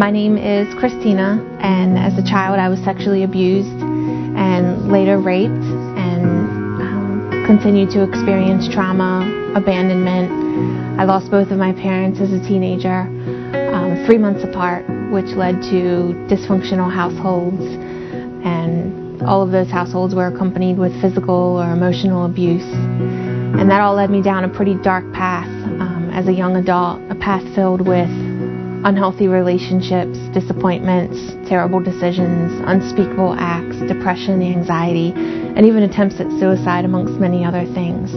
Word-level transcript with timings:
My 0.00 0.10
name 0.10 0.38
is 0.38 0.66
Christina, 0.78 1.46
and 1.60 1.98
as 1.98 2.16
a 2.16 2.24
child, 2.24 2.58
I 2.58 2.70
was 2.70 2.82
sexually 2.82 3.22
abused 3.22 3.68
and 3.68 4.90
later 4.90 5.18
raped 5.18 5.52
and 5.52 6.24
um, 6.80 7.44
continued 7.46 7.90
to 7.90 8.02
experience 8.08 8.66
trauma, 8.66 9.52
abandonment. 9.54 10.98
I 10.98 11.04
lost 11.04 11.30
both 11.30 11.50
of 11.50 11.58
my 11.58 11.74
parents 11.74 12.18
as 12.18 12.32
a 12.32 12.40
teenager, 12.40 13.02
um, 13.74 14.02
three 14.06 14.16
months 14.16 14.42
apart, 14.42 14.88
which 15.12 15.36
led 15.36 15.60
to 15.68 16.16
dysfunctional 16.32 16.90
households. 16.90 17.60
And 17.60 19.20
all 19.20 19.42
of 19.42 19.50
those 19.50 19.70
households 19.70 20.14
were 20.14 20.28
accompanied 20.28 20.78
with 20.78 20.98
physical 21.02 21.60
or 21.60 21.74
emotional 21.74 22.24
abuse. 22.24 22.64
And 22.64 23.70
that 23.70 23.82
all 23.82 23.96
led 23.96 24.08
me 24.08 24.22
down 24.22 24.44
a 24.44 24.48
pretty 24.48 24.76
dark 24.82 25.04
path 25.12 25.46
um, 25.46 26.08
as 26.10 26.26
a 26.26 26.32
young 26.32 26.56
adult, 26.56 27.02
a 27.10 27.14
path 27.14 27.44
filled 27.54 27.86
with 27.86 28.08
unhealthy 28.84 29.28
relationships, 29.28 30.18
disappointments, 30.32 31.34
terrible 31.48 31.80
decisions, 31.80 32.52
unspeakable 32.64 33.34
acts, 33.38 33.76
depression, 33.86 34.42
anxiety, 34.42 35.12
and 35.14 35.66
even 35.66 35.82
attempts 35.82 36.20
at 36.20 36.30
suicide, 36.40 36.84
amongst 36.84 37.14
many 37.20 37.44
other 37.44 37.66
things. 37.74 38.10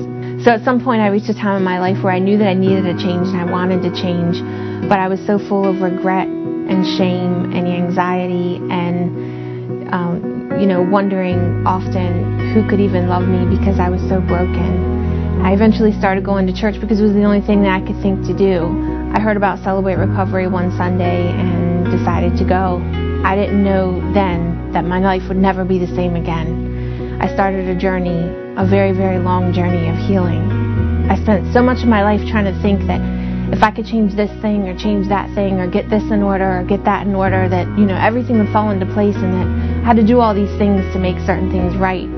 So 0.46 0.52
at 0.52 0.64
some 0.64 0.84
point, 0.84 1.02
I 1.02 1.08
reached 1.08 1.30
a 1.30 1.34
time 1.34 1.58
in 1.58 1.64
my 1.64 1.80
life 1.80 2.04
where 2.04 2.14
I 2.14 2.20
knew 2.20 2.38
that 2.38 2.48
I 2.48 2.54
needed 2.54 2.86
a 2.86 2.94
change 2.94 3.28
and 3.28 3.38
I 3.38 3.50
wanted 3.50 3.82
to 3.84 3.92
change, 3.92 4.40
but 4.88 5.00
I 5.00 5.08
was 5.08 5.20
so 5.26 5.38
full 5.38 5.68
of 5.68 5.82
regret 5.82 6.28
and 6.28 6.86
shame 6.98 7.52
and 7.52 7.68
anxiety 7.68 8.56
and, 8.72 9.94
um, 9.94 10.52
you 10.60 10.68
know, 10.68 10.82
wondering 10.82 11.66
often 11.66 12.52
who 12.54 12.68
could 12.70 12.80
even 12.80 13.08
love 13.08 13.28
me 13.28 13.58
because 13.58 13.80
I 13.80 13.90
was 13.90 14.02
so 14.08 14.22
broken. 14.22 15.42
I 15.44 15.54
eventually 15.54 15.92
started 15.92 16.24
going 16.24 16.48
to 16.48 16.54
church 16.54 16.80
because 16.80 17.02
it 17.02 17.04
was 17.04 17.14
the 17.14 17.24
only 17.24 17.42
thing 17.42 17.64
that 17.64 17.82
I 17.82 17.86
could 17.86 18.00
think 18.02 18.26
to 18.28 18.38
do. 18.38 18.93
I 19.14 19.20
heard 19.20 19.38
about 19.38 19.64
Celebrate 19.64 19.98
Recovery 19.98 20.48
one 20.48 20.76
Sunday 20.76 21.30
and 21.30 21.86
decided 21.86 22.36
to 22.38 22.44
go. 22.44 22.82
I 23.24 23.36
didn't 23.36 23.64
know 23.64 24.02
then 24.12 24.74
that 24.74 24.86
my 24.86 24.98
life 24.98 25.22
would 25.28 25.38
never 25.38 25.64
be 25.64 25.78
the 25.78 25.88
same 25.94 26.16
again. 26.16 27.22
I 27.22 27.32
started 27.32 27.70
a 27.70 27.78
journey, 27.78 28.26
a 28.58 28.66
very, 28.66 28.92
very 28.92 29.20
long 29.20 29.54
journey 29.54 29.88
of 29.88 29.96
healing. 30.10 30.42
I 31.12 31.22
spent 31.22 31.54
so 31.54 31.62
much 31.62 31.84
of 31.84 31.90
my 31.90 32.02
life 32.02 32.26
trying 32.28 32.46
to 32.46 32.60
think 32.64 32.88
that 32.88 33.00
if 33.54 33.62
I 33.62 33.70
could 33.70 33.86
change 33.86 34.16
this 34.16 34.32
thing 34.42 34.68
or 34.68 34.76
change 34.76 35.08
that 35.10 35.30
thing 35.36 35.60
or 35.60 35.70
get 35.70 35.92
this 35.92 36.04
in 36.10 36.24
order 36.24 36.60
or 36.60 36.64
get 36.64 36.84
that 36.86 37.06
in 37.06 37.14
order, 37.14 37.48
that, 37.48 37.68
you 37.78 37.86
know, 37.86 37.96
everything 37.96 38.40
would 38.40 38.50
fall 38.50 38.72
into 38.72 38.88
place 38.98 39.16
and 39.16 39.32
that 39.32 39.48
I 39.84 39.94
had 39.94 39.96
to 39.98 40.04
do 40.04 40.22
all 40.22 40.34
these 40.34 40.58
things 40.58 40.82
to 40.92 40.98
make 40.98 41.20
certain 41.20 41.52
things 41.52 41.78
right 41.78 42.10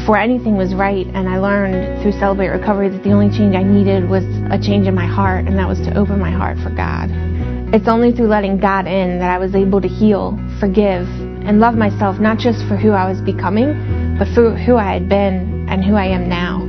before 0.00 0.16
anything 0.16 0.56
was 0.56 0.74
right. 0.74 1.06
And 1.12 1.28
I 1.28 1.38
learned 1.38 2.00
through 2.02 2.12
Celebrate 2.12 2.48
Recovery 2.48 2.88
that 2.88 3.04
the 3.04 3.12
only 3.12 3.28
change 3.36 3.54
I 3.54 3.62
needed 3.62 4.08
was 4.08 4.24
a 4.50 4.56
change 4.56 4.86
in 4.88 4.94
my 4.94 5.06
heart, 5.06 5.44
and 5.44 5.58
that 5.58 5.68
was 5.68 5.78
to 5.80 5.96
open 5.96 6.18
my 6.18 6.30
heart 6.30 6.56
for 6.58 6.70
God. 6.70 7.10
It's 7.74 7.86
only 7.86 8.10
through 8.10 8.28
letting 8.28 8.58
God 8.58 8.86
in 8.86 9.18
that 9.18 9.30
I 9.30 9.36
was 9.36 9.54
able 9.54 9.80
to 9.80 9.88
heal, 9.88 10.40
forgive, 10.58 11.06
and 11.44 11.60
love 11.60 11.74
myself, 11.74 12.18
not 12.18 12.38
just 12.38 12.66
for 12.66 12.76
who 12.76 12.92
I 12.92 13.08
was 13.08 13.20
becoming, 13.20 14.16
but 14.18 14.26
for 14.34 14.56
who 14.56 14.76
I 14.76 14.94
had 14.94 15.06
been 15.06 15.68
and 15.68 15.84
who 15.84 15.94
I 15.96 16.06
am 16.06 16.28
now. 16.28 16.64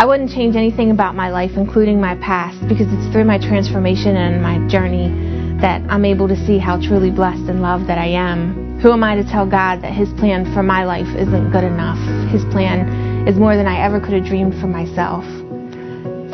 I 0.00 0.06
wouldn't 0.06 0.30
change 0.30 0.56
anything 0.56 0.90
about 0.90 1.14
my 1.14 1.30
life, 1.30 1.52
including 1.56 2.00
my 2.00 2.16
past, 2.16 2.56
because 2.68 2.88
it's 2.90 3.12
through 3.12 3.24
my 3.24 3.36
transformation 3.36 4.16
and 4.16 4.42
my 4.42 4.66
journey 4.66 5.33
that 5.60 5.82
I'm 5.90 6.04
able 6.04 6.28
to 6.28 6.36
see 6.46 6.58
how 6.58 6.80
truly 6.80 7.10
blessed 7.10 7.48
and 7.48 7.62
loved 7.62 7.88
that 7.88 7.98
I 7.98 8.06
am 8.06 8.64
who 8.84 8.92
am 8.92 9.02
I 9.02 9.14
to 9.14 9.24
tell 9.24 9.48
God 9.48 9.80
that 9.80 9.94
His 9.94 10.10
plan 10.18 10.52
for 10.52 10.62
my 10.62 10.84
life 10.84 11.06
isn't 11.16 11.52
good 11.52 11.64
enough? 11.64 11.96
His 12.30 12.44
plan 12.52 13.26
is 13.26 13.34
more 13.38 13.56
than 13.56 13.66
I 13.66 13.82
ever 13.82 13.98
could 13.98 14.12
have 14.12 14.26
dreamed 14.26 14.60
for 14.60 14.66
myself. 14.66 15.24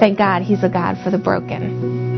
Thank 0.00 0.18
God 0.18 0.42
He's 0.42 0.64
a 0.64 0.68
God 0.68 0.98
for 1.04 1.10
the 1.10 1.18
broken. 1.18 2.10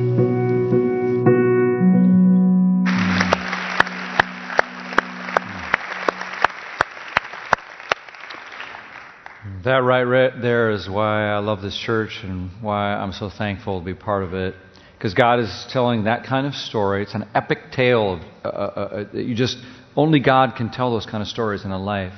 That 9.65 9.83
right 9.85 10.33
there 10.41 10.71
is 10.71 10.89
why 10.89 11.29
I 11.29 11.41
love 11.41 11.61
this 11.61 11.77
church 11.77 12.21
and 12.23 12.49
why 12.63 12.95
I'm 12.95 13.13
so 13.13 13.29
thankful 13.29 13.81
to 13.81 13.85
be 13.85 13.93
part 13.93 14.23
of 14.23 14.33
it. 14.33 14.55
Because 15.03 15.15
God 15.15 15.41
is 15.41 15.67
telling 15.73 16.05
that 16.05 16.23
kind 16.27 16.47
of 16.47 16.55
story. 16.55 17.03
It's 17.03 17.15
an 17.15 17.29
epic 17.35 17.73
tale 17.73 18.13
of 18.13 18.21
uh, 18.45 18.49
uh, 18.49 19.05
uh, 19.13 19.19
you 19.19 19.35
just 19.35 19.59
only 19.97 20.21
God 20.21 20.55
can 20.57 20.71
tell 20.71 20.93
those 20.93 21.07
kind 21.07 21.21
of 21.21 21.27
stories 21.27 21.65
in 21.65 21.73
a 21.73 21.83
life. 21.83 22.13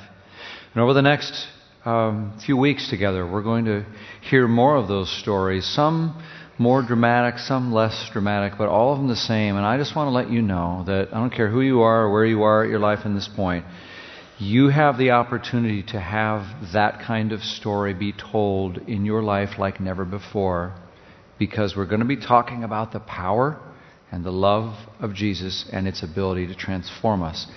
And 0.75 0.83
over 0.83 0.93
the 0.93 1.01
next 1.01 1.47
um, 1.83 2.39
few 2.45 2.55
weeks 2.55 2.87
together, 2.87 3.25
we're 3.25 3.41
going 3.41 3.65
to 3.65 3.87
hear 4.29 4.47
more 4.47 4.75
of 4.75 4.87
those 4.87 5.09
stories. 5.19 5.65
Some 5.65 6.23
more 6.59 6.83
dramatic, 6.83 7.39
some 7.39 7.73
less 7.73 8.07
dramatic, 8.13 8.53
but 8.55 8.69
all 8.69 8.93
of 8.93 8.99
them 8.99 9.07
the 9.07 9.15
same. 9.15 9.55
And 9.55 9.65
I 9.65 9.79
just 9.79 9.95
want 9.95 10.09
to 10.09 10.11
let 10.11 10.29
you 10.29 10.43
know 10.43 10.83
that 10.85 11.07
I 11.07 11.17
don't 11.17 11.33
care 11.33 11.49
who 11.49 11.61
you 11.61 11.81
are 11.81 12.03
or 12.03 12.13
where 12.13 12.25
you 12.27 12.43
are 12.43 12.65
at 12.65 12.69
your 12.69 12.77
life 12.77 12.99
in 13.03 13.15
this 13.15 13.27
point, 13.27 13.65
you 14.37 14.69
have 14.69 14.99
the 14.99 15.09
opportunity 15.09 15.81
to 15.87 15.99
have 15.99 16.71
that 16.73 16.99
kind 16.99 17.31
of 17.31 17.41
story 17.41 17.95
be 17.95 18.13
told 18.13 18.77
in 18.77 19.05
your 19.05 19.23
life 19.23 19.57
like 19.57 19.79
never 19.79 20.05
before 20.05 20.75
because 21.37 21.75
we're 21.75 21.85
going 21.85 21.99
to 21.99 22.05
be 22.05 22.17
talking 22.17 22.63
about 22.63 22.91
the 22.91 22.99
power 22.99 23.59
and 24.11 24.23
the 24.23 24.31
love 24.31 24.75
of 24.99 25.13
Jesus 25.13 25.65
and 25.71 25.87
its 25.87 26.03
ability 26.03 26.47
to 26.47 26.55
transform 26.55 27.21
us. 27.21 27.47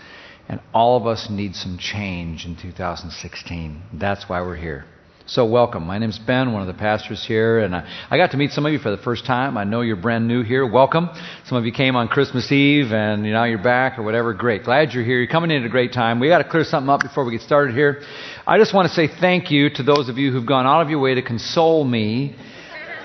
And 0.48 0.60
all 0.72 0.96
of 0.96 1.06
us 1.06 1.28
need 1.30 1.54
some 1.54 1.78
change 1.78 2.46
in 2.46 2.56
2016. 2.56 3.82
That's 3.92 4.28
why 4.28 4.40
we're 4.40 4.56
here. 4.56 4.86
So, 5.26 5.44
welcome. 5.44 5.86
My 5.86 5.98
name's 5.98 6.18
Ben, 6.18 6.54
one 6.54 6.62
of 6.62 6.68
the 6.68 6.80
pastors 6.80 7.22
here, 7.22 7.58
and 7.58 7.76
I, 7.76 7.86
I, 8.08 8.16
got 8.16 8.30
to 8.30 8.38
meet 8.38 8.50
some 8.50 8.64
of 8.64 8.72
you 8.72 8.78
for 8.78 8.90
the 8.90 9.02
first 9.02 9.26
time. 9.26 9.58
I 9.58 9.64
know 9.64 9.82
you're 9.82 9.94
brand 9.94 10.26
new 10.26 10.42
here. 10.42 10.66
Welcome. 10.66 11.10
Some 11.44 11.58
of 11.58 11.66
you 11.66 11.72
came 11.72 11.96
on 11.96 12.08
Christmas 12.08 12.50
Eve, 12.50 12.92
and 12.92 13.26
you 13.26 13.38
you're 13.38 13.62
back 13.62 13.98
or 13.98 14.04
whatever. 14.04 14.32
Great. 14.32 14.64
Glad 14.64 14.94
you're 14.94 15.04
here. 15.04 15.18
You're 15.18 15.30
coming 15.30 15.50
in 15.50 15.60
at 15.62 15.66
a 15.66 15.68
great 15.68 15.92
time. 15.92 16.18
We 16.18 16.28
got 16.28 16.38
to 16.38 16.48
clear 16.48 16.64
something 16.64 16.88
up 16.88 17.02
before 17.02 17.26
we 17.26 17.32
get 17.32 17.42
started 17.42 17.74
here. 17.74 18.00
I 18.46 18.56
just 18.56 18.72
want 18.72 18.88
to 18.88 18.94
say 18.94 19.06
thank 19.06 19.50
you 19.50 19.68
to 19.74 19.82
those 19.82 20.08
of 20.08 20.16
you 20.16 20.32
who've 20.32 20.46
gone 20.46 20.64
out 20.64 20.80
of 20.80 20.88
your 20.88 21.00
way 21.00 21.14
to 21.14 21.20
console 21.20 21.84
me. 21.84 22.34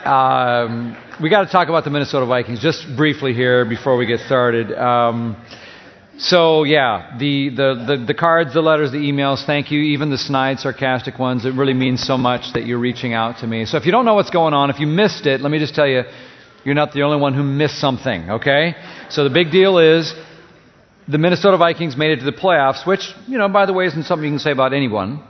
Um, 0.03 0.97
we 1.21 1.29
got 1.29 1.45
to 1.45 1.51
talk 1.51 1.69
about 1.69 1.85
the 1.85 1.89
Minnesota 1.89 2.25
Vikings 2.25 2.59
just 2.59 2.85
briefly 2.97 3.33
here 3.33 3.63
before 3.63 3.95
we 3.95 4.05
get 4.05 4.19
started. 4.19 4.69
Um, 4.73 5.41
so 6.17 6.63
yeah, 6.63 7.15
the, 7.17 7.49
the, 7.49 7.85
the, 7.87 8.05
the, 8.07 8.13
cards, 8.13 8.53
the 8.53 8.61
letters, 8.61 8.91
the 8.91 8.97
emails, 8.97 9.45
thank 9.45 9.71
you. 9.71 9.79
Even 9.79 10.09
the 10.09 10.17
snide, 10.17 10.59
sarcastic 10.59 11.17
ones. 11.19 11.45
It 11.45 11.53
really 11.53 11.73
means 11.73 12.05
so 12.05 12.17
much 12.17 12.51
that 12.53 12.65
you're 12.65 12.79
reaching 12.79 13.13
out 13.13 13.37
to 13.39 13.47
me. 13.47 13.65
So 13.65 13.77
if 13.77 13.85
you 13.85 13.93
don't 13.93 14.03
know 14.03 14.15
what's 14.15 14.29
going 14.29 14.53
on, 14.53 14.69
if 14.69 14.79
you 14.81 14.87
missed 14.87 15.25
it, 15.25 15.39
let 15.39 15.51
me 15.51 15.59
just 15.59 15.73
tell 15.73 15.87
you, 15.87 16.03
you're 16.65 16.75
not 16.75 16.91
the 16.91 17.03
only 17.03 17.17
one 17.17 17.33
who 17.33 17.43
missed 17.43 17.79
something, 17.79 18.29
okay? 18.29 18.75
So 19.09 19.23
the 19.23 19.29
big 19.29 19.51
deal 19.51 19.77
is 19.77 20.13
the 21.07 21.17
Minnesota 21.17 21.55
Vikings 21.57 21.95
made 21.95 22.11
it 22.11 22.19
to 22.19 22.25
the 22.25 22.33
playoffs, 22.33 22.85
which, 22.85 23.09
you 23.27 23.37
know, 23.37 23.47
by 23.47 23.65
the 23.65 23.73
way, 23.73 23.85
isn't 23.85 24.03
something 24.03 24.25
you 24.25 24.31
can 24.31 24.39
say 24.39 24.51
about 24.51 24.73
anyone. 24.73 25.23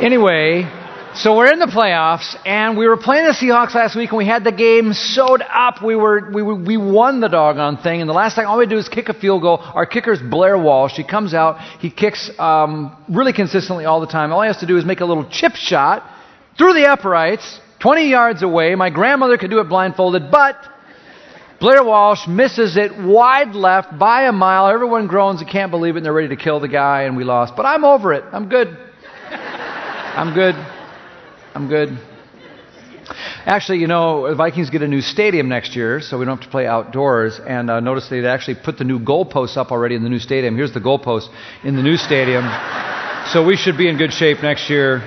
Anyway, 0.00 0.83
so 1.16 1.36
we're 1.36 1.52
in 1.52 1.60
the 1.60 1.66
playoffs, 1.66 2.36
and 2.44 2.76
we 2.76 2.88
were 2.88 2.96
playing 2.96 3.24
the 3.26 3.32
Seahawks 3.32 3.72
last 3.72 3.94
week, 3.94 4.10
and 4.10 4.18
we 4.18 4.26
had 4.26 4.42
the 4.42 4.50
game 4.50 4.92
sewed 4.92 5.42
up. 5.42 5.80
We 5.80 5.94
were 5.94 6.28
we 6.32 6.42
we 6.42 6.76
won 6.76 7.20
the 7.20 7.28
doggone 7.28 7.76
thing, 7.76 8.00
and 8.00 8.10
the 8.10 8.14
last 8.14 8.34
thing 8.34 8.46
all 8.46 8.58
we 8.58 8.66
do 8.66 8.78
is 8.78 8.88
kick 8.88 9.08
a 9.08 9.14
field 9.14 9.42
goal. 9.42 9.58
Our 9.58 9.86
kicker's 9.86 10.20
Blair 10.20 10.58
Walsh. 10.58 10.94
He 10.94 11.04
comes 11.04 11.32
out, 11.32 11.60
he 11.78 11.88
kicks 11.88 12.32
um, 12.38 12.96
really 13.08 13.32
consistently 13.32 13.84
all 13.84 14.00
the 14.00 14.08
time. 14.08 14.32
All 14.32 14.42
he 14.42 14.48
has 14.48 14.58
to 14.58 14.66
do 14.66 14.76
is 14.76 14.84
make 14.84 15.00
a 15.00 15.04
little 15.04 15.28
chip 15.30 15.52
shot 15.54 16.02
through 16.58 16.72
the 16.74 16.86
uprights, 16.86 17.60
20 17.78 18.10
yards 18.10 18.42
away. 18.42 18.74
My 18.74 18.90
grandmother 18.90 19.38
could 19.38 19.50
do 19.50 19.60
it 19.60 19.68
blindfolded, 19.68 20.32
but 20.32 20.56
Blair 21.60 21.84
Walsh 21.84 22.26
misses 22.26 22.76
it 22.76 22.90
wide 22.98 23.54
left 23.54 23.96
by 23.96 24.26
a 24.26 24.32
mile. 24.32 24.66
Everyone 24.66 25.06
groans 25.06 25.40
and 25.40 25.48
can't 25.48 25.70
believe 25.70 25.94
it, 25.94 25.98
and 25.98 26.06
they're 26.06 26.12
ready 26.12 26.28
to 26.28 26.36
kill 26.36 26.58
the 26.58 26.68
guy, 26.68 27.02
and 27.02 27.16
we 27.16 27.22
lost. 27.22 27.54
But 27.56 27.66
I'm 27.66 27.84
over 27.84 28.12
it. 28.12 28.24
I'm 28.32 28.48
good. 28.48 28.76
I'm 29.30 30.34
good. 30.34 30.56
I'm 31.54 31.68
good. 31.68 31.96
Actually, 33.46 33.78
you 33.78 33.86
know, 33.86 34.28
the 34.28 34.34
Vikings 34.34 34.70
get 34.70 34.82
a 34.82 34.88
new 34.88 35.00
stadium 35.00 35.48
next 35.48 35.76
year, 35.76 36.00
so 36.00 36.18
we 36.18 36.24
don't 36.24 36.38
have 36.38 36.44
to 36.44 36.50
play 36.50 36.66
outdoors. 36.66 37.38
And 37.38 37.70
uh, 37.70 37.78
notice 37.78 38.08
they 38.08 38.26
actually 38.26 38.56
put 38.56 38.76
the 38.76 38.84
new 38.84 38.98
goalposts 38.98 39.56
up 39.56 39.70
already 39.70 39.94
in 39.94 40.02
the 40.02 40.08
new 40.08 40.18
stadium. 40.18 40.56
Here's 40.56 40.72
the 40.72 40.80
goalpost 40.80 41.28
in 41.62 41.76
the 41.76 41.82
new 41.82 41.96
stadium. 41.96 42.44
so 43.32 43.46
we 43.46 43.56
should 43.56 43.78
be 43.78 43.88
in 43.88 43.98
good 43.98 44.12
shape 44.12 44.42
next 44.42 44.68
year. 44.68 45.06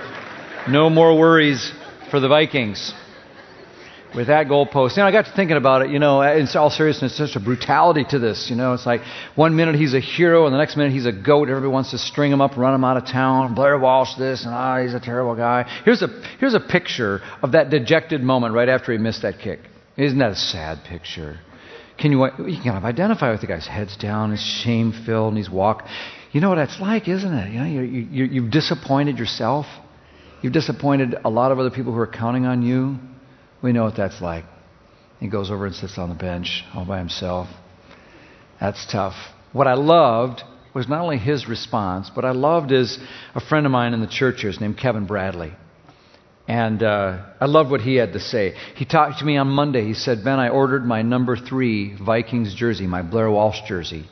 No 0.70 0.90
more 0.90 1.18
worries 1.18 1.74
for 2.10 2.22
the 2.22 2.30
Vikings 2.30 2.94
with 4.16 4.28
that 4.28 4.48
goalpost. 4.48 4.96
You 4.96 5.04
know, 5.04 5.08
I 5.08 5.12
got 5.12 5.26
to 5.26 5.34
thinking 5.36 5.58
about 5.58 5.84
it. 5.84 5.90
You 5.90 6.00
know, 6.00 6.22
in 6.22 6.48
all 6.56 6.70
seriousness, 6.70 7.18
such 7.18 7.36
a 7.36 7.40
brutality 7.40 8.06
to 8.10 8.20
this. 8.20 8.50
You 8.50 8.56
know, 8.56 8.74
it's 8.74 8.86
like 8.86 9.02
one 9.36 9.56
minute 9.56 9.76
he's 9.76 9.94
a 9.94 10.00
hero, 10.00 10.46
and 10.46 10.54
the 10.54 10.58
next 10.58 10.78
minute 10.78 10.94
he's 10.94 11.06
a 11.06 11.12
goat. 11.12 11.50
Everybody 11.50 11.72
wants 11.72 11.92
to 11.92 11.98
string 11.98 12.32
him 12.32 12.42
up, 12.42 12.58
run 12.58 12.74
him 12.74 12.84
out 12.84 12.98
of 12.98 13.06
town. 13.06 13.56
Blair 13.56 13.78
Walsh 13.78 14.16
this, 14.16 14.46
and 14.46 14.54
ah, 14.54 14.78
oh, 14.78 14.84
he's 14.84 14.94
a 14.94 15.00
terrible 15.00 15.36
guy. 15.36 15.64
Here's 15.84 16.02
a 16.02 16.08
here's 16.40 16.54
a 16.54 16.60
picture 16.60 17.22
of 17.42 17.52
that 17.54 17.70
dejected 17.70 18.22
moment 18.22 18.54
right 18.54 18.70
after 18.70 18.92
he 18.92 18.98
missed 18.98 19.22
that 19.24 19.40
kick. 19.40 19.60
Isn't 19.98 20.20
that 20.20 20.32
a 20.32 20.36
sad 20.36 20.84
picture? 20.84 21.40
Can 21.98 22.12
you 22.12 22.24
you 22.46 22.62
kind 22.64 22.78
of 22.78 22.86
identify 22.86 23.32
with 23.32 23.42
the 23.42 23.48
guy's 23.48 23.68
head's 23.68 23.98
down, 23.98 24.32
he's 24.32 24.42
shame 24.42 24.94
filled, 25.06 25.30
and 25.30 25.38
he's 25.38 25.50
walk. 25.50 25.84
You 26.32 26.42
know 26.42 26.50
what 26.50 26.56
that's 26.56 26.80
like, 26.80 27.08
isn't 27.08 27.34
it? 27.34 27.52
You 27.52 27.60
know, 27.60 27.66
you, 27.66 27.82
you, 27.82 28.26
you've 28.26 28.52
disappointed 28.52 29.18
yourself. 29.18 29.66
You've 30.42 30.54
disappointed 30.54 31.16
a 31.26 31.30
lot 31.30 31.52
of 31.52 31.58
other 31.58 31.72
people 31.72 31.94
who 31.94 32.00
are 32.00 32.08
counting 32.08 32.46
on 32.46 32.62
you. 32.62 33.00
We 33.62 33.72
know 33.72 33.84
what 33.84 33.98
that's 33.98 34.22
like. 34.22 34.46
He 35.20 35.28
goes 35.28 35.50
over 35.50 35.66
and 35.66 35.76
sits 35.76 35.98
on 35.98 36.10
the 36.10 36.16
bench 36.16 36.64
all 36.74 36.86
by 36.86 37.00
himself. 37.00 37.48
That's 38.60 38.86
tough. 38.92 39.16
What 39.52 39.68
I 39.68 39.74
loved 39.74 40.44
was 40.74 40.88
not 40.88 41.02
only 41.02 41.18
his 41.18 41.48
response, 41.48 42.12
but 42.14 42.24
I 42.24 42.32
loved 42.32 42.72
is 42.72 43.00
a 43.34 43.40
friend 43.40 43.66
of 43.66 43.72
mine 43.72 43.94
in 43.94 44.02
the 44.02 44.08
church 44.08 44.42
here 44.42 44.52
named 44.60 44.78
Kevin 44.78 45.08
Bradley. 45.08 45.54
And 46.48 46.82
uh, 46.82 47.26
I 47.42 47.46
loved 47.46 47.72
what 47.72 47.82
he 47.82 47.96
had 47.96 48.14
to 48.14 48.20
say. 48.20 48.56
He 48.76 48.86
talked 48.86 49.20
to 49.20 49.26
me 49.26 49.38
on 49.38 49.48
Monday. 49.48 49.86
He 49.86 49.94
said, 49.94 50.24
Ben, 50.24 50.40
I 50.40 50.50
ordered 50.50 50.86
my 50.86 51.02
number 51.02 51.36
three 51.36 51.98
Vikings 51.98 52.54
jersey, 52.54 52.88
my 52.88 53.02
Blair 53.02 53.30
Walsh 53.30 53.60
jersey. 53.68 54.08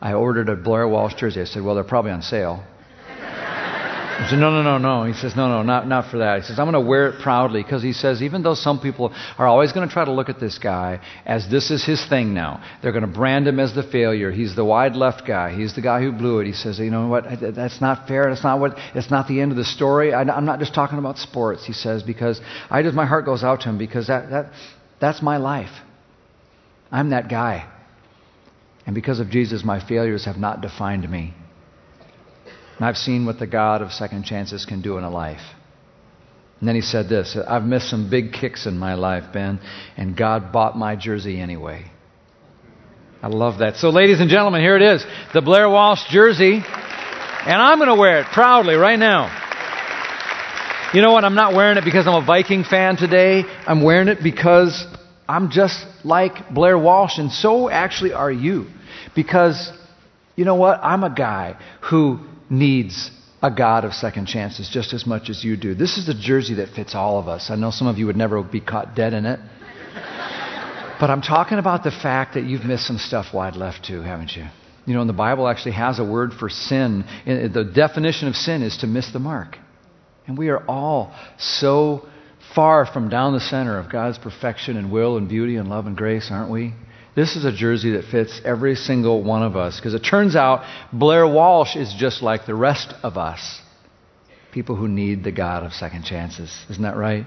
I 0.00 0.12
ordered 0.12 0.48
a 0.48 0.56
Blair 0.56 0.86
Walsh 0.86 1.14
jersey. 1.14 1.40
I 1.40 1.44
said, 1.44 1.64
Well, 1.64 1.74
they're 1.74 1.84
probably 1.84 2.12
on 2.12 2.22
sale. 2.22 2.62
I 4.18 4.30
said, 4.30 4.38
no, 4.38 4.50
no, 4.50 4.62
no, 4.62 4.78
no. 4.78 5.04
He 5.04 5.12
says, 5.12 5.36
no, 5.36 5.46
no, 5.46 5.62
not, 5.62 5.86
not 5.86 6.10
for 6.10 6.18
that. 6.18 6.40
He 6.40 6.46
says, 6.46 6.58
I'm 6.58 6.64
going 6.64 6.82
to 6.82 6.88
wear 6.88 7.10
it 7.10 7.20
proudly 7.20 7.62
because 7.62 7.82
he 7.82 7.92
says, 7.92 8.22
even 8.22 8.42
though 8.42 8.54
some 8.54 8.80
people 8.80 9.12
are 9.36 9.46
always 9.46 9.72
going 9.72 9.86
to 9.86 9.92
try 9.92 10.06
to 10.06 10.10
look 10.10 10.30
at 10.30 10.40
this 10.40 10.58
guy 10.58 11.00
as 11.26 11.50
this 11.50 11.70
is 11.70 11.84
his 11.84 12.04
thing 12.08 12.32
now, 12.32 12.64
they're 12.80 12.92
going 12.92 13.06
to 13.06 13.12
brand 13.12 13.46
him 13.46 13.60
as 13.60 13.74
the 13.74 13.82
failure. 13.82 14.30
He's 14.32 14.56
the 14.56 14.64
wide 14.64 14.96
left 14.96 15.26
guy. 15.26 15.54
He's 15.54 15.74
the 15.74 15.82
guy 15.82 16.00
who 16.00 16.12
blew 16.12 16.40
it. 16.40 16.46
He 16.46 16.54
says, 16.54 16.78
you 16.78 16.90
know 16.90 17.08
what? 17.08 17.24
That's 17.54 17.82
not 17.82 18.08
fair. 18.08 18.30
That's 18.30 18.42
not 18.42 18.58
what, 18.58 18.78
it's 18.94 19.10
not 19.10 19.28
the 19.28 19.38
end 19.38 19.52
of 19.52 19.58
the 19.58 19.66
story. 19.66 20.14
I'm 20.14 20.46
not 20.46 20.60
just 20.60 20.74
talking 20.74 20.98
about 20.98 21.18
sports, 21.18 21.66
he 21.66 21.74
says, 21.74 22.02
because 22.02 22.40
I 22.70 22.82
just, 22.82 22.96
my 22.96 23.04
heart 23.04 23.26
goes 23.26 23.44
out 23.44 23.60
to 23.60 23.68
him 23.68 23.76
because 23.76 24.06
that, 24.06 24.30
that, 24.30 24.52
that's 24.98 25.20
my 25.20 25.36
life. 25.36 25.72
I'm 26.90 27.10
that 27.10 27.28
guy. 27.28 27.70
And 28.86 28.94
because 28.94 29.20
of 29.20 29.28
Jesus, 29.28 29.62
my 29.62 29.86
failures 29.86 30.24
have 30.24 30.38
not 30.38 30.62
defined 30.62 31.06
me. 31.10 31.34
And 32.76 32.84
I've 32.84 32.96
seen 32.96 33.26
what 33.26 33.38
the 33.38 33.46
God 33.46 33.82
of 33.82 33.92
second 33.92 34.24
chances 34.24 34.64
can 34.64 34.82
do 34.82 34.98
in 34.98 35.04
a 35.04 35.10
life. 35.10 35.40
And 36.60 36.68
then 36.68 36.74
he 36.74 36.80
said 36.80 37.08
this 37.08 37.36
I've 37.36 37.64
missed 37.64 37.90
some 37.90 38.10
big 38.10 38.32
kicks 38.32 38.66
in 38.66 38.78
my 38.78 38.94
life, 38.94 39.32
Ben, 39.32 39.60
and 39.96 40.16
God 40.16 40.52
bought 40.52 40.76
my 40.76 40.96
jersey 40.96 41.40
anyway. 41.40 41.90
I 43.22 43.28
love 43.28 43.58
that. 43.58 43.76
So, 43.76 43.90
ladies 43.90 44.20
and 44.20 44.30
gentlemen, 44.30 44.60
here 44.60 44.76
it 44.76 44.82
is 44.82 45.04
the 45.32 45.42
Blair 45.42 45.68
Walsh 45.68 46.08
jersey. 46.10 46.62
And 47.46 47.62
I'm 47.62 47.78
going 47.78 47.88
to 47.88 47.94
wear 47.94 48.20
it 48.20 48.26
proudly 48.26 48.74
right 48.74 48.98
now. 48.98 49.44
You 50.92 51.00
know 51.00 51.12
what? 51.12 51.24
I'm 51.24 51.34
not 51.34 51.54
wearing 51.54 51.78
it 51.78 51.84
because 51.84 52.06
I'm 52.06 52.22
a 52.22 52.26
Viking 52.26 52.64
fan 52.64 52.96
today. 52.96 53.44
I'm 53.66 53.82
wearing 53.82 54.08
it 54.08 54.18
because 54.22 54.84
I'm 55.28 55.50
just 55.50 55.84
like 56.04 56.52
Blair 56.52 56.78
Walsh, 56.78 57.18
and 57.18 57.30
so 57.30 57.68
actually 57.68 58.12
are 58.12 58.30
you. 58.30 58.66
Because, 59.14 59.72
you 60.36 60.44
know 60.44 60.54
what? 60.54 60.80
I'm 60.82 61.04
a 61.04 61.14
guy 61.14 61.56
who 61.90 62.20
needs 62.50 63.10
a 63.42 63.50
God 63.50 63.84
of 63.84 63.92
second 63.92 64.26
chances 64.26 64.68
just 64.68 64.92
as 64.92 65.06
much 65.06 65.28
as 65.28 65.44
you 65.44 65.56
do. 65.56 65.74
This 65.74 65.98
is 65.98 66.06
the 66.06 66.14
jersey 66.14 66.54
that 66.54 66.70
fits 66.70 66.94
all 66.94 67.18
of 67.18 67.28
us. 67.28 67.50
I 67.50 67.56
know 67.56 67.70
some 67.70 67.86
of 67.86 67.98
you 67.98 68.06
would 68.06 68.16
never 68.16 68.42
be 68.42 68.60
caught 68.60 68.94
dead 68.96 69.12
in 69.12 69.26
it. 69.26 69.38
but 70.98 71.10
I'm 71.10 71.22
talking 71.22 71.58
about 71.58 71.84
the 71.84 71.90
fact 71.90 72.34
that 72.34 72.44
you've 72.44 72.64
missed 72.64 72.86
some 72.86 72.98
stuff 72.98 73.34
wide 73.34 73.56
left 73.56 73.84
too, 73.84 74.00
haven't 74.00 74.34
you? 74.34 74.46
You 74.86 74.94
know, 74.94 75.00
and 75.00 75.08
the 75.08 75.14
Bible 75.14 75.48
actually 75.48 75.72
has 75.72 75.98
a 75.98 76.04
word 76.04 76.32
for 76.32 76.48
sin. 76.48 77.04
The 77.26 77.70
definition 77.74 78.28
of 78.28 78.36
sin 78.36 78.62
is 78.62 78.78
to 78.78 78.86
miss 78.86 79.12
the 79.12 79.18
mark. 79.18 79.58
And 80.26 80.38
we 80.38 80.48
are 80.48 80.64
all 80.66 81.12
so 81.38 82.06
far 82.54 82.86
from 82.86 83.08
down 83.08 83.32
the 83.32 83.40
center 83.40 83.78
of 83.78 83.90
God's 83.90 84.18
perfection 84.18 84.76
and 84.76 84.90
will 84.90 85.16
and 85.18 85.28
beauty 85.28 85.56
and 85.56 85.68
love 85.68 85.86
and 85.86 85.96
grace, 85.96 86.28
aren't 86.30 86.50
we? 86.50 86.72
This 87.16 87.34
is 87.34 87.46
a 87.46 87.50
jersey 87.50 87.92
that 87.92 88.04
fits 88.04 88.42
every 88.44 88.74
single 88.74 89.24
one 89.24 89.42
of 89.42 89.56
us 89.56 89.80
because 89.80 89.94
it 89.94 90.00
turns 90.00 90.36
out 90.36 90.64
Blair 90.92 91.26
Walsh 91.26 91.74
is 91.74 91.94
just 91.98 92.22
like 92.22 92.44
the 92.44 92.54
rest 92.54 92.92
of 93.02 93.16
us. 93.16 93.62
People 94.52 94.76
who 94.76 94.86
need 94.86 95.24
the 95.24 95.32
God 95.32 95.64
of 95.64 95.72
second 95.72 96.04
chances. 96.04 96.54
Isn't 96.68 96.82
that 96.82 96.96
right? 96.96 97.26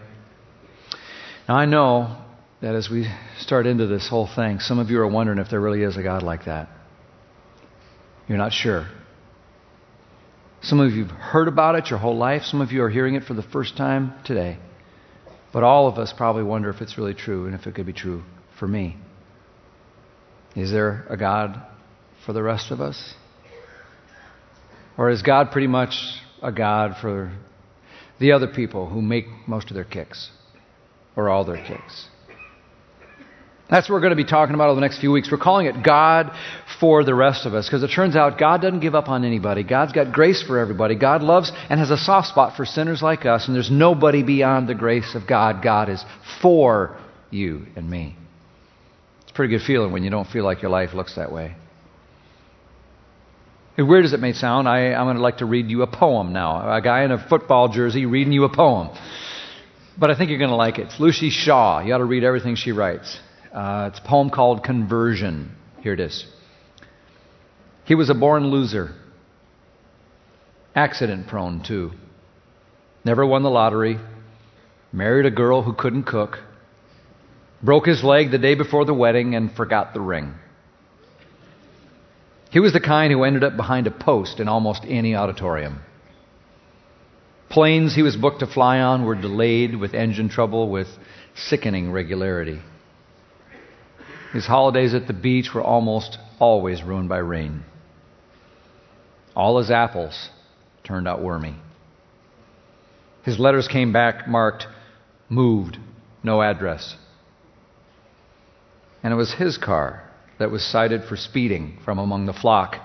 Now, 1.47 1.55
I 1.55 1.65
know 1.65 2.17
that 2.61 2.75
as 2.75 2.87
we 2.87 3.07
start 3.39 3.65
into 3.65 3.87
this 3.87 4.07
whole 4.07 4.27
thing, 4.27 4.59
some 4.59 4.77
of 4.77 4.91
you 4.91 4.99
are 4.99 5.07
wondering 5.07 5.39
if 5.39 5.49
there 5.49 5.59
really 5.59 5.81
is 5.81 5.97
a 5.97 6.03
God 6.03 6.21
like 6.21 6.45
that. 6.45 6.69
You're 8.27 8.37
not 8.37 8.53
sure. 8.53 8.87
Some 10.61 10.79
of 10.79 10.91
you 10.91 11.05
have 11.05 11.15
heard 11.15 11.47
about 11.47 11.73
it 11.73 11.89
your 11.89 11.97
whole 11.97 12.17
life. 12.17 12.43
Some 12.43 12.61
of 12.61 12.71
you 12.71 12.83
are 12.83 12.89
hearing 12.89 13.15
it 13.15 13.23
for 13.23 13.33
the 13.33 13.41
first 13.41 13.75
time 13.75 14.13
today. 14.23 14.59
But 15.51 15.63
all 15.63 15.87
of 15.87 15.97
us 15.97 16.13
probably 16.15 16.43
wonder 16.43 16.69
if 16.69 16.79
it's 16.79 16.95
really 16.95 17.15
true 17.15 17.47
and 17.47 17.55
if 17.55 17.65
it 17.65 17.73
could 17.73 17.87
be 17.87 17.93
true 17.93 18.21
for 18.59 18.67
me. 18.67 18.97
Is 20.55 20.71
there 20.71 21.05
a 21.09 21.17
God 21.17 21.61
for 22.25 22.33
the 22.33 22.43
rest 22.43 22.71
of 22.71 22.81
us? 22.81 23.13
Or 24.97 25.09
is 25.09 25.21
God 25.21 25.51
pretty 25.51 25.67
much 25.67 25.93
a 26.41 26.51
God 26.51 26.97
for 27.01 27.31
the 28.19 28.33
other 28.33 28.47
people 28.47 28.89
who 28.89 29.01
make 29.01 29.25
most 29.47 29.69
of 29.69 29.75
their 29.75 29.85
kicks 29.85 30.29
or 31.15 31.29
all 31.29 31.45
their 31.45 31.63
kicks? 31.63 32.07
That's 33.69 33.87
what 33.87 33.95
we're 33.95 34.01
going 34.01 34.17
to 34.17 34.23
be 34.23 34.25
talking 34.25 34.55
about 34.55 34.69
over 34.69 34.75
the 34.75 34.81
next 34.81 34.99
few 34.99 35.11
weeks. 35.11 35.29
We're 35.31 35.37
calling 35.37 35.67
it 35.67 35.83
God 35.83 36.31
for 36.79 37.03
the 37.03 37.13
rest 37.13 37.45
of 37.45 37.53
us 37.53 37.67
because 37.67 37.83
it 37.83 37.89
turns 37.89 38.15
out 38.15 38.39
God 38.39 38.61
doesn't 38.61 38.79
give 38.79 38.95
up 38.95 39.09
on 39.09 39.23
anybody. 39.23 39.63
God's 39.63 39.93
got 39.93 40.11
grace 40.11 40.41
for 40.41 40.57
everybody. 40.57 40.95
God 40.95 41.21
loves 41.21 41.51
and 41.69 41.79
has 41.79 41.91
a 41.91 41.97
soft 41.97 42.29
spot 42.29 42.57
for 42.57 42.65
sinners 42.65 43.03
like 43.03 43.27
us, 43.27 43.47
and 43.47 43.55
there's 43.55 43.69
nobody 43.69 44.23
beyond 44.23 44.67
the 44.67 44.73
grace 44.73 45.13
of 45.13 45.27
God. 45.27 45.61
God 45.63 45.87
is 45.87 46.03
for 46.41 46.97
you 47.29 47.67
and 47.75 47.87
me 47.87 48.15
pretty 49.39 49.57
good 49.57 49.65
feeling 49.65 49.93
when 49.93 50.03
you 50.03 50.09
don't 50.09 50.27
feel 50.27 50.43
like 50.43 50.61
your 50.61 50.69
life 50.69 50.93
looks 50.93 51.15
that 51.15 51.31
way. 51.31 51.55
Weird 53.77 54.03
as 54.03 54.11
it 54.11 54.19
may 54.19 54.33
sound, 54.33 54.67
I, 54.67 54.87
am 54.87 55.05
going 55.05 55.15
to 55.15 55.21
like 55.21 55.37
to 55.37 55.45
read 55.45 55.69
you 55.69 55.81
a 55.81 55.87
poem 55.87 56.33
now. 56.33 56.75
A 56.75 56.81
guy 56.81 57.05
in 57.05 57.11
a 57.11 57.29
football 57.29 57.69
jersey 57.69 58.05
reading 58.05 58.33
you 58.33 58.43
a 58.43 58.53
poem. 58.53 58.89
But 59.97 60.11
I 60.11 60.17
think 60.17 60.29
you're 60.29 60.39
going 60.39 60.49
to 60.49 60.57
like 60.57 60.77
it. 60.77 60.87
It's 60.87 60.97
Luci 60.97 61.29
Shaw. 61.31 61.79
You 61.79 61.93
ought 61.93 61.99
to 61.99 62.03
read 62.03 62.25
everything 62.25 62.55
she 62.55 62.73
writes. 62.73 63.17
Uh, 63.53 63.91
it's 63.93 64.01
a 64.03 64.05
poem 64.05 64.29
called 64.29 64.61
Conversion. 64.61 65.55
Here 65.79 65.93
it 65.93 66.01
is. 66.01 66.25
He 67.85 67.95
was 67.95 68.09
a 68.09 68.13
born 68.15 68.47
loser, 68.47 68.93
accident 70.75 71.27
prone, 71.27 71.63
too. 71.63 71.93
Never 73.05 73.25
won 73.25 73.43
the 73.43 73.49
lottery, 73.49 73.99
married 74.91 75.25
a 75.25 75.31
girl 75.31 75.63
who 75.63 75.71
couldn't 75.71 76.03
cook, 76.03 76.39
broke 77.61 77.85
his 77.85 78.03
leg 78.03 78.31
the 78.31 78.37
day 78.37 78.55
before 78.55 78.85
the 78.85 78.93
wedding, 78.93 79.35
and 79.35 79.51
forgot 79.51 79.93
the 79.93 80.01
ring. 80.01 80.33
He 82.51 82.59
was 82.59 82.73
the 82.73 82.79
kind 82.79 83.11
who 83.11 83.23
ended 83.23 83.43
up 83.43 83.55
behind 83.55 83.85
a 83.87 83.91
post 83.91 84.39
in 84.39 84.47
almost 84.47 84.83
any 84.87 85.15
auditorium. 85.15 85.81
Planes 87.49 87.95
he 87.95 88.03
was 88.03 88.15
booked 88.15 88.39
to 88.39 88.47
fly 88.47 88.79
on 88.79 89.05
were 89.05 89.15
delayed 89.15 89.75
with 89.75 89.93
engine 89.93 90.29
trouble 90.29 90.69
with 90.69 90.87
sickening 91.35 91.91
regularity. 91.91 92.61
His 94.33 94.45
holidays 94.45 94.93
at 94.93 95.07
the 95.07 95.13
beach 95.13 95.53
were 95.53 95.63
almost 95.63 96.19
always 96.39 96.83
ruined 96.83 97.09
by 97.09 97.17
rain. 97.17 97.63
All 99.35 99.57
his 99.57 99.71
apples 99.71 100.29
turned 100.83 101.07
out 101.07 101.21
wormy. 101.21 101.55
His 103.23 103.39
letters 103.39 103.67
came 103.67 103.91
back 103.91 104.27
marked 104.27 104.67
moved, 105.29 105.77
no 106.23 106.41
address. 106.41 106.95
And 109.03 109.13
it 109.13 109.15
was 109.15 109.33
his 109.33 109.57
car 109.57 110.09
that 110.39 110.51
was 110.51 110.63
cited 110.65 111.03
for 111.05 111.15
speeding 111.15 111.77
from 111.85 111.99
among 111.99 112.25
the 112.25 112.33
flock 112.33 112.75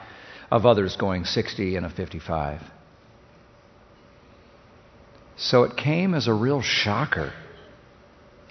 of 0.51 0.67
others 0.67 0.97
going 0.97 1.25
60 1.25 1.77
and 1.77 1.87
a 1.87 1.91
55. 1.91 2.61
So 5.37 5.65
it 5.65 5.77
came 5.77 6.15
as 6.15 6.29
a 6.29 6.35
real 6.35 6.63
shocker 6.63 7.33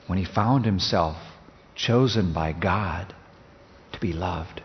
when 0.07 0.17
he 0.17 0.25
found 0.25 0.65
himself 0.65 1.17
chosen 1.75 2.33
by 2.33 2.51
God 2.51 3.13
to 3.93 3.99
be 3.99 4.11
loved, 4.13 4.61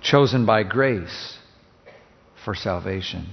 chosen 0.00 0.46
by 0.46 0.62
grace 0.62 1.38
for 2.44 2.54
salvation. 2.54 3.28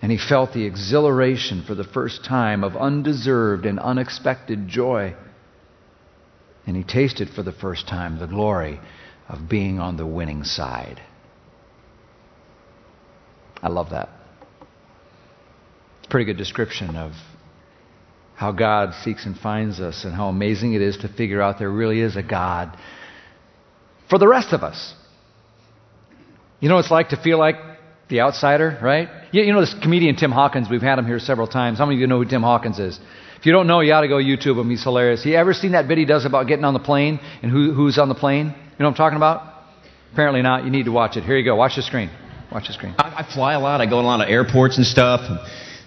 And 0.00 0.12
he 0.12 0.18
felt 0.18 0.52
the 0.52 0.64
exhilaration 0.64 1.64
for 1.66 1.74
the 1.74 1.84
first 1.84 2.24
time 2.24 2.62
of 2.62 2.76
undeserved 2.76 3.66
and 3.66 3.80
unexpected 3.80 4.68
joy. 4.68 5.16
And 6.66 6.76
he 6.76 6.84
tasted 6.84 7.30
for 7.30 7.42
the 7.42 7.52
first 7.52 7.88
time 7.88 8.18
the 8.18 8.26
glory 8.26 8.80
of 9.28 9.48
being 9.48 9.78
on 9.78 9.96
the 9.96 10.06
winning 10.06 10.44
side. 10.44 11.00
I 13.62 13.68
love 13.68 13.90
that. 13.90 14.08
It's 15.98 16.06
a 16.06 16.10
pretty 16.10 16.26
good 16.26 16.38
description 16.38 16.96
of 16.96 17.12
how 18.36 18.52
God 18.52 18.94
seeks 19.02 19.26
and 19.26 19.36
finds 19.36 19.80
us 19.80 20.04
and 20.04 20.14
how 20.14 20.28
amazing 20.28 20.74
it 20.74 20.80
is 20.80 20.98
to 20.98 21.08
figure 21.08 21.42
out 21.42 21.58
there 21.58 21.70
really 21.70 22.00
is 22.00 22.16
a 22.16 22.22
God 22.22 22.76
for 24.08 24.18
the 24.18 24.28
rest 24.28 24.52
of 24.52 24.62
us. 24.62 24.94
You 26.60 26.68
know 26.68 26.76
what 26.76 26.84
it's 26.84 26.90
like 26.90 27.10
to 27.10 27.16
feel 27.16 27.38
like 27.38 27.56
the 28.08 28.20
outsider, 28.20 28.78
right? 28.82 29.08
You, 29.32 29.42
you 29.42 29.52
know 29.52 29.60
this 29.60 29.74
comedian 29.82 30.16
Tim 30.16 30.30
Hawkins, 30.30 30.68
we've 30.70 30.82
had 30.82 30.98
him 30.98 31.06
here 31.06 31.18
several 31.18 31.46
times. 31.46 31.78
How 31.78 31.86
many 31.86 31.96
of 31.96 32.00
you 32.00 32.06
know 32.06 32.22
who 32.22 32.28
Tim 32.28 32.42
Hawkins 32.42 32.78
is? 32.78 32.98
If 33.38 33.46
you 33.46 33.52
don't 33.52 33.66
know, 33.66 33.80
you 33.80 33.92
ought 33.92 34.00
to 34.00 34.08
go 34.08 34.16
YouTube 34.16 34.60
him. 34.60 34.68
He's 34.68 34.82
hilarious. 34.82 35.24
You 35.24 35.34
ever 35.34 35.54
seen 35.54 35.72
that 35.72 35.86
bit 35.86 35.98
he 35.98 36.04
does 36.04 36.24
about 36.24 36.48
getting 36.48 36.64
on 36.64 36.74
the 36.74 36.80
plane 36.80 37.20
and 37.42 37.52
who, 37.52 37.72
who's 37.72 37.98
on 37.98 38.08
the 38.08 38.14
plane? 38.14 38.46
You 38.46 38.52
know 38.52 38.86
what 38.86 38.88
I'm 38.88 38.94
talking 38.94 39.16
about? 39.16 39.54
Apparently 40.12 40.42
not. 40.42 40.64
You 40.64 40.70
need 40.70 40.86
to 40.86 40.92
watch 40.92 41.16
it. 41.16 41.22
Here 41.22 41.36
you 41.36 41.44
go. 41.44 41.54
Watch 41.54 41.76
the 41.76 41.82
screen. 41.82 42.10
Watch 42.50 42.66
the 42.66 42.72
screen. 42.72 42.94
I, 42.98 43.24
I 43.28 43.34
fly 43.34 43.52
a 43.54 43.60
lot. 43.60 43.80
I 43.80 43.84
go 43.84 44.00
to 44.00 44.06
a 44.06 44.08
lot 44.08 44.20
of 44.20 44.28
airports 44.28 44.76
and 44.76 44.86
stuff. 44.86 45.20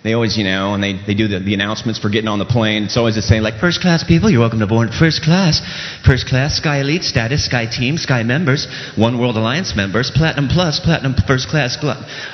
They 0.03 0.13
always, 0.13 0.35
you 0.35 0.43
know, 0.43 0.73
and 0.73 0.81
they, 0.81 0.93
they 1.05 1.13
do 1.13 1.27
the, 1.27 1.39
the 1.39 1.53
announcements 1.53 1.99
for 1.99 2.09
getting 2.09 2.27
on 2.27 2.39
the 2.39 2.45
plane. 2.45 2.83
It's 2.85 2.97
always 2.97 3.13
the 3.13 3.21
same, 3.21 3.43
like, 3.43 3.59
first 3.61 3.81
class 3.81 4.03
people, 4.03 4.31
you're 4.31 4.39
welcome 4.41 4.59
to 4.59 4.67
board 4.67 4.89
first 4.97 5.21
class. 5.21 5.61
First 6.03 6.25
class, 6.25 6.57
Sky 6.57 6.81
Elite 6.81 7.03
status, 7.03 7.45
Sky 7.45 7.67
Team, 7.69 7.97
Sky 7.97 8.23
members, 8.23 8.65
One 8.97 9.19
World 9.19 9.37
Alliance 9.37 9.75
members, 9.75 10.09
Platinum 10.09 10.47
Plus, 10.49 10.79
Platinum 10.79 11.13
First 11.27 11.49
Class. 11.49 11.77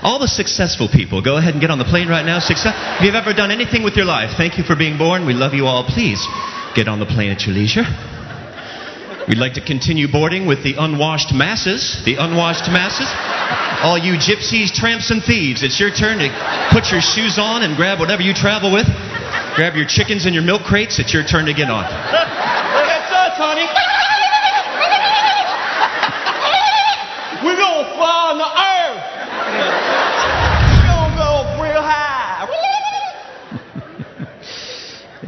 All 0.02 0.18
the 0.20 0.30
successful 0.30 0.88
people, 0.88 1.22
go 1.22 1.36
ahead 1.36 1.56
and 1.56 1.62
get 1.62 1.70
on 1.70 1.78
the 1.78 1.86
plane 1.86 2.08
right 2.08 2.26
now. 2.26 2.40
Success. 2.40 2.74
If 3.00 3.06
you've 3.06 3.16
ever 3.16 3.34
done 3.34 3.52
anything 3.52 3.84
with 3.84 3.98
your 3.98 4.06
life, 4.06 4.38
thank 4.38 4.58
you 4.58 4.64
for 4.64 4.78
being 4.78 4.98
born. 4.98 5.26
We 5.26 5.34
love 5.34 5.54
you 5.54 5.66
all. 5.66 5.84
Please 5.84 6.26
get 6.74 6.88
on 6.88 7.00
the 7.00 7.06
plane 7.06 7.32
at 7.32 7.46
your 7.46 7.54
leisure. 7.54 8.17
We'd 9.28 9.38
like 9.38 9.56
to 9.56 9.62
continue 9.62 10.08
boarding 10.10 10.48
with 10.48 10.64
the 10.64 10.76
unwashed 10.80 11.34
masses. 11.36 12.02
The 12.06 12.16
unwashed 12.16 12.72
masses. 12.72 13.12
All 13.84 13.98
you 13.98 14.14
gypsies, 14.16 14.72
tramps, 14.72 15.12
and 15.12 15.22
thieves, 15.22 15.64
it's 15.64 15.78
your 15.82 15.92
turn 15.92 16.20
to 16.20 16.30
put 16.72 16.92
your 16.96 17.02
shoes 17.02 17.38
on 17.38 17.62
and 17.64 17.76
grab 17.76 18.00
whatever 18.00 18.22
you 18.22 18.34
travel 18.34 18.72
with. 18.72 18.88
Grab 19.56 19.76
your 19.76 19.86
chickens 19.86 20.26
and 20.26 20.34
your 20.34 20.46
milk 20.46 20.64
crates. 20.64 20.98
It's 20.98 21.14
your 21.14 21.24
turn 21.28 21.46
to 21.46 21.54
get 21.54 21.70
on. 21.70 21.84
That's 21.84 23.12
us, 23.12 23.36
honey. 23.36 23.68
We're 27.44 27.60
gonna 27.60 27.96
fly 28.00 28.32
on 28.32 28.38
the 28.40 28.48
earth. 28.48 29.04
We're 30.72 30.88
gonna 30.88 31.20
go 31.20 31.62
real 31.62 31.84
high. 31.84 32.48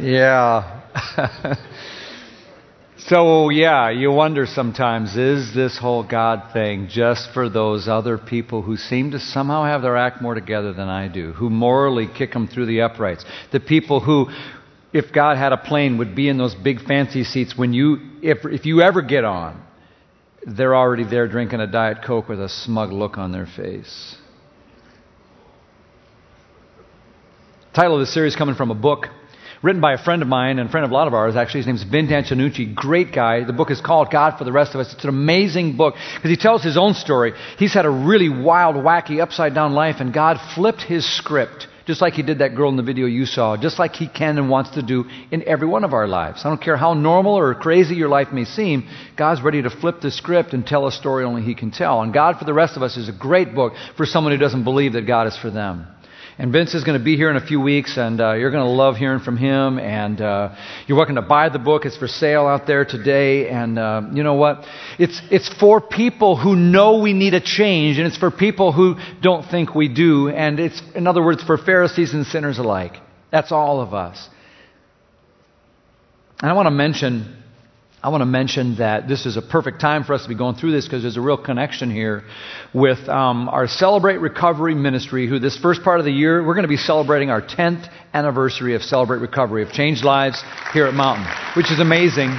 Yeah. 0.00 0.80
so, 3.10 3.48
yeah, 3.48 3.90
you 3.90 4.12
wonder 4.12 4.46
sometimes 4.46 5.16
is 5.16 5.52
this 5.52 5.76
whole 5.76 6.04
God 6.04 6.52
thing 6.52 6.86
just 6.88 7.32
for 7.34 7.48
those 7.48 7.88
other 7.88 8.16
people 8.18 8.62
who 8.62 8.76
seem 8.76 9.10
to 9.10 9.18
somehow 9.18 9.64
have 9.64 9.82
their 9.82 9.96
act 9.96 10.22
more 10.22 10.36
together 10.36 10.72
than 10.72 10.86
I 10.86 11.08
do, 11.08 11.32
who 11.32 11.50
morally 11.50 12.06
kick 12.06 12.32
them 12.32 12.46
through 12.46 12.66
the 12.66 12.82
uprights? 12.82 13.24
The 13.50 13.58
people 13.58 13.98
who, 13.98 14.28
if 14.92 15.12
God 15.12 15.38
had 15.38 15.52
a 15.52 15.56
plane, 15.56 15.98
would 15.98 16.14
be 16.14 16.28
in 16.28 16.38
those 16.38 16.54
big 16.54 16.82
fancy 16.86 17.24
seats 17.24 17.58
when 17.58 17.72
you, 17.72 17.98
if, 18.22 18.44
if 18.44 18.64
you 18.64 18.80
ever 18.80 19.02
get 19.02 19.24
on, 19.24 19.60
they're 20.46 20.76
already 20.76 21.04
there 21.04 21.26
drinking 21.26 21.58
a 21.58 21.66
Diet 21.66 22.04
Coke 22.06 22.28
with 22.28 22.40
a 22.40 22.48
smug 22.48 22.92
look 22.92 23.18
on 23.18 23.32
their 23.32 23.46
face. 23.46 24.14
Title 27.74 27.94
of 27.94 28.00
the 28.00 28.06
series 28.06 28.36
coming 28.36 28.54
from 28.54 28.70
a 28.70 28.76
book 28.76 29.06
written 29.62 29.80
by 29.80 29.92
a 29.92 29.98
friend 29.98 30.22
of 30.22 30.28
mine 30.28 30.58
and 30.58 30.68
a 30.68 30.72
friend 30.72 30.84
of 30.84 30.90
a 30.90 30.94
lot 30.94 31.06
of 31.06 31.14
ours, 31.14 31.36
actually. 31.36 31.60
His 31.60 31.66
name's 31.66 31.82
Vince 31.82 32.10
Antonucci. 32.10 32.74
Great 32.74 33.12
guy. 33.12 33.44
The 33.44 33.52
book 33.52 33.70
is 33.70 33.80
called 33.80 34.10
God 34.10 34.38
for 34.38 34.44
the 34.44 34.52
Rest 34.52 34.74
of 34.74 34.80
Us. 34.80 34.92
It's 34.92 35.04
an 35.04 35.10
amazing 35.10 35.76
book 35.76 35.94
because 36.14 36.30
he 36.30 36.36
tells 36.36 36.62
his 36.62 36.76
own 36.76 36.94
story. 36.94 37.32
He's 37.58 37.74
had 37.74 37.84
a 37.84 37.90
really 37.90 38.28
wild, 38.28 38.76
wacky, 38.76 39.20
upside 39.20 39.54
down 39.54 39.72
life, 39.72 39.96
and 39.98 40.12
God 40.12 40.38
flipped 40.54 40.82
his 40.82 41.04
script 41.16 41.66
just 41.86 42.00
like 42.00 42.12
he 42.12 42.22
did 42.22 42.38
that 42.38 42.54
girl 42.54 42.70
in 42.70 42.76
the 42.76 42.84
video 42.84 43.06
you 43.06 43.26
saw, 43.26 43.56
just 43.56 43.80
like 43.80 43.96
he 43.96 44.06
can 44.06 44.38
and 44.38 44.48
wants 44.48 44.70
to 44.70 44.82
do 44.82 45.06
in 45.32 45.42
every 45.48 45.66
one 45.66 45.82
of 45.82 45.92
our 45.92 46.06
lives. 46.06 46.42
I 46.44 46.48
don't 46.48 46.62
care 46.62 46.76
how 46.76 46.94
normal 46.94 47.34
or 47.34 47.52
crazy 47.52 47.96
your 47.96 48.08
life 48.08 48.28
may 48.32 48.44
seem, 48.44 48.88
God's 49.16 49.42
ready 49.42 49.60
to 49.62 49.70
flip 49.70 50.00
the 50.00 50.12
script 50.12 50.52
and 50.52 50.64
tell 50.64 50.86
a 50.86 50.92
story 50.92 51.24
only 51.24 51.42
he 51.42 51.56
can 51.56 51.72
tell. 51.72 52.00
And 52.02 52.14
God 52.14 52.38
for 52.38 52.44
the 52.44 52.54
rest 52.54 52.76
of 52.76 52.84
us 52.84 52.96
is 52.96 53.08
a 53.08 53.12
great 53.12 53.56
book 53.56 53.72
for 53.96 54.06
someone 54.06 54.32
who 54.32 54.38
doesn't 54.38 54.62
believe 54.62 54.92
that 54.92 55.06
God 55.06 55.26
is 55.26 55.36
for 55.36 55.50
them. 55.50 55.88
And 56.38 56.52
Vince 56.52 56.74
is 56.74 56.84
going 56.84 56.98
to 56.98 57.04
be 57.04 57.16
here 57.16 57.30
in 57.30 57.36
a 57.36 57.44
few 57.44 57.60
weeks, 57.60 57.98
and 57.98 58.20
uh, 58.20 58.32
you're 58.32 58.50
going 58.50 58.64
to 58.64 58.70
love 58.70 58.96
hearing 58.96 59.20
from 59.20 59.36
him. 59.36 59.78
And 59.78 60.20
uh, 60.20 60.54
you're 60.86 60.96
welcome 60.96 61.16
to 61.16 61.22
buy 61.22 61.48
the 61.48 61.58
book. 61.58 61.84
It's 61.84 61.96
for 61.96 62.08
sale 62.08 62.46
out 62.46 62.66
there 62.66 62.84
today. 62.84 63.48
And 63.48 63.78
uh, 63.78 64.02
you 64.12 64.22
know 64.22 64.34
what? 64.34 64.64
It's, 64.98 65.20
it's 65.30 65.48
for 65.60 65.80
people 65.80 66.36
who 66.36 66.56
know 66.56 67.00
we 67.00 67.12
need 67.12 67.34
a 67.34 67.40
change, 67.40 67.98
and 67.98 68.06
it's 68.06 68.16
for 68.16 68.30
people 68.30 68.72
who 68.72 68.96
don't 69.20 69.48
think 69.50 69.74
we 69.74 69.88
do. 69.88 70.28
And 70.28 70.58
it's, 70.58 70.80
in 70.94 71.06
other 71.06 71.22
words, 71.22 71.42
for 71.42 71.58
Pharisees 71.58 72.14
and 72.14 72.26
sinners 72.26 72.58
alike. 72.58 72.94
That's 73.30 73.52
all 73.52 73.80
of 73.80 73.92
us. 73.92 74.28
And 76.40 76.50
I 76.50 76.54
want 76.54 76.66
to 76.66 76.70
mention 76.70 77.39
I 78.02 78.08
want 78.08 78.22
to 78.22 78.26
mention 78.26 78.76
that 78.76 79.08
this 79.08 79.26
is 79.26 79.36
a 79.36 79.42
perfect 79.42 79.78
time 79.78 80.04
for 80.04 80.14
us 80.14 80.22
to 80.22 80.28
be 80.30 80.34
going 80.34 80.54
through 80.54 80.72
this 80.72 80.86
because 80.86 81.02
there's 81.02 81.18
a 81.18 81.20
real 81.20 81.36
connection 81.36 81.90
here 81.90 82.22
with 82.72 82.98
um, 83.10 83.46
our 83.50 83.66
Celebrate 83.66 84.16
Recovery 84.16 84.74
ministry, 84.74 85.28
who 85.28 85.38
this 85.38 85.58
first 85.58 85.82
part 85.82 85.98
of 85.98 86.06
the 86.06 86.12
year, 86.12 86.42
we're 86.42 86.54
going 86.54 86.64
to 86.64 86.68
be 86.68 86.78
celebrating 86.78 87.28
our 87.28 87.42
10th 87.42 87.90
anniversary 88.14 88.74
of 88.74 88.82
Celebrate 88.82 89.18
Recovery, 89.18 89.62
of 89.62 89.72
Changed 89.72 90.02
Lives 90.02 90.42
here 90.72 90.86
at 90.86 90.94
Mountain, 90.94 91.26
which 91.54 91.70
is 91.70 91.78
amazing. 91.78 92.30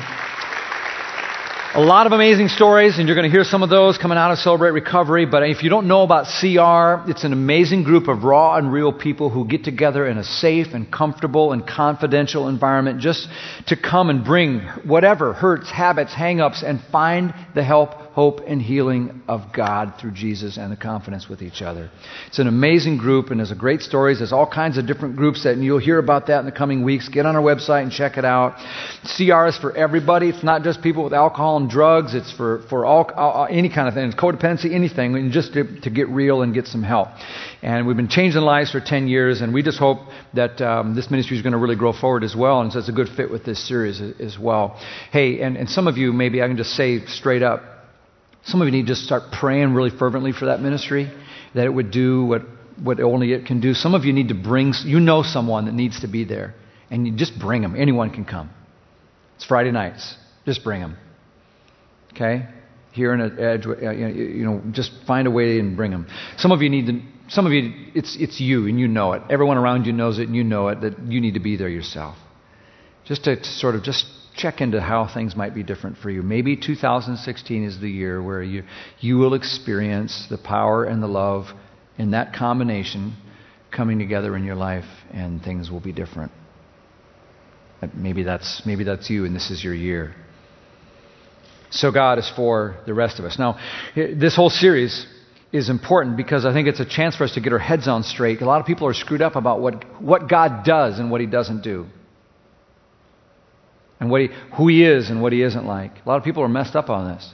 A 1.73 1.79
lot 1.79 2.05
of 2.05 2.11
amazing 2.11 2.49
stories, 2.49 2.99
and 2.99 3.07
you're 3.07 3.15
going 3.15 3.29
to 3.29 3.33
hear 3.33 3.45
some 3.45 3.63
of 3.63 3.69
those 3.69 3.97
coming 3.97 4.17
out 4.17 4.29
of 4.29 4.39
Celebrate 4.39 4.71
Recovery. 4.71 5.25
But 5.25 5.43
if 5.43 5.63
you 5.63 5.69
don't 5.69 5.87
know 5.87 6.01
about 6.03 6.25
CR, 6.25 7.09
it's 7.09 7.23
an 7.23 7.31
amazing 7.31 7.83
group 7.83 8.09
of 8.09 8.25
raw 8.25 8.57
and 8.57 8.73
real 8.73 8.91
people 8.91 9.29
who 9.29 9.47
get 9.47 9.63
together 9.63 10.05
in 10.05 10.17
a 10.17 10.23
safe 10.25 10.73
and 10.73 10.91
comfortable 10.91 11.53
and 11.53 11.65
confidential 11.65 12.49
environment 12.49 12.99
just 12.99 13.25
to 13.67 13.77
come 13.77 14.09
and 14.09 14.25
bring 14.25 14.59
whatever 14.83 15.31
hurts, 15.31 15.71
habits, 15.71 16.13
hang 16.13 16.41
ups, 16.41 16.61
and 16.61 16.81
find 16.91 17.33
the 17.55 17.63
help 17.63 18.10
hope, 18.13 18.41
and 18.45 18.61
healing 18.61 19.21
of 19.27 19.41
God 19.55 19.93
through 19.99 20.11
Jesus 20.11 20.57
and 20.57 20.71
the 20.71 20.75
confidence 20.75 21.29
with 21.29 21.41
each 21.41 21.61
other. 21.61 21.89
It's 22.27 22.39
an 22.39 22.47
amazing 22.47 22.97
group, 22.97 23.29
and 23.29 23.39
there's 23.39 23.51
a 23.51 23.55
great 23.55 23.81
stories. 23.81 24.17
There's 24.19 24.33
all 24.33 24.49
kinds 24.49 24.77
of 24.77 24.85
different 24.85 25.15
groups 25.15 25.43
that, 25.43 25.53
and 25.53 25.63
you'll 25.63 25.79
hear 25.79 25.97
about 25.97 26.27
that 26.27 26.39
in 26.39 26.45
the 26.45 26.51
coming 26.51 26.83
weeks. 26.83 27.07
Get 27.07 27.25
on 27.25 27.35
our 27.35 27.41
website 27.41 27.83
and 27.83 27.91
check 27.91 28.17
it 28.17 28.25
out. 28.25 28.55
CR 29.15 29.47
is 29.47 29.57
for 29.57 29.75
everybody. 29.75 30.29
It's 30.29 30.43
not 30.43 30.63
just 30.63 30.81
people 30.81 31.05
with 31.05 31.13
alcohol 31.13 31.57
and 31.57 31.69
drugs. 31.69 32.13
It's 32.13 32.31
for, 32.33 32.63
for 32.69 32.85
all, 32.85 33.09
all 33.15 33.47
any 33.49 33.69
kind 33.69 33.87
of 33.87 33.93
thing. 33.93 34.07
It's 34.07 34.15
codependency, 34.15 34.73
anything, 34.73 35.15
and 35.15 35.31
just 35.31 35.53
to, 35.53 35.79
to 35.81 35.89
get 35.89 36.09
real 36.09 36.41
and 36.41 36.53
get 36.53 36.67
some 36.67 36.83
help. 36.83 37.07
And 37.61 37.87
we've 37.87 37.97
been 37.97 38.09
changing 38.09 38.41
lives 38.41 38.71
for 38.71 38.81
10 38.81 39.07
years, 39.07 39.41
and 39.41 39.53
we 39.53 39.63
just 39.63 39.79
hope 39.79 39.99
that 40.33 40.59
um, 40.61 40.95
this 40.95 41.09
ministry 41.11 41.37
is 41.37 41.43
going 41.43 41.53
to 41.53 41.59
really 41.59 41.75
grow 41.75 41.93
forward 41.93 42.23
as 42.23 42.35
well, 42.35 42.61
and 42.61 42.73
so 42.73 42.79
it's 42.79 42.89
a 42.89 42.93
good 42.93 43.09
fit 43.15 43.31
with 43.31 43.45
this 43.45 43.65
series 43.67 44.01
as 44.01 44.37
well. 44.39 44.79
Hey, 45.11 45.41
and, 45.41 45.55
and 45.55 45.69
some 45.69 45.87
of 45.87 45.97
you, 45.97 46.11
maybe 46.11 46.41
I 46.41 46.47
can 46.47 46.57
just 46.57 46.71
say 46.71 47.05
straight 47.05 47.43
up, 47.43 47.61
some 48.43 48.61
of 48.61 48.67
you 48.67 48.71
need 48.71 48.87
to 48.87 48.95
start 48.95 49.31
praying 49.31 49.73
really 49.73 49.91
fervently 49.91 50.31
for 50.31 50.45
that 50.45 50.61
ministry, 50.61 51.11
that 51.53 51.65
it 51.65 51.69
would 51.69 51.91
do 51.91 52.25
what, 52.25 52.41
what 52.81 52.99
only 52.99 53.33
it 53.33 53.45
can 53.45 53.61
do. 53.61 53.73
Some 53.73 53.93
of 53.93 54.03
you 54.03 54.13
need 54.13 54.29
to 54.29 54.35
bring, 54.35 54.73
you 54.83 54.99
know 54.99 55.23
someone 55.23 55.65
that 55.65 55.73
needs 55.73 56.01
to 56.01 56.07
be 56.07 56.23
there, 56.23 56.55
and 56.89 57.05
you 57.05 57.15
just 57.15 57.37
bring 57.39 57.61
them. 57.61 57.75
Anyone 57.75 58.09
can 58.09 58.25
come. 58.25 58.49
It's 59.35 59.45
Friday 59.45 59.71
nights. 59.71 60.15
Just 60.45 60.63
bring 60.63 60.81
them. 60.81 60.97
Okay? 62.13 62.47
Here 62.93 63.13
in 63.13 63.21
Edge, 63.39 63.65
uh, 63.65 63.91
you 63.91 64.43
know, 64.43 64.61
just 64.71 64.91
find 65.07 65.27
a 65.27 65.31
way 65.31 65.59
and 65.59 65.77
bring 65.77 65.91
them. 65.91 66.07
Some 66.37 66.51
of 66.51 66.61
you 66.61 66.69
need 66.69 66.87
to, 66.87 67.01
some 67.29 67.45
of 67.45 67.53
you, 67.53 67.91
it's, 67.95 68.17
it's 68.19 68.41
you 68.41 68.67
and 68.67 68.79
you 68.79 68.87
know 68.87 69.13
it. 69.13 69.21
Everyone 69.29 69.57
around 69.57 69.85
you 69.85 69.93
knows 69.93 70.19
it 70.19 70.27
and 70.27 70.35
you 70.35 70.43
know 70.43 70.67
it, 70.69 70.81
that 70.81 70.99
you 71.07 71.21
need 71.21 71.35
to 71.35 71.39
be 71.39 71.55
there 71.55 71.69
yourself. 71.69 72.17
Just 73.05 73.23
to 73.25 73.41
sort 73.43 73.75
of 73.75 73.83
just 73.83 74.05
check 74.35 74.61
into 74.61 74.81
how 74.81 75.09
things 75.13 75.35
might 75.35 75.53
be 75.53 75.63
different 75.63 75.97
for 75.97 76.09
you. 76.09 76.21
Maybe 76.21 76.55
2016 76.55 77.63
is 77.63 77.79
the 77.79 77.89
year 77.89 78.21
where 78.21 78.41
you, 78.41 78.63
you 78.99 79.17
will 79.17 79.33
experience 79.33 80.27
the 80.29 80.37
power 80.37 80.85
and 80.85 81.01
the 81.01 81.07
love 81.07 81.45
in 81.97 82.11
that 82.11 82.33
combination 82.33 83.15
coming 83.75 83.99
together 83.99 84.35
in 84.35 84.43
your 84.43 84.55
life 84.55 84.85
and 85.11 85.41
things 85.41 85.69
will 85.69 85.79
be 85.79 85.91
different. 85.91 86.31
Uh, 87.81 87.87
maybe 87.93 88.23
that's, 88.23 88.61
maybe 88.65 88.83
that's 88.83 89.09
you 89.09 89.25
and 89.25 89.35
this 89.35 89.49
is 89.51 89.63
your 89.63 89.73
year. 89.73 90.13
So 91.71 91.91
God 91.91 92.19
is 92.19 92.29
for 92.35 92.77
the 92.85 92.93
rest 92.93 93.19
of 93.19 93.25
us. 93.25 93.39
Now, 93.39 93.57
eh, 93.95 94.13
this 94.15 94.35
whole 94.35 94.49
series 94.49 95.05
is 95.53 95.69
important 95.69 96.17
because 96.17 96.45
I 96.45 96.53
think 96.53 96.67
it's 96.67 96.79
a 96.79 96.85
chance 96.85 97.15
for 97.15 97.23
us 97.23 97.33
to 97.33 97.41
get 97.41 97.53
our 97.53 97.59
heads 97.59 97.87
on 97.87 98.03
straight. 98.03 98.41
A 98.41 98.45
lot 98.45 98.61
of 98.61 98.67
people 98.67 98.87
are 98.87 98.93
screwed 98.93 99.21
up 99.21 99.35
about 99.35 99.61
what, 99.61 100.01
what 100.01 100.29
God 100.29 100.63
does 100.63 100.99
and 100.99 101.11
what 101.11 101.21
He 101.21 101.27
doesn't 101.27 101.63
do 101.63 101.87
and 104.01 104.09
what 104.09 104.21
he, 104.21 104.29
who 104.57 104.67
he 104.67 104.83
is 104.83 105.09
and 105.09 105.21
what 105.21 105.31
he 105.31 105.43
isn't 105.43 105.65
like. 105.65 105.91
A 106.03 106.09
lot 106.09 106.17
of 106.17 106.23
people 106.23 106.43
are 106.43 106.49
messed 106.49 106.75
up 106.75 106.89
on 106.89 107.13
this. 107.13 107.33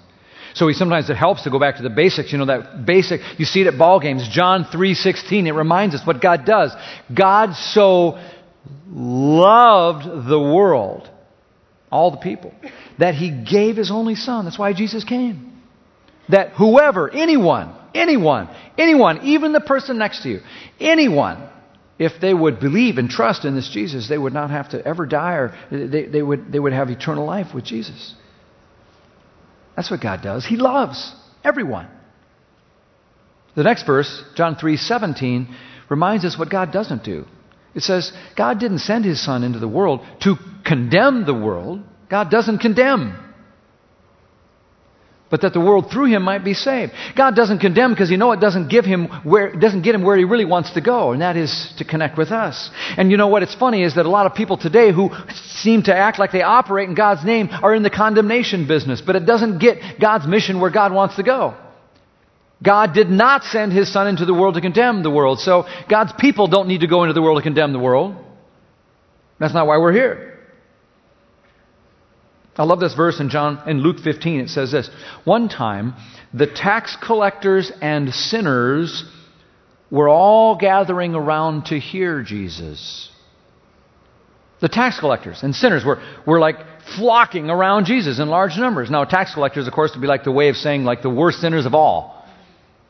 So 0.54 0.68
he 0.68 0.74
sometimes 0.74 1.10
it 1.10 1.16
helps 1.16 1.44
to 1.44 1.50
go 1.50 1.60
back 1.60 1.78
to 1.78 1.84
the 1.84 1.90
basics. 1.90 2.32
You 2.32 2.38
know 2.40 2.46
that 2.46 2.86
basic. 2.86 3.22
You 3.40 3.46
see 3.46 3.62
it 3.62 3.68
at 3.68 3.78
ball 3.78 4.00
games. 4.00 4.28
John 4.28 4.66
three 4.72 4.94
sixteen. 4.94 5.48
It 5.48 5.52
reminds 5.52 5.96
us 5.96 6.06
what 6.06 6.22
God 6.22 6.46
does. 6.46 6.76
God 7.14 7.54
so 7.56 8.20
loved 8.88 10.28
the 10.28 10.40
world, 10.40 11.10
all 11.92 12.12
the 12.12 12.18
people, 12.18 12.54
that 12.98 13.16
He 13.16 13.30
gave 13.30 13.78
His 13.78 13.92
only 13.92 14.16
Son. 14.16 14.46
That's 14.46 14.60
why 14.60 14.74
Jesus 14.74 15.04
came. 15.04 15.62
That 16.30 16.52
whoever, 16.54 17.10
anyone, 17.10 17.74
anyone, 17.94 18.50
anyone, 18.78 19.22
even 19.24 19.54
the 19.54 19.62
person 19.62 19.98
next 19.98 20.24
to 20.24 20.30
you, 20.30 20.42
anyone 20.80 21.48
if 22.00 22.14
they 22.22 22.34
would 22.34 22.60
believe 22.60 22.98
and 22.98 23.10
trust 23.10 23.46
in 23.46 23.56
this 23.56 23.70
Jesus, 23.70 24.08
they 24.08 24.18
would 24.18 24.34
not 24.34 24.52
have 24.52 24.70
to 24.70 24.86
ever 24.86 25.06
die 25.06 25.34
or 25.34 25.58
they, 25.72 26.06
they, 26.06 26.22
would, 26.22 26.52
they 26.52 26.60
would 26.60 26.74
have 26.74 26.90
eternal 26.90 27.26
life 27.26 27.54
with 27.54 27.66
Jesus. 27.66 28.14
That's 29.76 29.90
what 29.90 30.02
God 30.02 30.22
does. 30.22 30.46
He 30.46 30.58
loves 30.58 31.14
everyone. 31.44 31.88
The 33.56 33.64
next 33.64 33.86
verse, 33.86 34.24
John 34.36 34.56
3 34.56 34.78
17, 34.78 35.56
reminds 35.90 36.26
us 36.26 36.38
what 36.38 36.50
God 36.50 36.72
doesn't 36.72 37.04
do. 37.04 37.26
It 37.74 37.84
says, 37.84 38.12
God 38.36 38.60
didn't 38.60 38.80
send 38.80 39.06
his 39.06 39.24
Son 39.24 39.44
into 39.44 39.60
the 39.60 39.68
world 39.68 40.02
to 40.22 40.36
condemn 40.66 41.26
the 41.26 41.34
world. 41.34 41.82
God 42.10 42.30
doesn't 42.32 42.60
condemn. 42.60 43.27
But 45.30 45.42
that 45.42 45.54
the 45.54 45.60
world 45.60 45.92
through 45.92 46.06
him 46.06 46.24
might 46.24 46.44
be 46.44 46.54
saved. 46.54 46.94
God 47.16 47.36
doesn't 47.36 47.60
condemn 47.60 47.92
because 47.92 48.10
you 48.10 48.18
know 48.18 48.32
it 48.32 48.40
doesn't 48.40 48.70
give 48.70 48.86
him 48.86 49.08
where 49.24 49.52
doesn't 49.54 49.82
get 49.82 49.94
him 49.94 50.04
where 50.04 50.18
he 50.18 50.24
really 50.24 50.46
wants 50.46 50.74
to 50.74 50.82
go, 50.82 51.12
and 51.12 51.22
that 51.22 51.36
is 51.36 51.74
to 51.78 51.86
connect 51.86 52.18
with 52.18 52.32
us. 52.32 52.70
And 52.98 53.12
you 53.12 53.18
know 53.18 53.28
what? 53.28 53.44
It's 53.44 53.56
funny 53.56 53.84
is 53.84 53.96
that 53.96 54.06
a 54.06 54.10
lot 54.10 54.26
of 54.26 54.36
people 54.36 54.58
today 54.58 54.92
who 54.92 55.10
seem 55.34 55.84
to 55.84 55.96
act 55.96 56.20
like 56.20 56.32
they 56.32 56.44
operate 56.44 56.88
in 56.90 56.96
God's 56.96 57.26
name 57.26 57.50
are 57.52 57.76
in 57.76 57.84
the 57.84 57.90
condemnation 57.90 58.68
business, 58.68 59.02
but 59.02 59.16
it 59.16 59.26
doesn't 59.26 59.60
get 59.60 60.00
God's 60.00 60.28
mission 60.28 60.62
where 60.62 60.72
God 60.72 60.94
wants 60.94 61.16
to 61.18 61.24
go. 61.24 61.56
God 62.64 62.94
did 62.94 63.10
not 63.10 63.44
send 63.44 63.72
his 63.72 63.92
son 63.92 64.08
into 64.08 64.26
the 64.26 64.34
world 64.34 64.56
to 64.56 64.62
condemn 64.62 65.04
the 65.04 65.12
world. 65.12 65.40
So 65.40 65.66
God's 65.90 66.14
people 66.18 66.48
don't 66.48 66.68
need 66.68 66.82
to 66.82 66.88
go 66.88 67.04
into 67.04 67.14
the 67.14 67.22
world 67.22 67.38
to 67.38 67.44
condemn 67.44 67.72
the 67.72 67.80
world. 67.80 68.16
That's 69.40 69.54
not 69.54 69.68
why 69.68 69.78
we're 69.78 69.94
here. 69.94 70.37
I 72.58 72.64
love 72.64 72.80
this 72.80 72.96
verse 72.96 73.20
in 73.20 73.30
John 73.30 73.62
in 73.68 73.80
Luke 73.80 74.00
15. 74.00 74.40
It 74.42 74.50
says 74.50 74.72
this. 74.72 74.90
One 75.24 75.48
time, 75.48 75.94
the 76.34 76.48
tax 76.48 76.98
collectors 77.02 77.72
and 77.82 78.14
sinners 78.14 79.06
were 79.92 80.10
all 80.10 80.58
gathering 80.58 81.16
around 81.16 81.68
to 81.68 81.80
hear 81.80 82.24
Jesus. 82.24 83.10
The 84.60 84.70
tax 84.70 85.00
collectors 85.00 85.44
and 85.44 85.56
sinners 85.56 85.86
were, 85.86 86.02
were 86.26 86.40
like 86.40 86.56
flocking 86.98 87.50
around 87.50 87.86
Jesus 87.86 88.20
in 88.20 88.28
large 88.28 88.58
numbers. 88.58 88.90
Now, 88.90 89.04
tax 89.04 89.34
collectors, 89.34 89.68
of 89.68 89.74
course, 89.74 89.92
would 89.94 90.02
be 90.02 90.08
like 90.08 90.24
the 90.24 90.32
way 90.32 90.50
of 90.50 90.56
saying 90.56 90.84
like 90.84 91.04
the 91.04 91.10
worst 91.10 91.40
sinners 91.40 91.66
of 91.66 91.76
all 91.76 92.17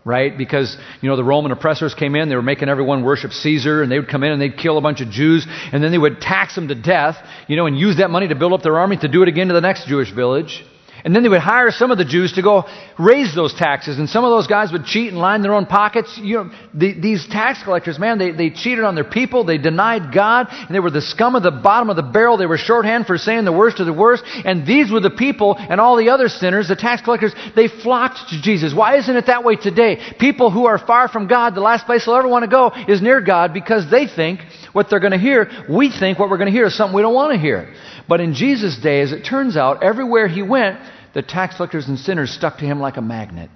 right? 0.07 0.37
Because, 0.37 0.77
you 1.01 1.09
know, 1.09 1.17
the 1.17 1.23
Roman 1.23 1.51
oppressors 1.51 1.93
came 1.93 2.15
in, 2.15 2.29
they 2.29 2.35
were 2.35 2.41
making 2.41 2.69
everyone 2.69 3.03
worship 3.03 3.33
Caesar, 3.33 3.83
and 3.83 3.91
they 3.91 3.99
would 3.99 4.07
come 4.07 4.23
in 4.23 4.31
and 4.31 4.41
they'd 4.41 4.57
kill 4.57 4.77
a 4.77 4.81
bunch 4.81 5.01
of 5.01 5.09
Jews, 5.09 5.45
and 5.73 5.83
then 5.83 5.91
they 5.91 5.97
would 5.97 6.21
tax 6.21 6.55
them 6.55 6.69
to 6.69 6.75
death, 6.75 7.17
you 7.47 7.57
know, 7.57 7.65
and 7.65 7.77
use 7.77 7.97
that 7.97 8.09
money 8.09 8.29
to 8.29 8.35
build 8.35 8.53
up 8.53 8.63
their 8.63 8.79
army 8.79 8.95
to 8.97 9.09
do 9.09 9.21
it 9.21 9.27
again 9.27 9.49
to 9.49 9.53
the 9.53 9.61
next 9.61 9.85
Jewish 9.85 10.11
village. 10.13 10.63
And 11.03 11.15
then 11.15 11.23
they 11.23 11.29
would 11.29 11.41
hire 11.41 11.71
some 11.71 11.91
of 11.91 11.97
the 11.97 12.05
Jews 12.05 12.33
to 12.33 12.41
go 12.41 12.65
raise 12.97 13.35
those 13.35 13.53
taxes. 13.53 13.99
And 13.99 14.09
some 14.09 14.23
of 14.23 14.31
those 14.31 14.47
guys 14.47 14.71
would 14.71 14.85
cheat 14.85 15.09
and 15.09 15.17
line 15.17 15.41
their 15.41 15.53
own 15.53 15.65
pockets. 15.65 16.19
You 16.21 16.35
know, 16.35 16.51
the, 16.73 16.99
these 16.99 17.27
tax 17.27 17.63
collectors, 17.63 17.99
man, 17.99 18.17
they, 18.17 18.31
they 18.31 18.49
cheated 18.49 18.83
on 18.83 18.95
their 18.95 19.03
people. 19.03 19.43
They 19.43 19.57
denied 19.57 20.13
God. 20.13 20.47
And 20.49 20.73
they 20.73 20.79
were 20.79 20.91
the 20.91 21.01
scum 21.01 21.35
of 21.35 21.43
the 21.43 21.51
bottom 21.51 21.89
of 21.89 21.95
the 21.95 22.03
barrel. 22.03 22.37
They 22.37 22.45
were 22.45 22.57
shorthand 22.57 23.05
for 23.05 23.17
saying 23.17 23.45
the 23.45 23.53
worst 23.53 23.79
of 23.79 23.85
the 23.85 23.93
worst. 23.93 24.23
And 24.25 24.65
these 24.65 24.91
were 24.91 24.99
the 24.99 25.11
people 25.11 25.55
and 25.57 25.79
all 25.79 25.97
the 25.97 26.09
other 26.09 26.29
sinners, 26.29 26.67
the 26.67 26.75
tax 26.75 27.01
collectors, 27.01 27.33
they 27.55 27.67
flocked 27.67 28.29
to 28.29 28.41
Jesus. 28.41 28.73
Why 28.73 28.97
isn't 28.97 29.15
it 29.15 29.27
that 29.27 29.43
way 29.43 29.55
today? 29.55 30.15
People 30.19 30.51
who 30.51 30.65
are 30.65 30.77
far 30.77 31.07
from 31.07 31.27
God, 31.27 31.55
the 31.55 31.61
last 31.61 31.85
place 31.85 32.05
they'll 32.05 32.15
ever 32.15 32.27
want 32.27 32.43
to 32.43 32.49
go 32.49 32.71
is 32.87 33.01
near 33.01 33.21
God 33.21 33.53
because 33.53 33.89
they 33.89 34.07
think 34.07 34.41
what 34.73 34.89
they're 34.89 34.99
going 34.99 35.11
to 35.11 35.17
hear, 35.17 35.49
we 35.69 35.91
think 35.91 36.19
what 36.19 36.29
we're 36.29 36.37
going 36.37 36.51
to 36.51 36.57
hear 36.57 36.67
is 36.67 36.75
something 36.75 36.95
we 36.95 37.01
don't 37.01 37.13
want 37.13 37.33
to 37.33 37.39
hear. 37.39 37.73
But 38.07 38.21
in 38.21 38.33
Jesus' 38.33 38.77
day, 38.77 39.01
as 39.01 39.11
it 39.11 39.25
turns 39.25 39.57
out, 39.57 39.83
everywhere 39.83 40.27
he 40.27 40.41
went, 40.41 40.79
the 41.13 41.21
tax 41.21 41.57
collectors 41.57 41.87
and 41.87 41.99
sinners 41.99 42.31
stuck 42.31 42.59
to 42.59 42.65
him 42.65 42.79
like 42.79 42.97
a 42.97 43.01
magnet. 43.01 43.49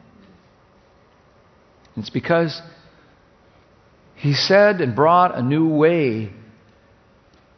It's 1.95 2.09
because 2.09 2.61
he 4.15 4.33
said 4.33 4.81
and 4.81 4.95
brought 4.95 5.37
a 5.37 5.41
new 5.41 5.69
way 5.69 6.31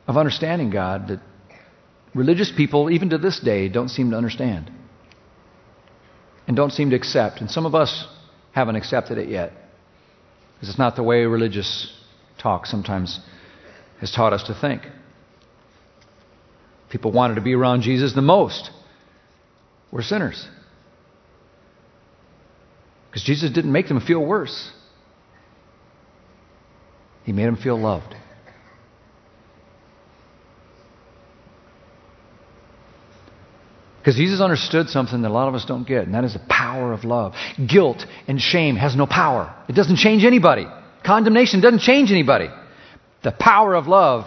of 0.07 0.17
understanding 0.17 0.69
God 0.69 1.07
that 1.07 1.21
religious 2.13 2.51
people, 2.55 2.89
even 2.89 3.09
to 3.09 3.17
this 3.17 3.39
day, 3.39 3.69
don't 3.69 3.89
seem 3.89 4.11
to 4.11 4.17
understand 4.17 4.71
and 6.47 6.55
don't 6.55 6.71
seem 6.71 6.89
to 6.91 6.95
accept. 6.95 7.41
And 7.41 7.49
some 7.49 7.65
of 7.65 7.75
us 7.75 8.07
haven't 8.51 8.75
accepted 8.75 9.17
it 9.17 9.29
yet 9.29 9.51
because 10.55 10.69
it's 10.69 10.79
not 10.79 10.95
the 10.95 11.03
way 11.03 11.25
religious 11.25 11.91
talk 12.37 12.65
sometimes 12.65 13.19
has 13.99 14.11
taught 14.11 14.33
us 14.33 14.43
to 14.43 14.53
think. 14.53 14.83
People 16.93 17.11
wanted 17.11 17.35
to 17.35 17.41
be 17.41 17.55
around 17.55 17.81
Jesus 17.81 18.13
the 18.13 18.21
most 18.21 18.69
were 19.91 20.03
sinners. 20.03 20.47
Because 23.09 23.23
Jesus 23.23 23.49
didn't 23.49 23.71
make 23.71 23.87
them 23.87 23.99
feel 23.99 24.23
worse, 24.23 24.71
He 27.23 27.31
made 27.31 27.45
them 27.45 27.55
feel 27.55 27.79
loved. 27.79 28.15
Because 33.97 34.15
Jesus 34.15 34.39
understood 34.39 34.87
something 34.89 35.23
that 35.23 35.29
a 35.29 35.33
lot 35.33 35.47
of 35.47 35.55
us 35.55 35.65
don't 35.65 35.87
get, 35.87 36.03
and 36.03 36.13
that 36.13 36.25
is 36.25 36.33
the 36.33 36.45
power 36.47 36.93
of 36.93 37.05
love. 37.05 37.33
Guilt 37.67 38.05
and 38.27 38.39
shame 38.39 38.75
has 38.75 38.95
no 38.95 39.07
power. 39.07 39.51
It 39.67 39.73
doesn't 39.73 39.95
change 39.95 40.25
anybody. 40.25 40.67
Condemnation 41.03 41.59
doesn't 41.59 41.79
change 41.79 42.11
anybody. 42.11 42.49
The 43.23 43.31
power 43.31 43.73
of 43.73 43.87
love 43.87 44.25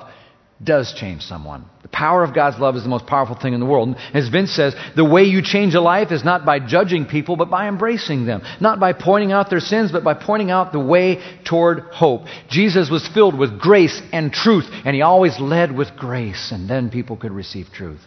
does 0.63 0.95
change 0.95 1.23
someone. 1.23 1.67
The 1.83 1.89
power 1.89 2.25
of 2.25 2.35
God's 2.35 2.59
love 2.59 2.77
is 2.77 2.83
the 2.83 2.89
most 2.89 3.07
powerful 3.07 3.37
thing 3.37 3.53
in 3.53 3.61
the 3.61 3.67
world. 3.67 3.95
As 4.15 4.29
Vince 4.31 4.53
says, 4.53 4.75
the 4.97 5.05
way 5.05 5.25
you 5.25 5.43
change 5.43 5.75
a 5.75 5.83
life 5.83 6.11
is 6.11 6.25
not 6.25 6.47
by 6.47 6.61
judging 6.61 7.05
people, 7.05 7.37
but 7.37 7.51
by 7.51 7.69
embracing 7.69 8.25
them. 8.25 8.43
Not 8.59 8.81
by 8.81 8.95
pointing 8.95 9.33
out 9.33 9.51
their 9.51 9.61
sins, 9.61 9.93
but 9.93 10.03
by 10.03 10.15
pointing 10.15 10.51
out 10.51 10.73
the 10.73 10.81
way 10.81 11.23
toward 11.45 11.81
hope. 11.93 12.23
Jesus 12.49 12.91
was 12.91 13.07
filled 13.07 13.39
with 13.39 13.61
grace 13.61 14.01
and 14.13 14.33
truth, 14.33 14.65
and 14.85 14.97
he 14.97 15.03
always 15.03 15.39
led 15.39 15.77
with 15.77 15.95
grace, 15.95 16.51
and 16.53 16.71
then 16.71 16.89
people 16.89 17.19
could 17.19 17.33
receive 17.33 17.67
truth. 17.71 18.01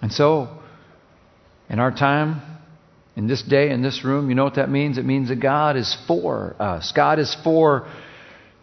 And 0.00 0.10
so, 0.10 0.48
in 1.68 1.78
our 1.78 1.90
time, 1.90 2.40
in 3.16 3.26
this 3.26 3.42
day, 3.42 3.70
in 3.70 3.82
this 3.82 4.02
room, 4.02 4.30
you 4.30 4.34
know 4.34 4.44
what 4.44 4.54
that 4.54 4.70
means? 4.70 4.96
It 4.96 5.04
means 5.04 5.28
that 5.28 5.40
God 5.40 5.76
is 5.76 5.94
for 6.06 6.56
us. 6.58 6.92
God 6.92 7.18
is 7.18 7.36
for 7.44 7.86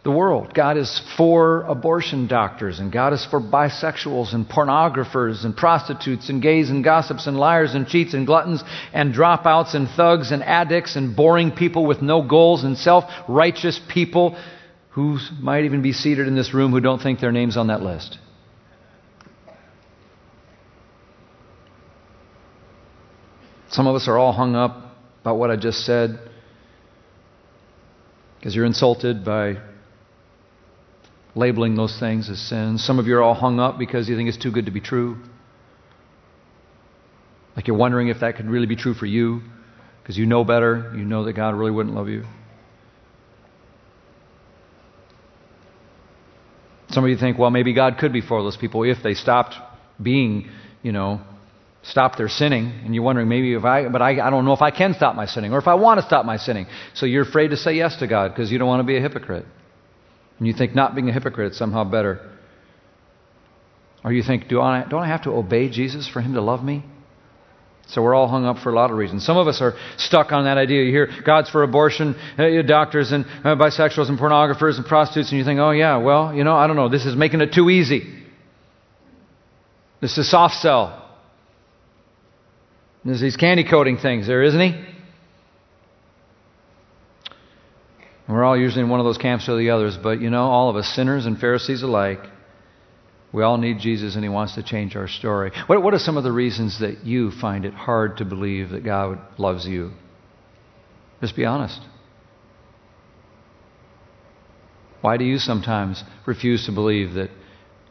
the 0.06 0.12
world. 0.12 0.54
God 0.54 0.78
is 0.78 1.02
for 1.18 1.64
abortion 1.64 2.28
doctors, 2.28 2.80
and 2.80 2.92
God 2.92 3.12
is 3.12 3.26
for 3.26 3.42
bisexuals 3.42 4.36
and 4.36 4.48
pornographers 4.48 5.44
and 5.44 5.58
prostitutes 5.58 6.30
and 6.30 6.44
gays 6.44 6.70
and 6.70 6.84
gossips 6.84 7.26
and 7.26 7.36
liars 7.36 7.74
and 7.74 7.88
cheats 7.88 8.14
and 8.14 8.28
gluttons 8.28 8.64
and 8.94 9.16
dropouts 9.16 9.74
and 9.74 9.90
thugs 9.90 10.32
and 10.32 10.44
addicts 10.44 10.96
and 10.96 11.16
boring 11.16 11.52
people 11.52 11.88
with 11.88 12.04
no 12.04 12.22
goals 12.22 12.64
and 12.64 12.78
self 12.78 13.06
righteous 13.28 13.82
people 13.92 14.40
who 14.92 15.18
might 15.42 15.66
even 15.66 15.82
be 15.82 15.92
seated 15.92 16.28
in 16.28 16.36
this 16.36 16.54
room 16.54 16.72
who 16.72 16.80
don't 16.80 17.02
think 17.02 17.20
their 17.20 17.32
name's 17.32 17.58
on 17.58 17.68
that 17.68 17.82
list. 17.82 18.20
Some 23.70 23.88
of 23.88 23.96
us 23.96 24.08
are 24.08 24.20
all 24.20 24.34
hung 24.34 24.56
up 24.56 24.96
about 25.22 25.40
what 25.40 25.50
I 25.50 25.56
just 25.56 25.84
said 25.84 26.20
because 28.38 28.56
you're 28.56 28.66
insulted 28.66 29.26
by 29.26 29.58
labeling 31.36 31.76
those 31.76 32.00
things 32.00 32.30
as 32.30 32.40
sins. 32.40 32.84
Some 32.84 32.98
of 32.98 33.08
you 33.08 33.18
are 33.18 33.22
all 33.22 33.34
hung 33.34 33.60
up 33.60 33.78
because 33.78 34.08
you 34.08 34.16
think 34.16 34.30
it's 34.30 34.38
too 34.38 34.52
good 34.52 34.66
to 34.66 34.72
be 34.72 34.82
true. 34.82 35.18
Like 37.56 37.68
you're 37.68 37.78
wondering 37.78 38.08
if 38.08 38.22
that 38.22 38.36
could 38.36 38.50
really 38.50 38.66
be 38.66 38.76
true 38.76 38.94
for 38.94 39.06
you 39.06 39.42
because 40.02 40.18
you 40.18 40.26
know 40.26 40.44
better. 40.44 40.94
You 40.96 41.04
know 41.04 41.26
that 41.26 41.34
God 41.34 41.56
really 41.56 41.72
wouldn't 41.72 41.96
love 41.96 42.10
you. 42.10 42.24
Some 46.90 47.04
of 47.04 47.10
you 47.10 47.18
think, 47.18 47.38
well, 47.38 47.50
maybe 47.50 47.74
God 47.74 47.98
could 47.98 48.14
be 48.14 48.22
for 48.22 48.42
those 48.42 48.56
people 48.56 48.84
if 48.84 48.98
they 49.04 49.16
stopped 49.16 49.56
being, 50.02 50.50
you 50.82 50.92
know, 50.92 51.20
stopped 51.84 52.18
their 52.18 52.30
sinning. 52.30 52.72
And 52.86 52.96
you're 52.96 53.04
wondering, 53.04 53.28
maybe 53.28 53.54
if 53.54 53.66
I, 53.66 53.90
but 53.90 54.02
I, 54.02 54.26
I 54.26 54.30
don't 54.30 54.46
know 54.46 54.54
if 54.54 54.62
I 54.62 54.72
can 54.72 54.94
stop 54.94 55.16
my 55.16 55.26
sinning 55.26 55.52
or 55.52 55.58
if 55.58 55.68
I 55.68 55.74
want 55.74 56.00
to 56.00 56.06
stop 56.06 56.26
my 56.26 56.38
sinning. 56.38 56.68
So 56.94 57.06
you're 57.06 57.24
afraid 57.24 57.50
to 57.50 57.58
say 57.58 57.74
yes 57.74 57.98
to 57.98 58.08
God 58.08 58.30
because 58.30 58.52
you 58.52 58.58
don't 58.58 58.68
want 58.68 58.80
to 58.80 58.86
be 58.86 58.98
a 58.98 59.02
hypocrite. 59.02 59.46
And 60.38 60.48
you 60.48 60.54
think 60.54 60.76
not 60.76 60.96
being 60.96 61.10
a 61.10 61.14
hypocrite 61.14 61.54
is 61.54 61.58
somehow 61.58 61.84
better. 61.84 62.20
Or 64.04 64.12
you 64.12 64.22
think, 64.22 64.48
Do 64.48 64.62
I, 64.62 64.86
don't 64.88 65.02
I 65.02 65.08
have 65.08 65.24
to 65.24 65.32
obey 65.32 65.70
Jesus 65.70 66.08
for 66.08 66.22
him 66.22 66.34
to 66.34 66.42
love 66.42 66.64
me? 66.64 66.84
So 67.88 68.02
we're 68.02 68.16
all 68.16 68.28
hung 68.28 68.46
up 68.46 68.58
for 68.58 68.72
a 68.72 68.76
lot 68.76 68.90
of 68.90 68.98
reasons. 68.98 69.26
Some 69.26 69.38
of 69.38 69.48
us 69.48 69.62
are 69.62 69.74
stuck 69.98 70.32
on 70.32 70.46
that 70.46 70.58
idea. 70.58 70.84
You 70.84 70.92
hear 70.92 71.10
God's 71.24 71.52
for 71.52 71.62
abortion, 71.62 72.16
uh, 72.38 72.62
doctors 72.66 73.12
and 73.12 73.26
uh, 73.26 73.56
bisexuals 73.56 74.10
and 74.10 74.18
pornographers 74.18 74.78
and 74.78 74.86
prostitutes, 74.86 75.30
and 75.30 75.38
you 75.38 75.46
think, 75.46 75.60
oh, 75.60 75.72
yeah, 75.72 75.98
well, 75.98 76.34
you 76.34 76.44
know, 76.44 76.56
I 76.56 76.66
don't 76.66 76.76
know. 76.76 76.90
This 76.90 77.06
is 77.06 77.16
making 77.16 77.42
it 77.42 77.54
too 77.54 77.70
easy. 77.70 78.24
This 80.02 80.18
is 80.18 80.30
soft 80.30 80.56
sell. 80.56 81.04
There's 83.04 83.22
these 83.22 83.38
candy 83.38 83.64
coating 83.64 83.98
things 83.98 84.26
there, 84.26 84.42
isn't 84.42 84.60
he? 84.60 84.68
And 84.68 84.86
we're 88.28 88.44
all 88.44 88.58
usually 88.58 88.82
in 88.82 88.90
one 88.90 89.00
of 89.00 89.06
those 89.06 89.18
camps 89.18 89.48
or 89.48 89.58
the 89.58 89.70
others, 89.70 89.98
but 90.02 90.20
you 90.20 90.30
know, 90.30 90.46
all 90.46 90.70
of 90.70 90.76
us, 90.76 90.88
sinners 90.96 91.26
and 91.26 91.40
Pharisees 91.40 91.84
alike, 91.84 92.20
we 93.32 93.44
all 93.44 93.58
need 93.58 93.80
Jesus 93.80 94.16
and 94.16 94.24
He 94.24 94.30
wants 94.30 94.56
to 94.56 94.64
change 94.64 94.96
our 94.96 95.08
story. 95.08 95.52
What, 95.68 95.84
what 95.84 95.94
are 95.94 96.00
some 96.00 96.18
of 96.18 96.24
the 96.24 96.32
reasons 96.32 96.80
that 96.80 97.06
you 97.06 97.32
find 97.32 97.66
it 97.66 97.74
hard 97.74 98.18
to 98.18 98.26
believe 98.26 98.70
that 98.70 98.84
God 98.84 99.20
loves 99.38 99.68
you? 99.68 99.92
Just 101.22 101.36
be 101.36 101.46
honest. 101.46 101.82
Why 105.02 105.18
do 105.18 105.24
you 105.24 105.38
sometimes 105.38 106.04
refuse 106.26 106.66
to 106.66 106.72
believe 106.72 107.14
that 107.14 107.30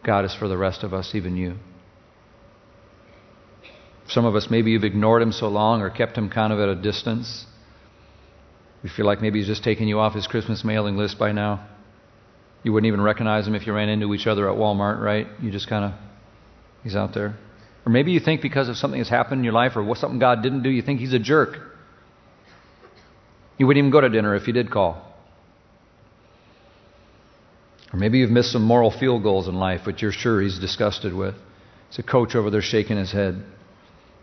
God 0.03 0.25
is 0.25 0.35
for 0.35 0.49
the 0.49 0.59
rest 0.59 0.83
of 0.83 0.93
us, 0.93 1.15
even 1.15 1.37
you? 1.37 1.57
Some 4.09 4.25
of 4.25 4.35
us, 4.35 4.49
maybe 4.51 4.73
you've 4.73 4.85
ignored 4.85 5.23
Him 5.23 5.33
so 5.33 5.49
long 5.49 5.81
or 5.81 5.91
kept 5.91 6.19
Him 6.19 6.29
kind 6.29 6.53
of 6.53 6.59
at 6.59 6.69
a 6.69 6.75
distance. 6.75 7.47
You 8.85 8.91
feel 8.91 9.07
like 9.07 9.23
maybe 9.23 9.39
he's 9.39 9.49
just 9.49 9.65
taken 9.65 9.89
you 9.89 9.99
off 9.99 10.15
his 10.15 10.27
Christmas 10.27 10.63
mailing 10.63 10.99
list 10.99 11.19
by 11.19 11.33
now. 11.33 11.67
You 12.63 12.73
wouldn't 12.73 12.87
even 12.87 13.01
recognize 13.01 13.47
him 13.49 13.55
if 13.55 13.67
you 13.67 13.73
ran 13.73 13.89
into 13.89 14.13
each 14.15 14.27
other 14.27 14.49
at 14.49 14.57
Walmart, 14.57 15.01
right? 15.01 15.27
You 15.41 15.51
just 15.51 15.69
kind 15.69 15.87
of, 15.87 15.93
he's 16.83 16.95
out 16.95 17.15
there. 17.15 17.35
Or 17.87 17.91
maybe 17.91 18.13
you 18.13 18.21
think 18.21 18.43
because 18.43 18.69
of 18.69 18.77
something 18.77 19.01
that's 19.01 19.11
happened 19.11 19.41
in 19.41 19.45
your 19.45 19.55
life 19.55 19.73
or 19.75 19.97
something 19.97 20.19
God 20.19 20.43
didn't 20.43 20.63
do, 20.63 20.69
you 20.69 20.83
think 20.83 21.01
He's 21.01 21.15
a 21.15 21.19
jerk. 21.19 21.59
You 23.59 23.67
wouldn't 23.67 23.83
even 23.83 23.91
go 23.91 24.01
to 24.03 24.09
dinner 24.09 24.35
if 24.35 24.47
you 24.47 24.53
did 24.53 24.71
call. 24.71 25.15
Or 27.93 27.99
maybe 27.99 28.19
you've 28.19 28.31
missed 28.31 28.53
some 28.53 28.63
moral 28.63 28.91
field 28.91 29.23
goals 29.23 29.49
in 29.49 29.55
life, 29.55 29.87
which 29.87 30.03
you're 30.03 30.13
sure 30.13 30.43
He's 30.43 30.59
disgusted 30.59 31.15
with. 31.15 31.37
It's 31.89 31.99
a 31.99 32.03
coach 32.03 32.35
over 32.35 32.51
there 32.51 32.63
shaking 32.63 32.97
his 32.97 33.13
head 33.13 33.43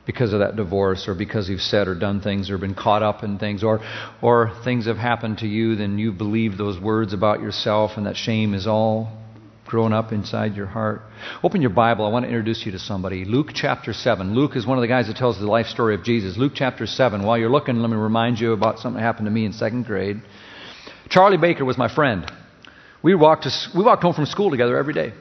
because 0.06 0.34
of 0.34 0.40
that 0.40 0.56
divorce 0.56 1.08
or 1.08 1.16
because 1.16 1.50
you've 1.50 1.62
said 1.62 1.88
or 1.88 1.96
done 1.96 2.22
things 2.22 2.50
or 2.50 2.58
been 2.58 2.76
caught 2.76 3.04
up 3.04 3.24
in 3.24 3.38
things 3.38 3.64
or 3.64 3.80
or 4.22 4.52
things 4.64 4.88
have 4.88 4.98
happened 4.98 5.38
to 5.38 5.48
you 5.48 5.76
then 5.76 5.98
you 6.00 6.12
believe 6.12 6.58
those 6.58 6.80
words 6.80 7.14
about 7.14 7.40
yourself 7.40 7.92
and 7.98 8.06
that 8.06 8.16
shame 8.16 8.54
is 8.54 8.66
all 8.66 9.22
grown 9.72 9.94
up 9.94 10.12
inside 10.12 10.54
your 10.54 10.66
heart. 10.66 11.02
Open 11.42 11.62
your 11.62 11.70
Bible. 11.70 12.06
I 12.06 12.10
want 12.10 12.26
to 12.26 12.28
introduce 12.28 12.66
you 12.66 12.74
to 12.74 12.80
somebody. 12.80 13.24
Luke 13.24 13.52
chapter 13.54 13.94
7. 13.94 14.36
Luke 14.36 14.58
is 14.58 14.68
one 14.68 14.78
of 14.78 14.82
the 14.82 14.88
guys 14.90 15.08
that 15.08 15.16
tells 15.16 15.40
the 15.40 15.46
life 15.46 15.68
story 15.68 15.96
of 15.96 16.04
Jesus. 16.04 16.36
Luke 16.38 16.52
chapter 16.54 16.86
7. 16.86 17.24
While 17.24 17.38
you're 17.38 17.50
looking, 17.50 17.78
let 17.78 17.90
me 17.90 17.96
remind 17.96 18.38
you 18.38 18.52
about 18.52 18.80
something 18.80 18.98
that 18.98 19.06
happened 19.06 19.28
to 19.28 19.32
me 19.32 19.46
in 19.46 19.54
second 19.54 19.86
grade. 19.86 20.22
Charlie 21.10 21.38
Baker 21.38 21.64
was 21.64 21.78
my 21.78 21.88
friend. 21.88 22.30
We 23.02 23.16
walked, 23.16 23.44
to, 23.44 23.52
we 23.74 23.82
walked 23.82 24.04
home 24.04 24.14
from 24.14 24.26
school 24.26 24.52
together 24.52 24.78
every 24.78 24.94
day. 24.94 25.14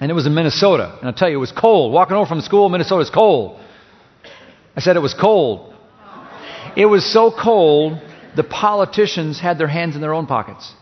And 0.00 0.10
it 0.10 0.14
was 0.14 0.26
in 0.26 0.34
Minnesota. 0.34 0.96
And 0.98 1.06
I'll 1.06 1.14
tell 1.14 1.28
you, 1.28 1.36
it 1.36 1.40
was 1.40 1.52
cold. 1.52 1.92
Walking 1.92 2.16
home 2.16 2.26
from 2.26 2.40
school, 2.40 2.70
Minnesota 2.70 3.02
is 3.02 3.10
cold. 3.10 3.60
I 4.78 4.80
said 4.80 4.94
it 4.94 5.00
was 5.00 5.12
cold. 5.12 5.74
It 6.76 6.86
was 6.86 7.04
so 7.04 7.32
cold, 7.32 8.00
the 8.36 8.44
politicians 8.44 9.40
had 9.40 9.58
their 9.58 9.66
hands 9.66 9.96
in 9.96 10.00
their 10.00 10.14
own 10.14 10.28
pockets. 10.28 10.72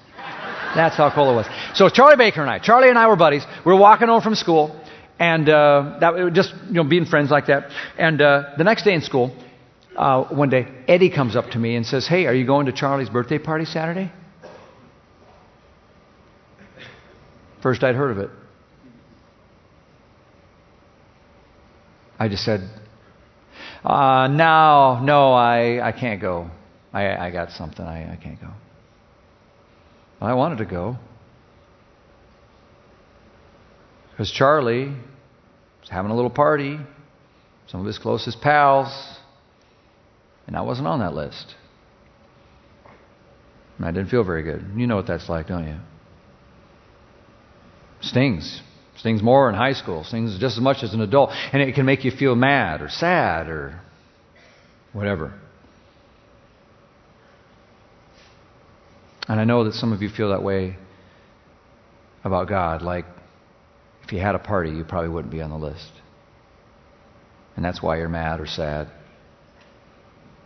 That's 0.74 0.96
how 0.96 1.11
cold 1.14 1.32
it 1.32 1.37
was. 1.37 1.46
So 1.72 1.88
Charlie 1.88 2.18
Baker 2.18 2.42
and 2.42 2.50
I, 2.50 2.59
Charlie 2.59 2.90
and 2.90 2.98
I 2.98 3.06
were 3.09 3.16
buddies. 3.16 3.42
We 3.64 3.72
were 3.72 3.80
walking 3.80 4.09
home 4.09 4.20
from 4.20 4.35
school, 4.35 4.78
and 5.18 5.48
uh, 5.48 5.96
that 6.00 6.30
just 6.35 6.52
you 6.66 6.74
know 6.74 6.85
being 6.85 7.06
friends 7.06 7.30
like 7.30 7.46
that. 7.46 7.70
And 7.96 8.20
uh, 8.20 8.50
the 8.59 8.64
next 8.64 8.82
day 8.82 8.92
in 8.92 9.00
school, 9.00 9.35
uh, 9.96 10.24
one 10.24 10.50
day 10.50 10.68
Eddie 10.87 11.09
comes 11.09 11.35
up 11.35 11.52
to 11.52 11.59
me 11.59 11.74
and 11.74 11.87
says, 11.87 12.06
"Hey, 12.06 12.26
are 12.26 12.35
you 12.35 12.44
going 12.44 12.66
to 12.66 12.72
Charlie's 12.72 13.09
birthday 13.09 13.38
party 13.38 13.64
Saturday?" 13.64 14.12
First 17.62 17.82
I'd 17.82 17.94
heard 17.94 18.11
of 18.11 18.18
it. 18.18 18.28
I 22.18 22.28
just 22.28 22.44
said, 22.44 22.61
uh, 23.87 24.29
"No, 24.29 25.01
no, 25.03 25.33
I 25.33 25.87
I 25.87 25.92
can't 25.92 26.20
go. 26.20 26.51
I 26.92 27.16
I 27.16 27.31
got 27.31 27.51
something. 27.51 27.85
I 27.85 28.12
I 28.12 28.16
can't 28.16 28.40
go." 28.40 28.49
I 30.20 30.35
wanted 30.35 30.59
to 30.59 30.64
go. 30.64 30.96
Because 34.11 34.31
Charlie 34.31 34.87
was 35.81 35.90
having 35.90 36.11
a 36.11 36.14
little 36.14 36.31
party, 36.31 36.79
some 37.66 37.81
of 37.81 37.87
his 37.87 37.99
closest 37.99 38.40
pals, 38.40 38.88
and 40.46 40.57
I 40.57 40.62
wasn't 40.62 40.88
on 40.88 41.01
that 41.01 41.14
list. 41.14 41.55
And 43.77 43.87
I 43.87 43.90
didn't 43.90 44.09
feel 44.09 44.25
very 44.25 44.42
good. 44.42 44.64
You 44.75 44.87
know 44.87 44.96
what 44.96 45.07
that's 45.07 45.29
like, 45.29 45.49
don't 45.49 45.66
you? 45.66 45.77
Stings. 48.01 48.62
Stings 48.98 49.22
more 49.22 49.48
in 49.48 49.54
high 49.54 49.74
school. 49.74 50.04
Stings 50.04 50.38
just 50.38 50.56
as 50.56 50.62
much 50.62 50.82
as 50.82 50.94
an 50.94 51.00
adult. 51.00 51.30
And 51.52 51.62
it 51.62 51.74
can 51.74 51.87
make 51.87 52.04
you 52.04 52.11
feel 52.11 52.35
mad 52.35 52.80
or 52.80 52.88
sad 52.88 53.48
or 53.48 53.80
whatever. 54.92 55.38
And 59.28 59.40
I 59.40 59.44
know 59.44 59.64
that 59.64 59.74
some 59.74 59.92
of 59.92 60.02
you 60.02 60.09
feel 60.09 60.30
that 60.30 60.42
way 60.42 60.76
about 62.24 62.48
God, 62.48 62.82
like 62.82 63.04
if 64.04 64.12
you 64.12 64.20
had 64.20 64.35
a 64.35 64.38
party, 64.38 64.70
you 64.70 64.85
probably 64.85 65.11
wouldn't 65.11 65.32
be 65.32 65.42
on 65.42 65.50
the 65.50 65.59
list. 65.59 65.90
And 67.56 67.64
that's 67.64 67.82
why 67.82 67.98
you're 67.98 68.09
mad 68.09 68.40
or 68.40 68.46
sad. 68.46 68.88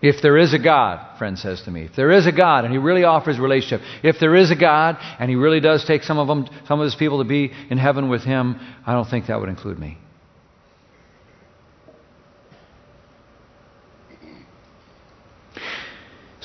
If 0.03 0.23
there 0.23 0.39
is 0.39 0.55
a 0.55 0.59
God, 0.59 1.19
friend 1.19 1.39
says 1.39 1.63
to 1.63 1.71
me, 1.71 1.83
if 1.83 1.95
there 1.95 2.11
is 2.11 2.27
a 2.27 2.33
God 2.33 2.65
and 2.65 2.73
He 2.73 2.79
really 2.79 3.05
offers 3.05 3.39
relationship, 3.39 3.87
if 4.03 4.19
there 4.19 4.35
is 4.35 4.51
a 4.51 4.57
God 4.57 4.97
and 5.19 5.29
He 5.29 5.37
really 5.37 5.61
does 5.61 5.85
take 5.85 6.05
some 6.05 6.19
of 6.19 6.27
them, 6.27 6.49
some 6.67 6.81
of 6.81 6.85
His 6.85 6.95
people 6.95 7.19
to 7.19 7.29
be 7.29 7.53
in 7.69 7.77
heaven 7.77 8.09
with 8.09 8.23
Him, 8.23 8.59
I 8.87 8.93
don't 8.93 9.09
think 9.09 9.27
that 9.27 9.39
would 9.39 9.51
include 9.51 9.79
me. 9.79 9.99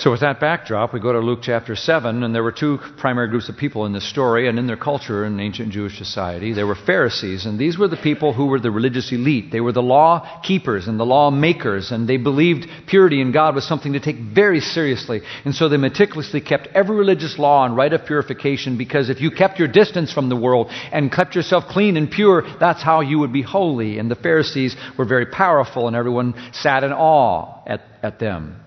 So, 0.06 0.12
with 0.12 0.20
that 0.20 0.40
backdrop, 0.40 0.94
we 0.94 1.00
go 1.00 1.14
to 1.14 1.18
Luke 1.18 1.40
chapter 1.42 1.76
7, 1.76 2.22
and 2.22 2.36
there 2.36 2.44
were 2.44 2.52
two 2.52 2.78
primary 3.00 3.28
groups 3.28 3.50
of 3.50 3.58
people 3.58 3.88
in 3.88 3.92
this 3.92 4.08
story 4.08 4.48
and 4.48 4.60
in 4.60 4.68
their 4.68 4.78
culture 4.78 5.26
in 5.26 5.40
ancient 5.40 5.72
Jewish 5.72 5.98
society. 5.98 6.54
There 6.54 6.68
were 6.68 6.76
Pharisees, 6.76 7.48
and 7.48 7.58
these 7.58 7.80
were 7.80 7.88
the 7.88 7.98
people 7.98 8.32
who 8.32 8.46
were 8.46 8.60
the 8.60 8.70
religious 8.70 9.12
elite. 9.12 9.52
They 9.52 9.62
were 9.62 9.72
the 9.72 9.82
law 9.82 10.42
keepers 10.44 10.88
and 10.88 11.00
the 11.00 11.08
law 11.08 11.32
makers, 11.32 11.90
and 11.90 12.08
they 12.08 12.18
believed 12.18 12.70
purity 12.86 13.20
in 13.20 13.32
God 13.32 13.56
was 13.56 13.68
something 13.68 13.94
to 13.94 14.00
take 14.00 14.18
very 14.20 14.60
seriously. 14.60 15.22
And 15.44 15.56
so 15.56 15.70
they 15.70 15.78
meticulously 15.78 16.40
kept 16.40 16.68
every 16.76 16.96
religious 16.96 17.40
law 17.40 17.66
and 17.66 17.76
rite 17.76 17.94
of 17.94 18.06
purification 18.06 18.78
because 18.78 19.10
if 19.10 19.22
you 19.22 19.32
kept 19.32 19.58
your 19.58 19.70
distance 19.70 20.14
from 20.14 20.30
the 20.30 20.36
world 20.36 20.68
and 20.92 21.12
kept 21.12 21.34
yourself 21.34 21.64
clean 21.68 21.98
and 21.98 22.12
pure, 22.12 22.44
that's 22.60 22.84
how 22.84 23.02
you 23.02 23.18
would 23.18 23.34
be 23.34 23.42
holy. 23.42 23.98
And 23.98 24.12
the 24.12 24.16
Pharisees 24.16 24.76
were 25.00 25.06
very 25.06 25.26
powerful, 25.26 25.88
and 25.88 25.96
everyone 25.96 26.36
sat 26.54 26.84
in 26.84 26.94
awe 26.94 27.64
at, 27.66 27.82
at 28.04 28.20
them. 28.20 28.62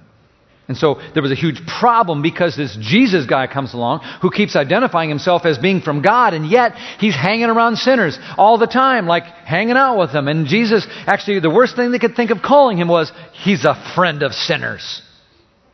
And 0.69 0.77
so 0.77 1.01
there 1.15 1.23
was 1.23 1.33
a 1.33 1.35
huge 1.35 1.67
problem 1.67 2.21
because 2.21 2.55
this 2.55 2.77
Jesus 2.79 3.25
guy 3.25 3.47
comes 3.47 3.73
along 3.73 4.01
who 4.21 4.31
keeps 4.31 4.55
identifying 4.55 5.09
himself 5.09 5.47
as 5.47 5.57
being 5.57 5.81
from 5.81 6.03
God, 6.03 6.35
and 6.35 6.47
yet 6.47 6.75
he's 7.01 7.17
hanging 7.17 7.47
around 7.47 7.77
sinners 7.77 8.19
all 8.37 8.59
the 8.59 8.67
time, 8.67 9.07
like 9.07 9.25
hanging 9.25 9.79
out 9.79 9.99
with 9.99 10.13
them. 10.13 10.29
And 10.29 10.47
Jesus, 10.47 10.87
actually, 11.07 11.41
the 11.41 11.49
worst 11.49 11.75
thing 11.75 11.91
they 11.91 11.99
could 11.99 12.15
think 12.15 12.31
of 12.31 12.43
calling 12.43 12.77
him 12.77 12.89
was, 12.89 13.11
he's 13.33 13.65
a 13.65 13.75
friend 13.95 14.23
of 14.23 14.35
sinners. 14.35 15.01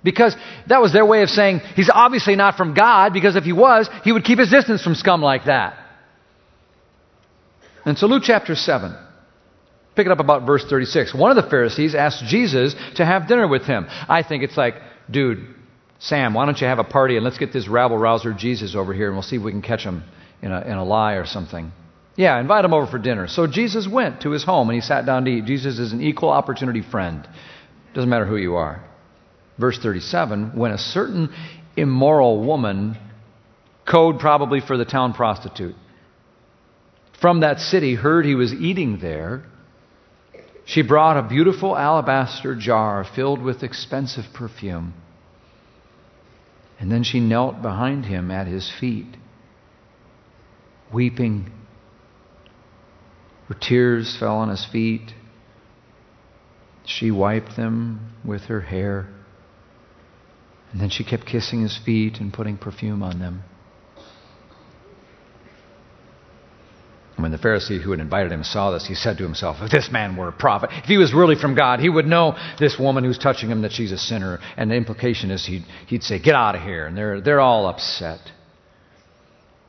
Because 0.05 0.37
that 0.69 0.81
was 0.81 0.93
their 0.93 1.07
way 1.07 1.23
of 1.23 1.29
saying, 1.29 1.61
he's 1.75 1.91
obviously 1.93 2.37
not 2.37 2.57
from 2.57 2.75
God, 2.75 3.13
because 3.13 3.35
if 3.35 3.43
he 3.43 3.53
was, 3.53 3.91
he 4.05 4.13
would 4.13 4.23
keep 4.23 4.39
his 4.39 4.51
distance 4.51 4.81
from 4.85 4.95
scum 4.95 5.23
like 5.23 5.47
that. 5.47 5.77
And 7.85 7.99
so 7.99 8.07
Luke 8.07 8.23
chapter 8.25 8.55
7. 8.55 8.97
Pick 9.97 10.07
it 10.07 10.13
up 10.13 10.21
about 10.21 10.45
verse 10.45 10.65
36. 10.69 11.15
One 11.15 11.37
of 11.37 11.43
the 11.43 11.49
Pharisees 11.49 11.95
asked 11.95 12.25
Jesus 12.25 12.75
to 12.97 13.05
have 13.05 13.29
dinner 13.29 13.47
with 13.47 13.63
him. 13.63 13.87
I 13.89 14.23
think 14.23 14.43
it's 14.43 14.57
like, 14.57 14.75
dude, 15.11 15.47
Sam, 16.01 16.35
why 16.35 16.47
don't 16.47 16.61
you 16.61 16.67
have 16.67 16.81
a 16.81 16.85
party 16.85 17.17
and 17.17 17.25
let's 17.25 17.39
get 17.39 17.53
this 17.53 17.69
rabble 17.69 17.97
rouser 17.97 18.33
Jesus 18.33 18.75
over 18.75 18.93
here 18.93 19.07
and 19.07 19.17
we'll 19.17 19.23
see 19.23 19.37
if 19.37 19.43
we 19.43 19.53
can 19.53 19.63
catch 19.63 19.83
him 19.83 20.03
in 20.43 20.51
a, 20.53 20.61
in 20.63 20.73
a 20.73 20.85
lie 20.85 21.15
or 21.15 21.27
something. 21.27 21.73
Yeah, 22.17 22.39
invite 22.41 22.65
him 22.65 22.75
over 22.75 22.87
for 22.87 22.99
dinner. 22.99 23.27
So 23.29 23.47
Jesus 23.47 23.89
went 23.89 24.23
to 24.23 24.31
his 24.31 24.45
home 24.45 24.69
and 24.69 24.75
he 24.75 24.81
sat 24.81 25.07
down 25.07 25.25
to 25.25 25.31
eat. 25.31 25.45
Jesus 25.47 25.79
is 25.79 25.93
an 25.93 26.03
equal 26.03 26.31
opportunity 26.31 26.83
friend. 26.83 27.27
Doesn't 27.95 28.11
matter 28.11 28.27
who 28.27 28.37
you 28.37 28.57
are. 28.57 28.85
Verse 29.59 29.79
37 29.79 30.53
when 30.57 30.73
a 30.73 30.79
certain 30.79 31.33
immoral 31.77 32.45
woman, 32.45 32.99
code 33.89 34.19
probably 34.19 34.61
for 34.61 34.77
the 34.77 34.85
town 34.85 35.13
prostitute, 35.13 35.75
from 37.21 37.41
that 37.41 37.59
city 37.59 37.95
heard 37.95 38.25
he 38.25 38.35
was 38.35 38.53
eating 38.53 38.99
there, 39.01 39.45
she 40.65 40.83
brought 40.83 41.17
a 41.17 41.23
beautiful 41.23 41.77
alabaster 41.77 42.55
jar 42.55 43.05
filled 43.05 43.43
with 43.43 43.63
expensive 43.63 44.25
perfume. 44.33 44.95
And 46.81 46.91
then 46.91 47.05
she 47.05 47.21
knelt 47.21 47.63
behind 47.63 48.07
him 48.07 48.31
at 48.31 48.47
his 48.47 48.71
feet, 48.81 49.17
weeping. 50.93 51.53
Her 53.49 53.55
tears 53.55 54.17
fell 54.19 54.37
on 54.37 54.49
his 54.49 54.65
feet. 54.65 55.13
She 56.85 57.11
wiped 57.11 57.57
them 57.57 58.13
with 58.25 58.43
her 58.45 58.61
hair. 58.63 59.09
And 60.73 60.81
then 60.81 60.91
she 60.91 61.05
kept 61.05 61.27
kissing 61.27 61.63
his 61.63 61.79
feet 61.85 62.19
and 62.21 62.33
putting 62.33 62.57
perfume 62.57 63.03
on 63.03 63.21
them. 63.21 63.45
When 67.25 67.33
the 67.33 67.39
Pharisee 67.39 67.81
who 67.81 67.91
had 67.93 68.01
invited 68.01 68.33
him 68.33 68.45
saw 68.45 68.71
this, 68.71 68.87
he 68.87 68.95
said 68.95 69.17
to 69.17 69.23
himself, 69.25 69.57
If 69.63 69.71
this 69.71 69.91
man 69.91 70.15
were 70.15 70.29
a 70.29 70.33
prophet, 70.33 70.69
if 70.75 70.85
he 70.85 70.99
was 70.99 71.15
really 71.15 71.37
from 71.37 71.55
God, 71.55 71.81
he 71.81 71.89
would 71.89 72.05
know 72.05 72.37
this 72.59 72.79
woman 72.79 73.03
who's 73.03 73.17
touching 73.17 73.49
him 73.49 73.63
that 73.63 73.73
she's 73.73 73.93
a 73.93 73.97
sinner. 73.97 74.41
And 74.59 74.71
the 74.71 74.75
implication 74.75 75.31
is 75.31 75.47
he'd, 75.47 75.65
he'd 75.87 76.03
say, 76.03 76.19
Get 76.19 76.35
out 76.35 76.55
of 76.55 76.61
here. 76.61 76.87
And 76.87 76.95
they're, 76.95 77.23
they're 77.23 77.41
all 77.41 77.67
upset. 77.67 78.21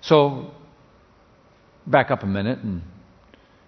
So, 0.02 0.52
back 1.88 2.12
up 2.12 2.24
a 2.24 2.26
minute 2.26 2.60
and 2.60 2.82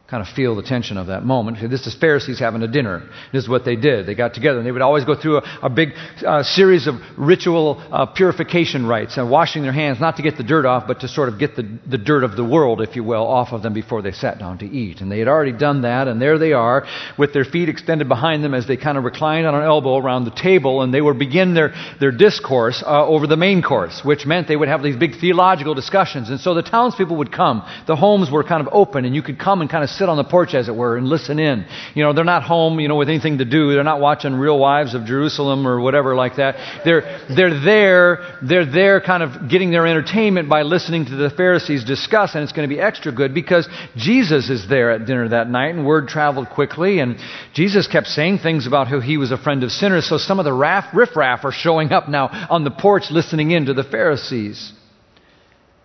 kind 0.09 0.25
of 0.25 0.33
feel 0.33 0.55
the 0.55 0.63
tension 0.63 0.95
of 0.97 1.07
that 1.07 1.25
moment. 1.25 1.57
This 1.69 1.85
is 1.85 1.93
Pharisees 1.93 2.39
having 2.39 2.63
a 2.63 2.67
dinner. 2.67 3.09
This 3.33 3.43
is 3.43 3.49
what 3.49 3.65
they 3.65 3.75
did. 3.75 4.05
They 4.05 4.15
got 4.15 4.33
together 4.33 4.59
and 4.59 4.65
they 4.65 4.71
would 4.71 4.81
always 4.81 5.03
go 5.03 5.15
through 5.15 5.39
a, 5.39 5.59
a 5.63 5.69
big 5.69 5.89
uh, 6.25 6.43
series 6.43 6.87
of 6.87 6.95
ritual 7.17 7.83
uh, 7.91 8.05
purification 8.05 8.85
rites 8.85 9.17
and 9.17 9.29
washing 9.29 9.63
their 9.63 9.73
hands, 9.73 9.99
not 9.99 10.15
to 10.15 10.23
get 10.23 10.37
the 10.37 10.43
dirt 10.43 10.65
off, 10.65 10.87
but 10.87 11.01
to 11.01 11.09
sort 11.09 11.27
of 11.27 11.37
get 11.37 11.57
the, 11.57 11.79
the 11.85 11.97
dirt 11.97 12.23
of 12.23 12.37
the 12.37 12.43
world, 12.45 12.81
if 12.81 12.95
you 12.95 13.03
will, 13.03 13.27
off 13.27 13.51
of 13.51 13.63
them 13.63 13.73
before 13.73 14.01
they 14.01 14.13
sat 14.13 14.39
down 14.39 14.59
to 14.59 14.65
eat. 14.65 15.01
And 15.01 15.11
they 15.11 15.19
had 15.19 15.27
already 15.27 15.51
done 15.51 15.81
that, 15.81 16.07
and 16.07 16.21
there 16.21 16.39
they 16.39 16.53
are 16.53 16.87
with 17.17 17.33
their 17.33 17.43
feet 17.43 17.67
extended 17.67 18.07
behind 18.07 18.45
them 18.45 18.53
as 18.53 18.65
they 18.65 18.77
kind 18.77 18.97
of 18.97 19.03
reclined 19.03 19.45
on 19.45 19.55
an 19.55 19.63
elbow 19.63 19.97
around 19.97 20.23
the 20.23 20.31
table, 20.31 20.83
and 20.83 20.93
they 20.93 21.01
would 21.01 21.19
begin 21.19 21.53
their, 21.53 21.73
their 21.99 22.11
discourse 22.11 22.81
uh, 22.81 23.05
over 23.05 23.27
the 23.27 23.35
main 23.35 23.61
course, 23.61 24.05
which 24.05 24.25
meant 24.25 24.47
they 24.47 24.55
would 24.55 24.69
have 24.69 24.81
these 24.81 24.95
big 24.95 25.19
theological 25.19 25.73
discussions. 25.73 26.29
And 26.29 26.39
so 26.39 26.53
the 26.53 26.63
townspeople 26.63 27.17
would 27.17 27.33
come. 27.33 27.67
The 27.87 27.97
homes 27.97 28.31
were 28.31 28.45
kind 28.45 28.65
of 28.65 28.73
open, 28.73 29.03
and 29.03 29.13
you 29.13 29.21
could 29.21 29.37
come 29.37 29.59
and 29.59 29.69
kind 29.69 29.83
of 29.83 29.96
sit 29.97 30.09
on 30.09 30.17
the 30.17 30.23
porch, 30.23 30.53
as 30.53 30.69
it 30.69 30.75
were, 30.75 30.97
and 30.97 31.07
listen 31.07 31.39
in. 31.39 31.65
You 31.93 32.03
know, 32.03 32.13
they're 32.13 32.23
not 32.23 32.43
home, 32.43 32.79
you 32.79 32.87
know, 32.87 32.95
with 32.95 33.09
anything 33.09 33.39
to 33.39 33.45
do. 33.45 33.73
They're 33.73 33.83
not 33.83 33.99
watching 33.99 34.33
Real 34.33 34.57
Wives 34.57 34.93
of 34.93 35.05
Jerusalem 35.05 35.67
or 35.67 35.81
whatever 35.81 36.15
like 36.15 36.37
that. 36.37 36.83
They're, 36.85 37.25
they're 37.35 37.63
there, 37.63 38.39
they're 38.41 38.71
there 38.71 39.01
kind 39.01 39.23
of 39.23 39.49
getting 39.49 39.71
their 39.71 39.87
entertainment 39.87 40.49
by 40.49 40.61
listening 40.61 41.05
to 41.05 41.15
the 41.15 41.29
Pharisees 41.29 41.83
discuss, 41.83 42.35
and 42.35 42.43
it's 42.43 42.53
going 42.53 42.69
to 42.69 42.73
be 42.73 42.79
extra 42.79 43.11
good 43.11 43.33
because 43.33 43.67
Jesus 43.95 44.49
is 44.49 44.67
there 44.69 44.91
at 44.91 45.05
dinner 45.05 45.29
that 45.29 45.49
night, 45.49 45.75
and 45.75 45.85
word 45.85 46.07
traveled 46.07 46.49
quickly, 46.49 46.99
and 46.99 47.17
Jesus 47.53 47.87
kept 47.87 48.07
saying 48.07 48.39
things 48.39 48.67
about 48.67 48.87
how 48.87 48.99
he 48.99 49.17
was 49.17 49.31
a 49.31 49.37
friend 49.37 49.63
of 49.63 49.71
sinners, 49.71 50.07
so 50.07 50.17
some 50.17 50.39
of 50.39 50.45
the 50.45 50.53
raff, 50.53 50.93
riffraff 50.93 51.43
are 51.43 51.51
showing 51.51 51.91
up 51.91 52.07
now 52.07 52.27
on 52.49 52.63
the 52.63 52.71
porch 52.71 53.11
listening 53.11 53.51
in 53.51 53.65
to 53.65 53.73
the 53.73 53.83
Pharisees. 53.83 54.73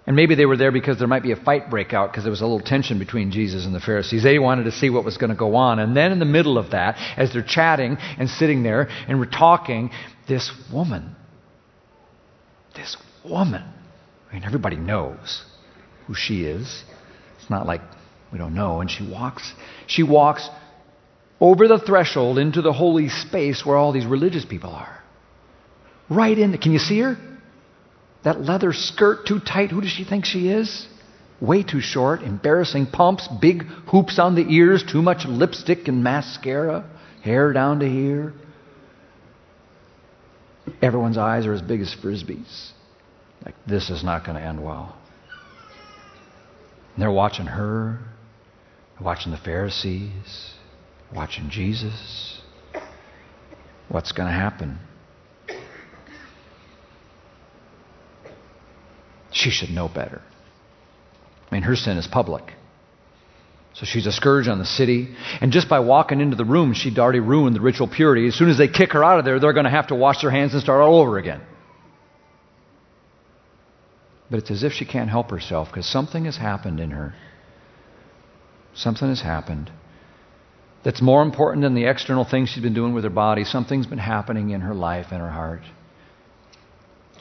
And 0.07 0.17
maybe 0.17 0.35
they 0.35 0.47
were 0.47 0.57
there 0.57 0.73
because 0.73 0.99
there 0.99 1.07
might 1.07 1.23
be 1.23 1.31
a 1.31 1.37
fight 1.37 1.71
break 1.71 1.93
out 1.93 2.11
because 2.11 2.25
there 2.25 2.31
was 2.31 2.41
a 2.41 2.47
little 2.47 2.61
tension 2.61 2.99
between 2.99 3.31
Jesus 3.31 3.65
and 3.65 3.75
the 3.75 3.81
Pharisees. 3.81 4.25
They 4.25 4.39
wanted 4.39 4.65
to 4.65 4.73
see 4.73 4.91
what 4.91 5.05
was 5.05 5.17
going 5.17 5.31
to 5.31 5.37
go 5.37 5.55
on. 5.55 5.79
And 5.79 5.97
then 5.97 6.11
in 6.11 6.19
the 6.19 6.25
middle 6.25 6.59
of 6.59 6.73
that, 6.73 6.97
as 7.17 7.33
they're 7.33 7.45
chatting 7.47 7.97
and 8.19 8.29
sitting 8.29 8.65
there 8.65 8.89
and 9.07 9.21
we're 9.21 9.27
talking, 9.27 9.91
this 10.29 10.51
woman, 10.73 11.15
this 12.75 12.97
woman, 13.25 13.63
I 14.29 14.35
mean, 14.35 14.45
everybody 14.45 14.77
knows 14.77 15.45
who 16.09 16.15
she 16.15 16.45
is. 16.45 16.83
It's 17.41 17.51
not 17.51 17.67
like 17.67 17.83
we 18.33 18.39
don't 18.39 18.55
know. 18.55 18.81
And 18.81 18.91
she 18.91 19.09
walks, 19.09 19.53
she 19.87 20.03
walks 20.03 20.49
over 21.41 21.69
the 21.69 21.79
threshold 21.79 22.39
into 22.39 22.61
the 22.61 22.73
holy 22.73 23.09
space 23.09 23.65
where 23.65 23.77
all 23.77 23.93
these 23.93 24.07
religious 24.07 24.45
people 24.45 24.71
are. 24.71 25.01
Right 26.11 26.37
in. 26.37 26.57
Can 26.59 26.73
you 26.73 26.79
see 26.79 26.99
her? 27.01 27.17
That 28.25 28.41
leather 28.41 28.73
skirt 28.73 29.27
too 29.27 29.41
tight. 29.41 29.71
Who 29.71 29.81
does 29.81 29.91
she 29.91 30.05
think 30.05 30.25
she 30.25 30.49
is? 30.49 30.87
Way 31.41 31.65
too 31.65 31.81
short, 31.81 32.23
embarrassing 32.23 32.87
pumps, 32.87 33.29
big 33.41 33.65
hoops 33.91 34.19
on 34.19 34.37
the 34.37 34.47
ears, 34.49 34.85
too 34.85 35.03
much 35.03 35.25
lipstick 35.27 35.89
and 35.89 36.05
mascara, 36.05 36.89
hair 37.23 37.53
down 37.53 37.81
to 37.81 37.89
here. 37.89 38.33
Everyone's 40.81 41.19
eyes 41.19 41.47
are 41.47 41.53
as 41.53 41.63
big 41.63 41.81
as 41.81 41.95
frisbees. 42.01 42.71
Like, 43.45 43.57
this 43.67 43.91
is 43.91 44.05
not 44.05 44.25
going 44.25 44.37
to 44.37 44.43
end 44.43 44.63
well. 44.63 44.97
And 46.95 47.03
they're 47.03 47.11
watching 47.11 47.47
her, 47.47 47.99
watching 49.01 49.33
the 49.33 49.39
Pharisees, 49.39 50.55
watching 51.13 51.51
Jesus. 51.51 52.41
What's 53.89 54.13
going 54.13 54.29
to 54.29 54.35
happen? 54.35 54.79
She 59.33 59.51
should 59.51 59.71
know 59.71 59.89
better. 59.89 60.21
I 61.51 61.55
mean, 61.55 61.63
her 61.63 61.77
sin 61.77 61.97
is 61.97 62.07
public. 62.07 62.45
So 63.75 63.87
she's 63.87 64.07
a 64.07 64.13
scourge 64.13 64.49
on 64.49 64.59
the 64.59 64.67
city. 64.67 65.15
And 65.41 65.53
just 65.53 65.69
by 65.69 65.81
walking 65.81 66.21
into 66.21 66.37
the 66.37 66.45
room, 66.45 66.75
she'd 66.75 66.99
already 66.99 67.21
ruined 67.21 67.57
the 67.57 67.61
ritual 67.61 67.89
purity. 67.89 68.27
As 68.29 68.35
soon 68.35 68.51
as 68.51 68.59
they 68.59 68.69
kick 68.69 68.93
her 68.93 69.03
out 69.03 69.19
of 69.19 69.25
there, 69.25 69.41
they're 69.41 69.53
going 69.53 69.65
to 69.65 69.71
have 69.71 69.89
to 69.89 69.95
wash 69.95 70.21
their 70.21 70.31
hands 70.31 70.53
and 70.53 70.63
start 70.63 70.83
all 70.83 71.01
over 71.01 71.19
again. 71.19 71.41
But 74.31 74.39
it's 74.39 74.51
as 74.51 74.63
if 74.63 74.73
she 74.73 74.85
can't 74.85 75.11
help 75.11 75.31
herself 75.31 75.69
because 75.69 75.87
something 75.87 76.25
has 76.27 76.37
happened 76.37 76.81
in 76.81 76.91
her. 76.91 77.15
Something 78.75 79.09
has 79.09 79.21
happened 79.21 79.71
that's 80.85 81.01
more 81.01 81.23
important 81.23 81.63
than 81.63 81.75
the 81.75 81.85
external 81.85 82.25
things 82.25 82.49
she's 82.49 82.63
been 82.63 82.75
doing 82.75 82.95
with 82.95 83.05
her 83.05 83.11
body. 83.11 83.45
Something's 83.45 83.87
been 83.87 83.99
happening 83.99 84.51
in 84.51 84.63
her 84.63 84.75
life 84.75 85.07
and 85.11 85.21
her 85.21 85.31
heart. 85.31 85.63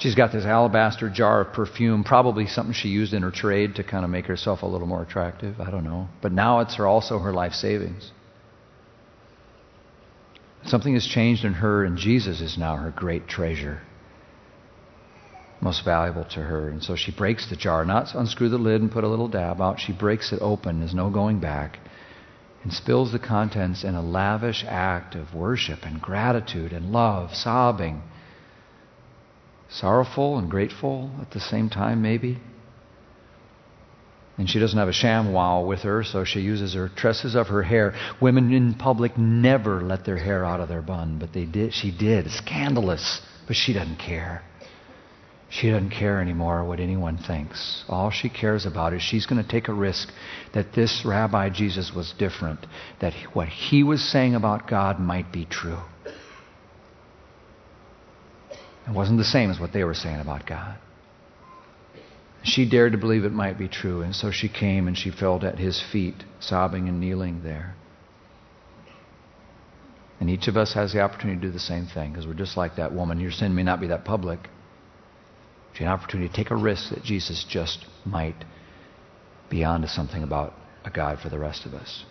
She's 0.02 0.16
got 0.16 0.32
this 0.32 0.46
alabaster 0.46 1.12
jar 1.12 1.42
of 1.42 1.54
perfume, 1.54 2.04
probably 2.04 2.48
something 2.48 2.74
she 2.74 2.90
used 2.90 3.14
in 3.14 3.22
her 3.22 3.30
trade 3.30 3.76
to 3.76 3.84
kind 3.84 4.04
of 4.04 4.10
make 4.10 4.26
herself 4.26 4.64
a 4.64 4.66
little 4.66 4.88
more 4.88 5.04
attractive. 5.04 5.62
I 5.62 5.70
don't 5.70 5.84
know. 5.84 6.08
But 6.24 6.32
now 6.32 6.62
it's 6.62 6.76
her, 6.78 6.88
also 6.88 7.20
her 7.20 7.32
life 7.32 7.54
savings. 7.54 8.12
Something 10.66 10.96
has 10.96 11.06
changed 11.06 11.46
in 11.46 11.54
her, 11.54 11.86
and 11.86 11.98
Jesus 11.98 12.42
is 12.42 12.58
now 12.58 12.78
her 12.78 12.90
great 12.90 13.28
treasure, 13.28 13.82
most 15.62 15.86
valuable 15.86 16.26
to 16.32 16.40
her. 16.42 16.68
And 16.70 16.84
so 16.84 16.96
she 16.96 17.12
breaks 17.12 17.48
the 17.48 17.56
jar, 17.56 17.86
not 17.86 18.16
unscrew 18.16 18.50
the 18.50 18.58
lid 18.58 18.82
and 18.82 18.92
put 18.92 19.04
a 19.04 19.08
little 19.08 19.28
dab 19.28 19.62
out. 19.62 19.80
She 19.80 19.94
breaks 19.94 20.34
it 20.34 20.40
open. 20.42 20.80
There's 20.80 20.96
no 20.96 21.12
going 21.12 21.40
back. 21.40 21.78
And 22.64 22.74
spills 22.74 23.12
the 23.12 23.20
contents 23.20 23.84
in 23.84 23.94
a 23.94 24.02
lavish 24.02 24.66
act 24.68 25.14
of 25.14 25.36
worship 25.36 25.84
and 25.84 26.02
gratitude 26.02 26.74
and 26.74 26.92
love, 26.92 27.36
sobbing 27.36 28.02
sorrowful 29.72 30.38
and 30.38 30.50
grateful 30.50 31.12
at 31.22 31.32
the 31.32 31.40
same 31.40 31.70
time, 31.70 32.02
maybe. 32.02 32.38
And 34.38 34.50
she 34.50 34.60
doesn't 34.60 34.78
have 34.78 34.88
a 34.88 34.92
ShamWow 34.92 35.68
with 35.68 35.82
her, 35.82 36.04
so 36.04 36.24
she 36.24 36.40
uses 36.40 36.74
her 36.74 36.90
tresses 36.90 37.36
of 37.36 37.48
her 37.48 37.64
hair. 37.64 37.94
Women 38.22 38.54
in 38.54 38.74
public 38.74 39.18
never 39.18 39.82
let 39.82 40.06
their 40.06 40.18
hair 40.18 40.44
out 40.46 40.60
of 40.60 40.70
their 40.70 40.82
bun, 40.82 41.18
but 41.20 41.34
they 41.34 41.46
did. 41.46 41.74
She 41.74 41.92
did. 41.96 42.30
Scandalous, 42.32 43.22
but 43.46 43.56
she 43.56 43.74
doesn't 43.74 43.98
care. 43.98 44.42
She 45.50 45.70
doesn't 45.70 45.90
care 45.90 46.22
anymore 46.22 46.64
what 46.64 46.80
anyone 46.80 47.18
thinks. 47.18 47.84
All 47.90 48.10
she 48.10 48.30
cares 48.30 48.66
about 48.66 48.94
is 48.94 49.02
she's 49.02 49.26
going 49.26 49.44
to 49.44 49.48
take 49.48 49.68
a 49.68 49.74
risk 49.74 50.10
that 50.54 50.74
this 50.74 51.04
Rabbi 51.06 51.50
Jesus 51.50 51.92
was 51.94 52.14
different, 52.18 52.66
that 53.02 53.14
what 53.34 53.50
he 53.50 53.84
was 53.84 54.02
saying 54.02 54.34
about 54.34 54.68
God 54.68 54.98
might 54.98 55.32
be 55.34 55.46
true. 55.46 55.80
It 58.88 58.94
wasn't 58.94 59.20
the 59.20 59.24
same 59.24 59.50
as 59.52 59.60
what 59.60 59.74
they 59.74 59.84
were 59.84 59.94
saying 59.94 60.20
about 60.20 60.46
God. 60.46 60.78
She 62.44 62.68
dared 62.68 62.94
to 62.94 62.98
believe 62.98 63.24
it 63.24 63.32
might 63.32 63.60
be 63.60 63.68
true, 63.68 64.02
and 64.02 64.16
so 64.16 64.32
she 64.32 64.50
came 64.50 64.88
and 64.88 64.98
she 64.98 65.12
fell 65.12 65.44
at 65.46 65.60
his 65.60 65.82
feet, 65.92 66.24
sobbing 66.40 66.90
and 66.90 67.00
kneeling 67.00 67.44
there. 67.44 67.76
And 70.20 70.30
each 70.30 70.48
of 70.48 70.58
us 70.58 70.74
has 70.74 70.94
the 70.94 71.02
opportunity 71.02 71.40
to 71.40 71.48
do 71.48 71.52
the 71.52 71.60
same 71.60 71.86
thing 71.86 72.12
because 72.12 72.28
we're 72.28 72.34
just 72.34 72.58
like 72.58 72.76
that 72.76 72.94
woman. 72.94 73.20
Your 73.20 73.32
sin 73.32 73.56
may 73.56 73.64
not 73.64 73.80
be 73.80 73.88
that 73.88 74.06
public. 74.06 74.40
Have 75.74 75.82
an 75.82 75.88
opportunity 75.88 76.30
to 76.30 76.36
take 76.36 76.52
a 76.52 76.56
risk 76.56 76.90
that 76.90 77.04
Jesus 77.04 77.44
just 77.48 77.86
might 78.06 78.36
be 79.50 79.64
onto 79.64 79.88
something 79.88 80.22
about 80.22 80.54
a 80.86 80.92
God 80.92 81.20
for 81.20 81.30
the 81.30 81.40
rest 81.40 81.66
of 81.66 81.74
us. 81.74 82.06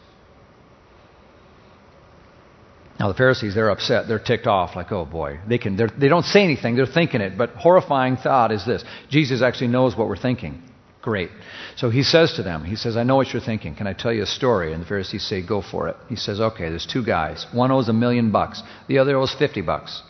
Now 3.00 3.08
the 3.08 3.14
Pharisees, 3.14 3.54
they're 3.54 3.70
upset. 3.70 4.08
They're 4.08 4.18
ticked 4.18 4.46
off, 4.46 4.76
like, 4.76 4.92
oh 4.92 5.06
boy. 5.06 5.40
They, 5.48 5.56
can, 5.56 5.74
they 5.74 6.08
don't 6.08 6.24
say 6.24 6.44
anything. 6.44 6.76
They're 6.76 6.84
thinking 6.84 7.22
it. 7.22 7.38
But 7.38 7.50
horrifying 7.52 8.18
thought 8.18 8.52
is 8.52 8.66
this. 8.66 8.84
Jesus 9.08 9.40
actually 9.40 9.68
knows 9.68 9.96
what 9.96 10.06
we're 10.06 10.18
thinking. 10.18 10.62
Great. 11.00 11.30
So 11.76 11.88
he 11.88 12.02
says 12.02 12.34
to 12.34 12.42
them, 12.42 12.62
he 12.62 12.76
says, 12.76 12.98
I 12.98 13.02
know 13.04 13.16
what 13.16 13.32
you're 13.32 13.40
thinking. 13.40 13.74
Can 13.74 13.86
I 13.86 13.94
tell 13.94 14.12
you 14.12 14.22
a 14.22 14.26
story? 14.26 14.74
And 14.74 14.82
the 14.82 14.86
Pharisees 14.86 15.26
say, 15.26 15.40
go 15.40 15.62
for 15.62 15.88
it. 15.88 15.96
He 16.10 16.16
says, 16.16 16.42
okay, 16.42 16.68
there's 16.68 16.86
two 16.86 17.02
guys. 17.02 17.46
One 17.52 17.70
owes 17.70 17.88
a 17.88 17.94
million 17.94 18.32
bucks. 18.32 18.62
The 18.86 18.98
other 18.98 19.16
owes 19.16 19.34
50 19.34 19.62
bucks 19.62 20.02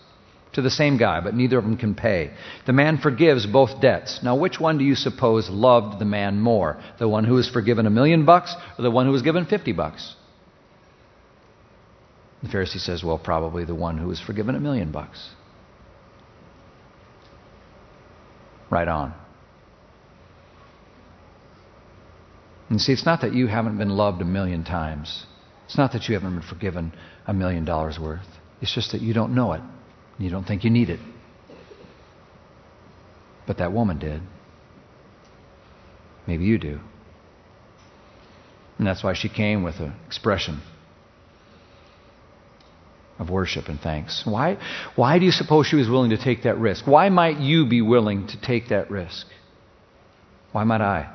to 0.55 0.63
the 0.63 0.69
same 0.69 0.99
guy, 0.99 1.21
but 1.21 1.35
neither 1.35 1.59
of 1.59 1.65
them 1.65 1.77
can 1.77 1.95
pay. 1.95 2.33
The 2.67 2.73
man 2.73 2.99
forgives 2.99 3.47
both 3.47 3.81
debts. 3.81 4.19
Now, 4.25 4.35
which 4.35 4.59
one 4.59 4.79
do 4.79 4.85
you 4.85 4.97
suppose 4.97 5.49
loved 5.49 6.01
the 6.01 6.05
man 6.05 6.41
more? 6.41 6.83
The 6.99 7.09
one 7.09 7.23
who 7.23 7.35
was 7.35 7.49
forgiven 7.49 7.87
a 7.87 7.91
million 7.91 8.25
bucks 8.25 8.53
or 8.77 8.83
the 8.83 8.91
one 8.91 9.07
who 9.07 9.13
was 9.13 9.23
given 9.23 9.47
50 9.47 9.71
bucks? 9.71 10.17
The 12.43 12.49
Pharisee 12.49 12.81
says, 12.81 13.05
Well, 13.05 13.19
probably 13.19 13.65
the 13.65 13.75
one 13.75 13.99
who 13.99 14.09
was 14.09 14.21
forgiven 14.21 14.55
a 14.55 14.61
million 14.61 14.93
bucks. 14.93 15.31
Right 18.71 18.89
on. 18.89 19.15
And 22.69 22.81
see, 22.81 22.93
it's 22.93 23.05
not 23.05 23.23
that 23.23 23.35
you 23.35 23.49
haven't 23.49 23.79
been 23.79 23.91
loved 23.91 24.23
a 24.23 24.25
million 24.25 24.65
times. 24.65 25.27
It's 25.67 25.77
not 25.77 25.93
that 25.93 26.09
you 26.09 26.15
haven't 26.15 26.35
been 26.39 26.49
forgiven 26.49 26.93
a 27.27 27.35
million 27.35 27.65
dollars 27.65 27.99
worth. 27.99 28.27
It's 28.63 28.73
just 28.73 28.93
that 28.93 29.01
you 29.01 29.13
don't 29.13 29.35
know 29.35 29.53
it. 29.53 29.61
You 30.19 30.31
don't 30.31 30.45
think 30.45 30.65
you 30.65 30.71
need 30.71 30.89
it. 30.89 31.01
But 33.47 33.59
that 33.59 33.73
woman 33.73 33.99
did. 33.99 34.23
Maybe 36.27 36.45
you 36.45 36.59
do. 36.59 36.79
And 38.79 38.87
that's 38.87 39.03
why 39.03 39.15
she 39.15 39.29
came 39.29 39.63
with 39.63 39.81
an 39.81 39.95
expression 40.07 40.61
of 43.21 43.31
worship 43.31 43.69
and 43.69 43.79
thanks. 43.79 44.23
Why, 44.25 44.57
why 44.97 45.19
do 45.19 45.27
you 45.27 45.31
suppose 45.31 45.67
she 45.67 45.77
was 45.77 45.89
willing 45.89 46.11
to 46.11 46.19
take 46.19 46.45
that 46.45 46.59
risk? 46.59 46.87
Why 46.87 47.11
might 47.11 47.39
you 47.39 47.67
be 47.67 47.83
willing 47.83 48.27
to 48.29 48.41
take 48.41 48.71
that 48.71 48.91
risk? 48.91 49.27
Why 50.53 50.65
might 50.65 50.81
I? 50.81 51.15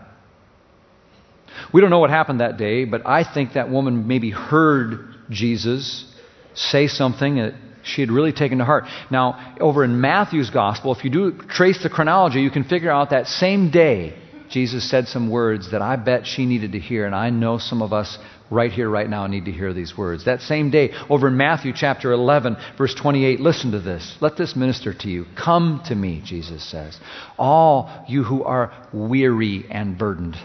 We 1.73 1.81
don't 1.81 1.89
know 1.89 1.99
what 1.99 2.11
happened 2.11 2.41
that 2.41 2.57
day, 2.57 2.85
but 2.85 3.05
I 3.05 3.23
think 3.33 3.53
that 3.53 3.69
woman 3.69 4.07
maybe 4.07 4.29
heard 4.29 5.15
Jesus 5.29 6.05
say 6.53 6.87
something 6.87 7.35
that 7.37 7.55
she 7.83 8.01
had 8.01 8.11
really 8.11 8.31
taken 8.31 8.59
to 8.59 8.65
heart. 8.65 8.85
Now, 9.09 9.55
over 9.59 9.83
in 9.83 9.99
Matthew's 9.99 10.49
gospel, 10.49 10.93
if 10.93 11.03
you 11.03 11.09
do 11.09 11.31
trace 11.49 11.81
the 11.81 11.89
chronology, 11.89 12.41
you 12.41 12.51
can 12.51 12.63
figure 12.63 12.91
out 12.91 13.09
that 13.09 13.27
same 13.27 13.71
day 13.71 14.15
Jesus 14.49 14.89
said 14.89 15.07
some 15.07 15.29
words 15.29 15.71
that 15.71 15.81
I 15.81 15.95
bet 15.95 16.27
she 16.27 16.45
needed 16.45 16.73
to 16.73 16.79
hear, 16.79 17.05
and 17.05 17.15
I 17.15 17.29
know 17.29 17.57
some 17.57 17.81
of 17.81 17.93
us 17.93 18.17
right 18.49 18.71
here, 18.71 18.89
right 18.89 19.09
now, 19.09 19.27
need 19.27 19.45
to 19.45 19.51
hear 19.51 19.73
these 19.73 19.97
words. 19.97 20.25
That 20.25 20.41
same 20.41 20.69
day, 20.69 20.91
over 21.09 21.27
in 21.27 21.37
Matthew 21.37 21.73
chapter 21.75 22.11
11, 22.11 22.57
verse 22.77 22.93
28, 22.93 23.39
listen 23.39 23.71
to 23.71 23.79
this. 23.79 24.17
Let 24.21 24.37
this 24.37 24.55
minister 24.55 24.93
to 24.93 25.09
you. 25.09 25.25
Come 25.35 25.81
to 25.87 25.95
me, 25.95 26.21
Jesus 26.23 26.63
says, 26.69 26.99
all 27.37 28.05
you 28.07 28.23
who 28.23 28.43
are 28.43 28.71
weary 28.93 29.65
and 29.69 29.97
burdened. 29.97 30.37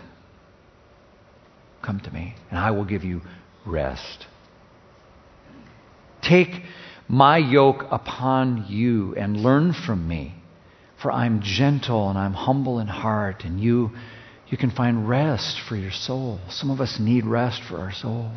Come 1.82 2.00
to 2.00 2.10
me, 2.10 2.34
and 2.50 2.58
I 2.58 2.70
will 2.72 2.84
give 2.84 3.04
you 3.04 3.22
rest. 3.66 4.26
Take 6.22 6.62
my 7.08 7.38
yoke 7.38 7.84
upon 7.90 8.66
you 8.68 9.14
and 9.16 9.36
learn 9.36 9.72
from 9.72 10.06
me, 10.06 10.34
for 11.02 11.10
I'm 11.10 11.40
gentle 11.42 12.08
and 12.08 12.18
I'm 12.18 12.34
humble 12.34 12.78
in 12.78 12.86
heart, 12.86 13.44
and 13.44 13.60
you, 13.60 13.90
you 14.50 14.58
can 14.58 14.70
find 14.70 15.08
rest 15.08 15.60
for 15.68 15.76
your 15.76 15.92
soul. 15.92 16.40
Some 16.50 16.70
of 16.70 16.80
us 16.80 16.98
need 17.00 17.24
rest 17.24 17.62
for 17.68 17.78
our 17.78 17.92
souls. 17.92 18.36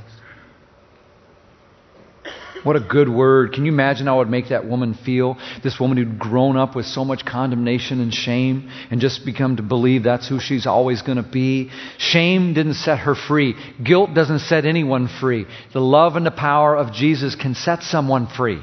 What 2.64 2.78
a 2.78 2.80
good 2.80 3.10
word. 3.10 3.52
Can 3.52 3.66
you 3.66 3.74
imagine 3.74 4.08
how 4.08 4.16
it 4.16 4.20
would 4.20 4.30
make 4.30 4.50
that 4.50 4.66
woman 4.66 4.94
feel? 4.94 5.38
This 5.64 5.80
woman 5.80 5.98
who'd 5.98 6.18
grown 6.18 6.56
up 6.56 6.76
with 6.76 6.86
so 6.86 7.04
much 7.04 7.26
condemnation 7.26 8.00
and 8.00 8.14
shame 8.14 8.70
and 8.90 9.02
just 9.02 9.26
become 9.26 9.58
to 9.58 9.64
believe 9.64 10.04
that's 10.04 10.30
who 10.30 10.40
she's 10.40 10.66
always 10.66 11.02
going 11.02 11.18
to 11.18 11.30
be. 11.30 11.72
Shame 11.98 12.54
didn't 12.54 12.76
set 12.76 13.00
her 13.00 13.16
free. 13.16 13.56
Guilt 13.84 14.14
doesn't 14.14 14.40
set 14.40 14.66
anyone 14.66 15.10
free. 15.20 15.46
The 15.74 15.82
love 15.82 16.16
and 16.16 16.26
the 16.26 16.32
power 16.32 16.76
of 16.76 16.94
Jesus 16.94 17.36
can 17.36 17.54
set 17.54 17.84
someone 17.84 18.28
free. 18.28 18.62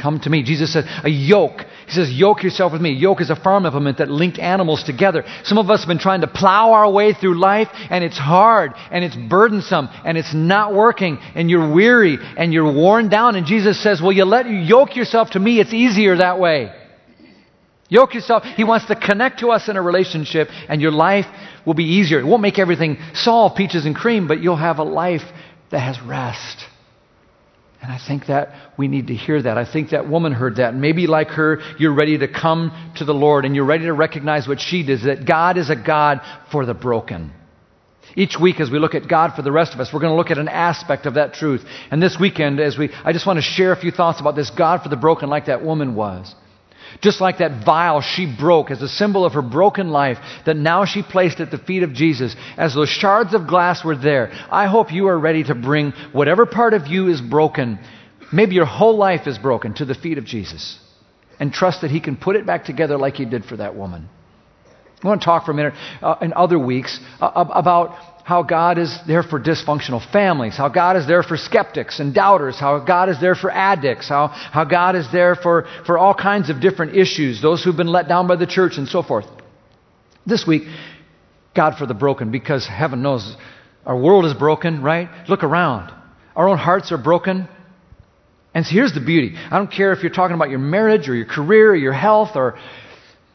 Come 0.00 0.20
to 0.20 0.30
me. 0.30 0.42
Jesus 0.42 0.72
said, 0.72 0.84
a 1.04 1.10
yoke. 1.10 1.60
He 1.86 1.92
says, 1.92 2.10
yoke 2.10 2.42
yourself 2.42 2.72
with 2.72 2.80
me. 2.80 2.92
Yoke 2.92 3.20
is 3.20 3.28
a 3.28 3.36
farm 3.36 3.66
implement 3.66 3.98
that 3.98 4.08
linked 4.08 4.38
animals 4.38 4.82
together. 4.84 5.22
Some 5.44 5.58
of 5.58 5.68
us 5.68 5.80
have 5.80 5.88
been 5.88 5.98
trying 5.98 6.22
to 6.22 6.26
plow 6.26 6.72
our 6.72 6.90
way 6.90 7.12
through 7.12 7.38
life, 7.38 7.68
and 7.90 8.02
it's 8.02 8.16
hard, 8.16 8.72
and 8.90 9.04
it's 9.04 9.14
burdensome, 9.14 9.90
and 10.04 10.16
it's 10.16 10.32
not 10.32 10.74
working, 10.74 11.18
and 11.34 11.50
you're 11.50 11.70
weary, 11.70 12.16
and 12.38 12.54
you're 12.54 12.72
worn 12.72 13.10
down. 13.10 13.36
And 13.36 13.44
Jesus 13.44 13.82
says, 13.82 14.00
well, 14.00 14.12
you 14.12 14.24
let 14.24 14.48
you 14.48 14.56
yoke 14.56 14.96
yourself 14.96 15.32
to 15.32 15.38
me. 15.38 15.60
It's 15.60 15.74
easier 15.74 16.16
that 16.16 16.38
way. 16.38 16.72
Yoke 17.90 18.14
yourself. 18.14 18.44
He 18.44 18.64
wants 18.64 18.86
to 18.86 18.96
connect 18.96 19.40
to 19.40 19.50
us 19.50 19.68
in 19.68 19.76
a 19.76 19.82
relationship, 19.82 20.48
and 20.70 20.80
your 20.80 20.92
life 20.92 21.26
will 21.66 21.74
be 21.74 21.84
easier. 21.84 22.18
It 22.18 22.24
won't 22.24 22.40
make 22.40 22.58
everything 22.58 22.96
solve 23.12 23.56
peaches 23.56 23.84
and 23.84 23.94
cream, 23.94 24.26
but 24.26 24.42
you'll 24.42 24.56
have 24.56 24.78
a 24.78 24.84
life 24.84 25.22
that 25.70 25.80
has 25.80 26.00
rest. 26.00 26.64
And 27.82 27.90
I 27.90 27.98
think 27.98 28.26
that 28.26 28.50
we 28.76 28.86
need 28.86 29.08
to 29.08 29.14
hear 29.14 29.42
that. 29.42 29.58
I 29.58 29.70
think 29.70 29.90
that 29.90 30.08
woman 30.08 30.32
heard 30.32 30.56
that. 30.56 30.72
Maybe 30.72 31.08
like 31.08 31.28
her, 31.30 31.60
you're 31.80 31.94
ready 31.94 32.16
to 32.18 32.28
come 32.28 32.70
to 32.96 33.04
the 33.04 33.12
Lord 33.12 33.44
and 33.44 33.56
you're 33.56 33.64
ready 33.64 33.84
to 33.84 33.92
recognize 33.92 34.46
what 34.46 34.60
she 34.60 34.86
does 34.86 35.02
that 35.02 35.26
God 35.26 35.58
is 35.58 35.68
a 35.68 35.74
God 35.74 36.20
for 36.52 36.64
the 36.64 36.74
broken. 36.74 37.32
Each 38.14 38.36
week, 38.40 38.60
as 38.60 38.70
we 38.70 38.78
look 38.78 38.94
at 38.94 39.08
God 39.08 39.34
for 39.34 39.42
the 39.42 39.50
rest 39.50 39.74
of 39.74 39.80
us, 39.80 39.90
we're 39.92 40.00
going 40.00 40.12
to 40.12 40.16
look 40.16 40.30
at 40.30 40.38
an 40.38 40.48
aspect 40.48 41.06
of 41.06 41.14
that 41.14 41.34
truth. 41.34 41.64
And 41.90 42.00
this 42.00 42.16
weekend, 42.20 42.60
as 42.60 42.78
we, 42.78 42.90
I 43.04 43.12
just 43.12 43.26
want 43.26 43.38
to 43.38 43.42
share 43.42 43.72
a 43.72 43.76
few 43.76 43.90
thoughts 43.90 44.20
about 44.20 44.36
this 44.36 44.50
God 44.50 44.82
for 44.82 44.88
the 44.88 44.96
broken, 44.96 45.28
like 45.28 45.46
that 45.46 45.64
woman 45.64 45.96
was. 45.96 46.32
Just 47.00 47.20
like 47.20 47.38
that 47.38 47.64
vial 47.64 48.00
she 48.00 48.26
broke 48.26 48.70
as 48.70 48.82
a 48.82 48.88
symbol 48.88 49.24
of 49.24 49.32
her 49.32 49.42
broken 49.42 49.90
life, 49.90 50.18
that 50.46 50.56
now 50.56 50.84
she 50.84 51.02
placed 51.02 51.40
at 51.40 51.50
the 51.50 51.58
feet 51.58 51.82
of 51.82 51.92
Jesus, 51.92 52.36
as 52.56 52.74
those 52.74 52.88
shards 52.88 53.34
of 53.34 53.46
glass 53.46 53.84
were 53.84 53.96
there. 53.96 54.30
I 54.50 54.66
hope 54.66 54.92
you 54.92 55.08
are 55.08 55.18
ready 55.18 55.44
to 55.44 55.54
bring 55.54 55.92
whatever 56.12 56.46
part 56.46 56.74
of 56.74 56.86
you 56.86 57.08
is 57.08 57.20
broken, 57.20 57.78
maybe 58.32 58.54
your 58.54 58.66
whole 58.66 58.96
life 58.96 59.26
is 59.26 59.38
broken, 59.38 59.74
to 59.74 59.84
the 59.84 59.94
feet 59.94 60.18
of 60.18 60.24
Jesus. 60.24 60.78
And 61.40 61.52
trust 61.52 61.80
that 61.80 61.90
He 61.90 62.00
can 62.00 62.16
put 62.16 62.36
it 62.36 62.46
back 62.46 62.64
together 62.64 62.96
like 62.96 63.14
He 63.14 63.24
did 63.24 63.44
for 63.44 63.56
that 63.56 63.74
woman. 63.74 64.08
I 65.02 65.08
want 65.08 65.20
to 65.20 65.24
talk 65.24 65.44
for 65.44 65.50
a 65.50 65.54
minute 65.54 65.74
uh, 66.00 66.16
in 66.22 66.32
other 66.32 66.58
weeks 66.58 67.00
uh, 67.20 67.30
about 67.34 68.11
how 68.24 68.42
God 68.42 68.78
is 68.78 68.96
there 69.06 69.22
for 69.22 69.40
dysfunctional 69.40 70.00
families, 70.12 70.56
how 70.56 70.68
God 70.68 70.96
is 70.96 71.06
there 71.06 71.22
for 71.22 71.36
skeptics 71.36 71.98
and 71.98 72.14
doubters, 72.14 72.58
how 72.58 72.78
God 72.84 73.08
is 73.08 73.20
there 73.20 73.34
for 73.34 73.50
addicts, 73.50 74.08
how, 74.08 74.28
how 74.28 74.64
God 74.64 74.94
is 74.94 75.10
there 75.10 75.34
for, 75.34 75.66
for 75.86 75.98
all 75.98 76.14
kinds 76.14 76.48
of 76.48 76.60
different 76.60 76.96
issues, 76.96 77.42
those 77.42 77.64
who've 77.64 77.76
been 77.76 77.88
let 77.88 78.08
down 78.08 78.28
by 78.28 78.36
the 78.36 78.46
church 78.46 78.74
and 78.76 78.86
so 78.88 79.02
forth. 79.02 79.26
This 80.24 80.46
week, 80.46 80.62
God 81.54 81.76
for 81.76 81.86
the 81.86 81.94
broken, 81.94 82.30
because 82.30 82.66
heaven 82.66 83.02
knows 83.02 83.36
our 83.84 83.98
world 83.98 84.24
is 84.24 84.34
broken, 84.34 84.82
right? 84.82 85.08
Look 85.28 85.42
around. 85.42 85.92
Our 86.36 86.48
own 86.48 86.58
hearts 86.58 86.92
are 86.92 86.98
broken. 86.98 87.48
And 88.54 88.64
so 88.64 88.72
here's 88.72 88.94
the 88.94 89.00
beauty. 89.00 89.34
I 89.34 89.58
don't 89.58 89.72
care 89.72 89.92
if 89.92 90.02
you're 90.02 90.12
talking 90.12 90.36
about 90.36 90.50
your 90.50 90.60
marriage 90.60 91.08
or 91.08 91.16
your 91.16 91.26
career 91.26 91.72
or 91.72 91.76
your 91.76 91.92
health 91.92 92.30
or 92.36 92.58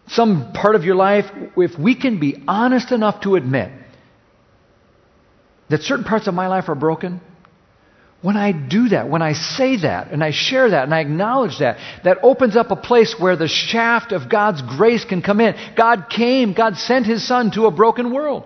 some 0.08 0.54
part 0.54 0.76
of 0.76 0.86
your 0.86 0.95
life, 0.95 1.26
if 1.58 1.78
we 1.78 2.00
can 2.00 2.19
be 2.19 2.41
honest 2.47 2.93
enough 2.93 3.21
to 3.23 3.36
admit 3.36 3.71
that 5.69 5.82
certain 5.82 6.06
parts 6.06 6.27
of 6.27 6.34
my 6.34 6.47
life 6.47 6.69
are 6.69 6.75
broken, 6.75 7.21
when 8.21 8.36
I 8.36 8.51
do 8.51 8.89
that, 8.89 9.10
when 9.10 9.21
I 9.21 9.34
say 9.34 9.77
that, 9.77 10.12
and 10.12 10.23
I 10.23 10.32
share 10.32 10.71
that, 10.71 10.84
and 10.84 10.93
I 10.93 11.01
acknowledge 11.01 11.60
that, 11.60 11.77
that 12.03 12.17
opens 12.23 12.56
up 12.56 12.71
a 12.71 12.75
place 12.75 13.15
where 13.19 13.36
the 13.36 13.47
shaft 13.47 14.12
of 14.12 14.30
God's 14.30 14.62
grace 14.62 15.06
can 15.06 15.21
come 15.21 15.39
in. 15.39 15.56
God 15.75 16.08
came, 16.10 16.53
God 16.53 16.77
sent 16.77 17.06
His 17.06 17.25
Son 17.27 17.51
to 17.51 17.65
a 17.65 17.71
broken 17.71 18.12
world. 18.12 18.43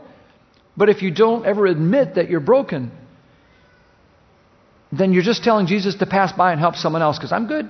But 0.75 0.89
if 0.89 1.01
you 1.01 1.11
don't 1.11 1.45
ever 1.45 1.65
admit 1.67 2.15
that 2.15 2.29
you're 2.29 2.41
broken, 2.41 2.91
then 4.91 5.13
you're 5.13 5.23
just 5.23 5.43
telling 5.43 5.67
Jesus 5.67 5.95
to 5.95 6.05
pass 6.05 6.33
by 6.33 6.51
and 6.51 6.59
help 6.59 6.75
someone 6.75 7.01
else 7.01 7.17
because 7.17 7.31
I'm 7.31 7.47
good. 7.47 7.69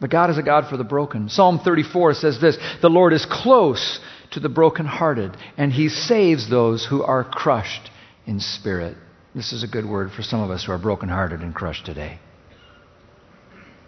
But 0.00 0.10
God 0.10 0.30
is 0.30 0.38
a 0.38 0.42
God 0.42 0.68
for 0.68 0.76
the 0.76 0.84
broken. 0.84 1.28
Psalm 1.28 1.60
34 1.64 2.14
says 2.14 2.40
this 2.40 2.58
The 2.82 2.90
Lord 2.90 3.12
is 3.12 3.24
close 3.24 4.00
to 4.34 4.40
the 4.40 4.48
brokenhearted, 4.48 5.36
and 5.56 5.72
he 5.72 5.88
saves 5.88 6.50
those 6.50 6.86
who 6.86 7.02
are 7.02 7.24
crushed 7.24 7.90
in 8.26 8.40
spirit. 8.40 8.96
This 9.34 9.52
is 9.52 9.64
a 9.64 9.68
good 9.68 9.86
word 9.86 10.12
for 10.12 10.22
some 10.22 10.40
of 10.40 10.50
us 10.50 10.64
who 10.64 10.72
are 10.72 10.78
brokenhearted 10.78 11.40
and 11.40 11.54
crushed 11.54 11.86
today. 11.86 12.18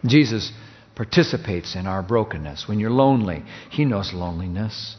Jesus 0.04 0.52
participates 0.94 1.76
in 1.76 1.86
our 1.86 2.02
brokenness. 2.02 2.66
When 2.66 2.80
you're 2.80 2.90
lonely, 2.90 3.44
he 3.70 3.84
knows 3.84 4.12
loneliness. 4.12 4.96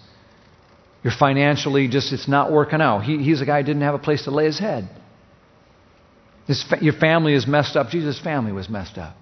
You're 1.03 1.13
financially 1.17 1.87
just, 1.87 2.13
it's 2.13 2.27
not 2.27 2.51
working 2.51 2.81
out. 2.81 3.03
He, 3.03 3.23
he's 3.23 3.41
a 3.41 3.45
guy 3.45 3.61
who 3.61 3.65
didn't 3.65 3.81
have 3.81 3.95
a 3.95 3.99
place 3.99 4.23
to 4.23 4.31
lay 4.31 4.45
his 4.45 4.59
head. 4.59 4.89
His, 6.45 6.63
your 6.81 6.93
family 6.93 7.33
is 7.33 7.45
messed 7.45 7.75
up. 7.75 7.89
Jesus' 7.89 8.19
family 8.19 8.51
was 8.51 8.69
messed 8.69 8.97
up. 8.97 9.15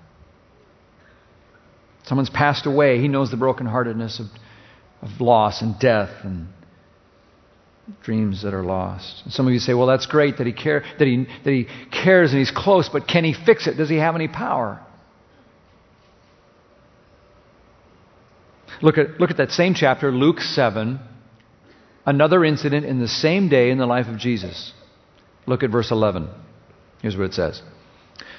Someone's 2.03 2.29
passed 2.29 2.65
away. 2.65 2.99
He 2.99 3.07
knows 3.07 3.31
the 3.31 3.37
brokenheartedness 3.37 4.19
of 4.19 4.27
of 5.01 5.21
loss 5.21 5.61
and 5.61 5.79
death 5.79 6.11
and 6.23 6.47
dreams 8.01 8.43
that 8.43 8.53
are 8.53 8.63
lost. 8.63 9.21
And 9.23 9.33
some 9.33 9.47
of 9.47 9.53
you 9.53 9.59
say, 9.59 9.73
well, 9.73 9.87
that's 9.87 10.05
great 10.05 10.37
that 10.37 10.47
he, 10.47 10.53
care, 10.53 10.83
that, 10.97 11.07
he, 11.07 11.25
that 11.43 11.51
he 11.51 11.67
cares 11.91 12.31
and 12.31 12.39
he's 12.39 12.51
close, 12.51 12.89
but 12.89 13.07
can 13.07 13.23
he 13.23 13.33
fix 13.33 13.67
it? 13.67 13.77
Does 13.77 13.89
he 13.89 13.97
have 13.97 14.15
any 14.15 14.27
power? 14.27 14.81
Look 18.81 18.97
at, 18.97 19.19
look 19.19 19.31
at 19.31 19.37
that 19.37 19.51
same 19.51 19.73
chapter, 19.73 20.11
Luke 20.11 20.39
7, 20.39 20.99
another 22.05 22.43
incident 22.43 22.85
in 22.85 22.99
the 22.99 23.07
same 23.07 23.49
day 23.49 23.69
in 23.69 23.77
the 23.77 23.85
life 23.85 24.07
of 24.07 24.17
Jesus. 24.17 24.73
Look 25.45 25.63
at 25.63 25.69
verse 25.69 25.91
11. 25.91 26.27
Here's 27.01 27.15
what 27.15 27.25
it 27.25 27.33
says. 27.33 27.61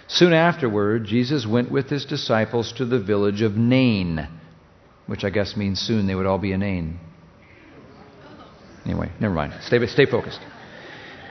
Soon 0.09 0.33
afterward, 0.33 1.05
Jesus 1.05 1.47
went 1.47 1.71
with 1.71 1.89
his 1.89 2.05
disciples 2.05 2.73
to 2.75 2.85
the 2.85 3.01
village 3.01 3.43
of 3.43 3.57
Nain 3.57 4.29
which 5.07 5.25
I 5.25 5.31
guess 5.31 5.57
means 5.57 5.81
soon 5.81 6.07
they 6.07 6.15
would 6.15 6.27
all 6.27 6.39
be 6.39 6.53
inane. 6.53 6.99
Anyway, 8.85 9.11
never 9.21 9.35
mind. 9.35 9.53
Stay, 9.63 9.85
stay 9.87 10.07
focused. 10.07 10.41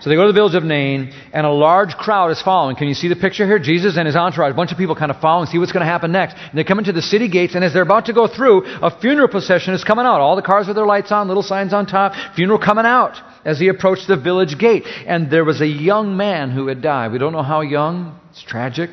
So 0.02 0.10
they 0.10 0.18
go 0.18 0.24
to 0.24 0.32
the 0.32 0.38
village 0.38 0.56
of 0.56 0.64
Nain, 0.64 1.14
and 1.34 1.48
a 1.48 1.52
large 1.52 1.96
crowd 1.96 2.30
is 2.30 2.42
following. 2.42 2.76
Can 2.76 2.88
you 2.88 2.94
see 2.94 3.08
the 3.08 3.16
picture 3.16 3.48
here? 3.48 3.60
Jesus 3.60 3.98
and 3.98 4.06
his 4.06 4.16
entourage, 4.16 4.52
a 4.52 4.56
bunch 4.56 4.72
of 4.72 4.78
people 4.78 4.94
kind 4.96 5.10
of 5.10 5.20
following, 5.20 5.48
see 5.48 5.58
what's 5.58 5.72
going 5.72 5.86
to 5.86 5.92
happen 5.92 6.12
next. 6.12 6.36
And 6.38 6.58
they 6.58 6.64
come 6.64 6.80
into 6.80 6.92
the 6.92 7.02
city 7.02 7.30
gates, 7.30 7.56
and 7.56 7.64
as 7.64 7.74
they're 7.74 7.82
about 7.82 8.06
to 8.06 8.14
go 8.14 8.28
through, 8.28 8.66
a 8.66 9.00
funeral 9.00 9.30
procession 9.30 9.74
is 9.74 9.84
coming 9.84 10.06
out. 10.06 10.20
All 10.20 10.36
the 10.36 10.42
cars 10.42 10.68
with 10.68 10.76
their 10.76 10.86
lights 10.86 11.12
on, 11.12 11.28
little 11.28 11.42
signs 11.42 11.74
on 11.74 11.86
top, 11.86 12.14
funeral 12.36 12.60
coming 12.60 12.86
out 12.86 13.18
as 13.46 13.58
he 13.58 13.70
approached 13.70 14.08
the 14.08 14.18
village 14.18 14.60
gate. 14.60 14.84
And 15.08 15.32
there 15.32 15.46
was 15.46 15.62
a 15.62 15.68
young 15.68 16.18
man 16.18 16.52
who 16.52 16.68
had 16.68 16.82
died. 16.82 17.12
We 17.12 17.18
don't 17.18 17.34
know 17.34 17.42
how 17.42 17.62
young. 17.62 18.20
It's 18.32 18.44
tragic. 18.44 18.90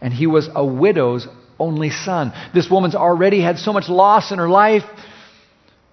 And 0.00 0.12
he 0.12 0.26
was 0.26 0.50
a 0.54 0.66
widow's 0.66 1.28
only 1.62 1.90
son. 1.90 2.32
This 2.52 2.68
woman's 2.68 2.94
already 2.94 3.40
had 3.40 3.58
so 3.58 3.72
much 3.72 3.88
loss 3.88 4.32
in 4.32 4.38
her 4.38 4.48
life. 4.48 4.82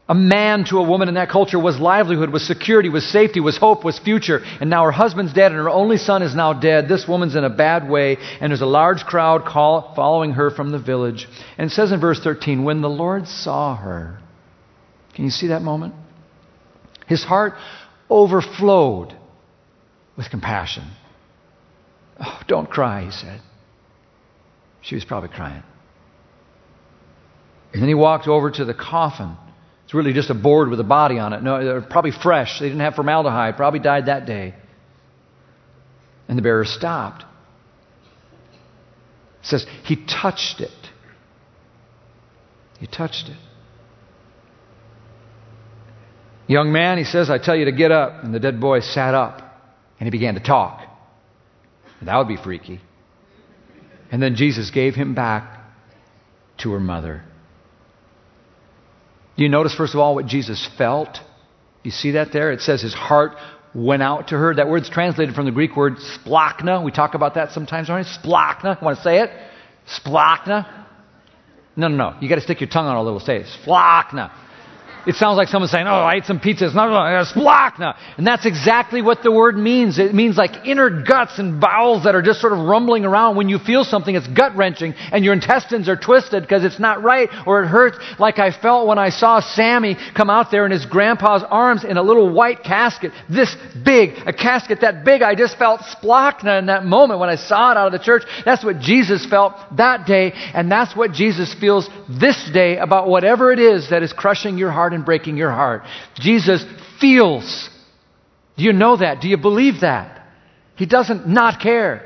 A 0.10 0.16
man 0.16 0.66
to 0.70 0.80
a 0.80 0.84
woman 0.84 1.08
in 1.08 1.14
that 1.14 1.30
culture 1.30 1.60
was 1.60 1.80
livelihood, 1.80 2.32
was 2.32 2.46
security, 2.48 2.90
was 2.90 3.08
safety, 3.08 3.40
was 3.40 3.58
hope, 3.60 3.86
was 3.86 4.00
future. 4.00 4.40
And 4.60 4.68
now 4.68 4.84
her 4.86 4.92
husband's 4.92 5.34
dead 5.34 5.52
and 5.52 5.62
her 5.62 5.70
only 5.70 5.98
son 5.98 6.24
is 6.24 6.34
now 6.34 6.54
dead. 6.54 6.90
This 6.90 7.08
woman's 7.08 7.36
in 7.36 7.44
a 7.44 7.50
bad 7.50 7.88
way, 7.88 8.18
and 8.42 8.50
there's 8.50 8.62
a 8.62 8.66
large 8.66 9.04
crowd 9.06 9.46
call, 9.46 9.94
following 9.96 10.32
her 10.32 10.50
from 10.50 10.72
the 10.72 10.80
village. 10.80 11.28
And 11.60 11.70
it 11.70 11.74
says 11.76 11.92
in 11.92 12.02
verse 12.02 12.20
13, 12.24 12.64
when 12.64 12.82
the 12.82 12.90
Lord 12.90 13.28
saw 13.28 13.76
her, 13.76 14.20
can 15.14 15.26
you 15.26 15.32
see 15.32 15.48
that 15.48 15.62
moment? 15.62 15.94
His 17.06 17.24
heart 17.24 17.54
overflowed 18.10 19.16
with 20.18 20.32
compassion. 20.32 20.86
Oh, 22.20 22.42
don't 22.48 22.70
cry, 22.70 23.06
he 23.06 23.12
said. 23.12 23.42
She 24.82 24.96
was 24.96 25.06
probably 25.06 25.30
crying. 25.30 25.64
And 27.74 27.82
then 27.82 27.88
he 27.88 27.96
walked 27.96 28.28
over 28.28 28.50
to 28.50 28.66
the 28.66 28.74
coffin. 28.74 29.36
It's 29.86 29.94
really 29.94 30.14
just 30.14 30.30
a 30.30 30.36
board 30.36 30.70
with 30.70 30.80
a 30.80 30.84
body 30.84 31.20
on 31.20 31.34
it. 31.34 31.44
No, 31.44 31.64
they're 31.64 31.82
probably 31.82 32.12
fresh. 32.12 32.60
They 32.60 32.68
didn't 32.68 32.82
have 32.82 32.96
formaldehyde. 32.96 33.58
Probably 33.58 33.80
died 33.80 34.06
that 34.06 34.26
day. 34.26 34.56
And 36.28 36.38
the 36.38 36.42
bearer 36.42 36.66
stopped. 36.66 37.24
It 39.42 39.48
says 39.48 39.66
he 39.86 39.96
touched 40.06 40.62
it. 40.62 40.70
He 42.80 42.88
touched 42.88 43.30
it. 43.30 43.38
Young 46.48 46.72
man, 46.72 46.98
he 46.98 47.04
says, 47.04 47.30
I 47.30 47.38
tell 47.38 47.56
you 47.56 47.66
to 47.66 47.72
get 47.72 47.92
up. 47.92 48.24
And 48.24 48.34
the 48.34 48.40
dead 48.40 48.60
boy 48.60 48.80
sat 48.80 49.14
up 49.14 49.42
and 50.00 50.08
he 50.08 50.12
began 50.12 50.36
to 50.36 50.40
talk. 50.40 50.82
That 52.02 52.18
would 52.18 52.28
be 52.28 52.38
freaky. 52.38 52.80
And 54.12 54.22
then 54.22 54.36
Jesus 54.36 54.72
gave 54.72 54.96
him 54.96 55.14
back 55.14 55.60
to 56.60 56.72
her 56.72 56.80
mother. 56.80 57.24
Do 59.38 59.44
you 59.44 59.50
notice, 59.50 59.74
first 59.74 59.94
of 59.94 60.00
all, 60.00 60.16
what 60.16 60.26
Jesus 60.26 60.68
felt? 60.78 61.20
You 61.84 61.92
see 61.92 62.12
that 62.12 62.34
there? 62.34 62.52
It 62.52 62.62
says 62.62 62.82
his 62.82 62.94
heart 62.94 63.34
went 63.74 64.04
out 64.04 64.30
to 64.30 64.38
her. 64.38 64.56
That 64.56 64.68
word's 64.68 64.90
translated 64.90 65.36
from 65.36 65.46
the 65.46 65.52
Greek 65.52 65.76
word 65.76 65.98
splachna. 65.98 66.84
We 66.84 66.92
talk 66.92 67.14
about 67.14 67.36
that 67.36 67.52
sometimes, 67.52 67.90
aren't 67.90 68.08
we? 68.08 68.30
Splachna. 68.30 68.82
Want 68.82 68.98
to 68.98 69.04
say 69.04 69.20
it? 69.22 69.30
Splachna. 69.88 70.86
No, 71.76 71.88
no, 71.88 71.96
no. 71.96 72.18
You 72.20 72.28
got 72.28 72.36
to 72.36 72.42
stick 72.42 72.60
your 72.60 72.70
tongue 72.70 72.88
out 72.88 73.00
a 73.00 73.04
little. 73.04 73.20
Say 73.20 73.38
it. 73.38 73.46
Splachna. 73.64 74.32
It 75.08 75.16
sounds 75.16 75.38
like 75.38 75.48
someone 75.48 75.70
saying, 75.70 75.88
Oh, 75.88 75.92
I 75.92 76.16
ate 76.16 76.26
some 76.26 76.40
pizza. 76.40 76.66
It's 76.66 76.76
not 76.76 76.90
it's 77.22 77.32
splachna. 77.32 77.96
And 78.18 78.28
that's 78.28 78.46
exactly 78.46 79.02
what 79.02 79.24
the 79.24 79.32
word 79.32 79.58
means. 79.58 79.98
It 79.98 80.14
means 80.14 80.38
like 80.38 80.66
inner 80.66 81.04
guts 81.04 81.40
and 81.40 81.60
bowels 81.60 82.04
that 82.04 82.16
are 82.16 82.22
just 82.22 82.42
sort 82.42 82.54
of 82.54 82.60
rumbling 82.60 83.06
around. 83.06 83.38
When 83.38 83.50
you 83.50 83.60
feel 83.60 83.84
something, 83.84 84.14
it's 84.14 84.28
gut 84.28 84.56
wrenching 84.56 84.94
and 85.12 85.24
your 85.24 85.34
intestines 85.34 85.88
are 85.88 85.96
twisted 85.96 86.44
because 86.44 86.66
it's 86.66 86.80
not 86.80 87.04
right 87.04 87.30
or 87.48 87.64
it 87.64 87.68
hurts, 87.68 87.98
like 88.20 88.40
I 88.40 88.52
felt 88.52 88.88
when 88.88 89.00
I 89.00 89.10
saw 89.10 89.40
Sammy 89.40 89.96
come 90.16 90.30
out 90.30 90.52
there 90.52 90.66
in 90.66 90.72
his 90.72 90.86
grandpa's 90.86 91.44
arms 91.50 91.84
in 91.84 91.98
a 91.98 92.04
little 92.04 92.34
white 92.34 92.64
casket, 92.64 93.12
this 93.30 93.56
big, 93.86 94.12
a 94.26 94.34
casket 94.34 94.82
that 94.82 95.06
big. 95.06 95.22
I 95.22 95.36
just 95.36 95.58
felt 95.58 95.82
splachna 95.82 96.60
in 96.60 96.66
that 96.68 96.86
moment 96.86 97.20
when 97.20 97.30
I 97.30 97.36
saw 97.36 97.72
it 97.72 97.78
out 97.78 97.88
of 97.88 97.94
the 97.94 98.04
church. 98.04 98.24
That's 98.46 98.64
what 98.64 98.80
Jesus 98.80 99.26
felt 99.26 99.54
that 99.78 100.06
day, 100.06 100.34
and 100.54 100.72
that's 100.72 100.96
what 100.96 101.12
Jesus 101.12 101.54
feels 101.60 101.90
this 102.10 102.50
day 102.54 102.78
about 102.78 103.08
whatever 103.08 103.52
it 103.52 103.60
is 103.60 103.90
that 103.90 104.04
is 104.04 104.14
crushing 104.14 104.58
your 104.58 104.72
heart 104.72 104.89
and 104.94 105.06
breaking 105.06 105.38
your 105.38 105.52
heart. 105.52 105.84
Jesus 106.16 106.64
feels. 107.00 107.70
Do 108.58 108.64
you 108.64 108.74
know 108.74 108.98
that? 108.98 109.22
Do 109.22 109.28
you 109.28 109.38
believe 109.38 109.82
that? 109.82 110.28
He 110.76 110.86
doesn't 110.86 111.28
not 111.28 111.62
care. 111.62 112.06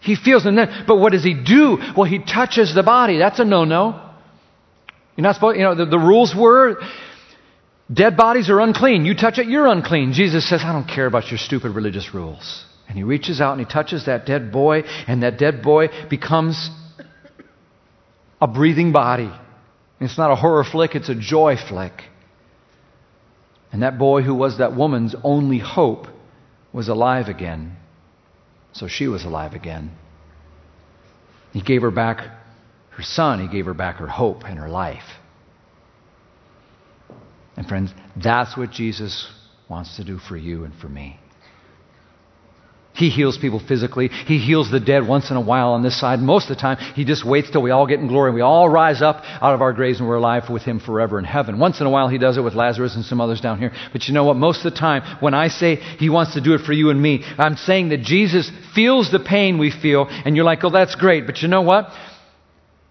He 0.00 0.16
feels, 0.16 0.44
and 0.44 0.58
then, 0.58 0.84
but 0.86 0.96
what 0.96 1.12
does 1.12 1.24
he 1.24 1.34
do? 1.34 1.78
Well, 1.96 2.04
he 2.04 2.18
touches 2.18 2.74
the 2.74 2.82
body. 2.82 3.18
That's 3.18 3.38
a 3.38 3.44
no-no. 3.44 4.00
You're 5.16 5.22
not 5.22 5.34
supposed, 5.34 5.56
you 5.56 5.62
know, 5.62 5.74
the, 5.74 5.86
the 5.86 5.98
rules 5.98 6.34
were 6.36 6.76
dead 7.92 8.16
bodies 8.16 8.50
are 8.50 8.60
unclean. 8.60 9.04
You 9.04 9.14
touch 9.14 9.38
it, 9.38 9.46
you're 9.46 9.66
unclean. 9.66 10.12
Jesus 10.12 10.48
says, 10.48 10.62
I 10.64 10.72
don't 10.72 10.88
care 10.88 11.06
about 11.06 11.30
your 11.30 11.38
stupid 11.38 11.74
religious 11.74 12.14
rules. 12.14 12.64
And 12.88 12.96
he 12.96 13.02
reaches 13.02 13.40
out 13.40 13.56
and 13.56 13.66
he 13.66 13.72
touches 13.72 14.06
that 14.06 14.26
dead 14.26 14.52
boy, 14.52 14.82
and 15.06 15.22
that 15.22 15.38
dead 15.38 15.62
boy 15.62 15.88
becomes 16.08 16.70
a 18.40 18.46
breathing 18.46 18.92
body. 18.92 19.30
It's 20.00 20.18
not 20.18 20.30
a 20.30 20.36
horror 20.36 20.64
flick, 20.64 20.94
it's 20.94 21.08
a 21.08 21.14
joy 21.14 21.56
flick. 21.56 22.02
And 23.72 23.82
that 23.82 23.98
boy 23.98 24.22
who 24.22 24.34
was 24.34 24.58
that 24.58 24.76
woman's 24.76 25.14
only 25.24 25.58
hope 25.58 26.06
was 26.72 26.88
alive 26.88 27.28
again. 27.28 27.76
So 28.72 28.88
she 28.88 29.08
was 29.08 29.24
alive 29.24 29.54
again. 29.54 29.92
He 31.52 31.62
gave 31.62 31.82
her 31.82 31.90
back 31.90 32.18
her 32.90 33.02
son, 33.02 33.40
he 33.40 33.48
gave 33.48 33.66
her 33.66 33.74
back 33.74 33.96
her 33.96 34.06
hope 34.06 34.44
and 34.44 34.58
her 34.58 34.68
life. 34.68 35.18
And 37.56 37.66
friends, 37.66 37.90
that's 38.16 38.56
what 38.56 38.70
Jesus 38.70 39.28
wants 39.68 39.96
to 39.96 40.04
do 40.04 40.18
for 40.18 40.36
you 40.36 40.64
and 40.64 40.74
for 40.74 40.88
me. 40.88 41.18
He 42.94 43.10
heals 43.10 43.36
people 43.36 43.58
physically. 43.58 44.08
He 44.08 44.38
heals 44.38 44.70
the 44.70 44.78
dead 44.78 45.06
once 45.06 45.30
in 45.30 45.36
a 45.36 45.40
while 45.40 45.70
on 45.70 45.82
this 45.82 45.98
side. 45.98 46.20
Most 46.20 46.48
of 46.48 46.56
the 46.56 46.60
time, 46.60 46.76
He 46.94 47.04
just 47.04 47.26
waits 47.26 47.50
till 47.50 47.60
we 47.60 47.72
all 47.72 47.88
get 47.88 47.98
in 47.98 48.06
glory 48.06 48.28
and 48.28 48.36
we 48.36 48.40
all 48.40 48.68
rise 48.68 49.02
up 49.02 49.24
out 49.42 49.52
of 49.52 49.62
our 49.62 49.72
graves 49.72 49.98
and 49.98 50.08
we're 50.08 50.14
alive 50.14 50.44
with 50.48 50.62
Him 50.62 50.78
forever 50.78 51.18
in 51.18 51.24
heaven. 51.24 51.58
Once 51.58 51.80
in 51.80 51.86
a 51.86 51.90
while, 51.90 52.08
He 52.08 52.18
does 52.18 52.36
it 52.36 52.42
with 52.42 52.54
Lazarus 52.54 52.94
and 52.94 53.04
some 53.04 53.20
others 53.20 53.40
down 53.40 53.58
here. 53.58 53.72
But 53.92 54.06
you 54.06 54.14
know 54.14 54.22
what? 54.22 54.36
Most 54.36 54.64
of 54.64 54.72
the 54.72 54.78
time, 54.78 55.18
when 55.20 55.34
I 55.34 55.48
say 55.48 55.76
He 55.76 56.08
wants 56.08 56.34
to 56.34 56.40
do 56.40 56.54
it 56.54 56.60
for 56.60 56.72
you 56.72 56.90
and 56.90 57.02
me, 57.02 57.24
I'm 57.36 57.56
saying 57.56 57.88
that 57.88 58.02
Jesus 58.02 58.48
feels 58.76 59.10
the 59.10 59.18
pain 59.18 59.58
we 59.58 59.72
feel 59.72 60.06
and 60.08 60.36
you're 60.36 60.44
like, 60.44 60.62
oh, 60.62 60.70
that's 60.70 60.94
great. 60.94 61.26
But 61.26 61.42
you 61.42 61.48
know 61.48 61.62
what? 61.62 61.86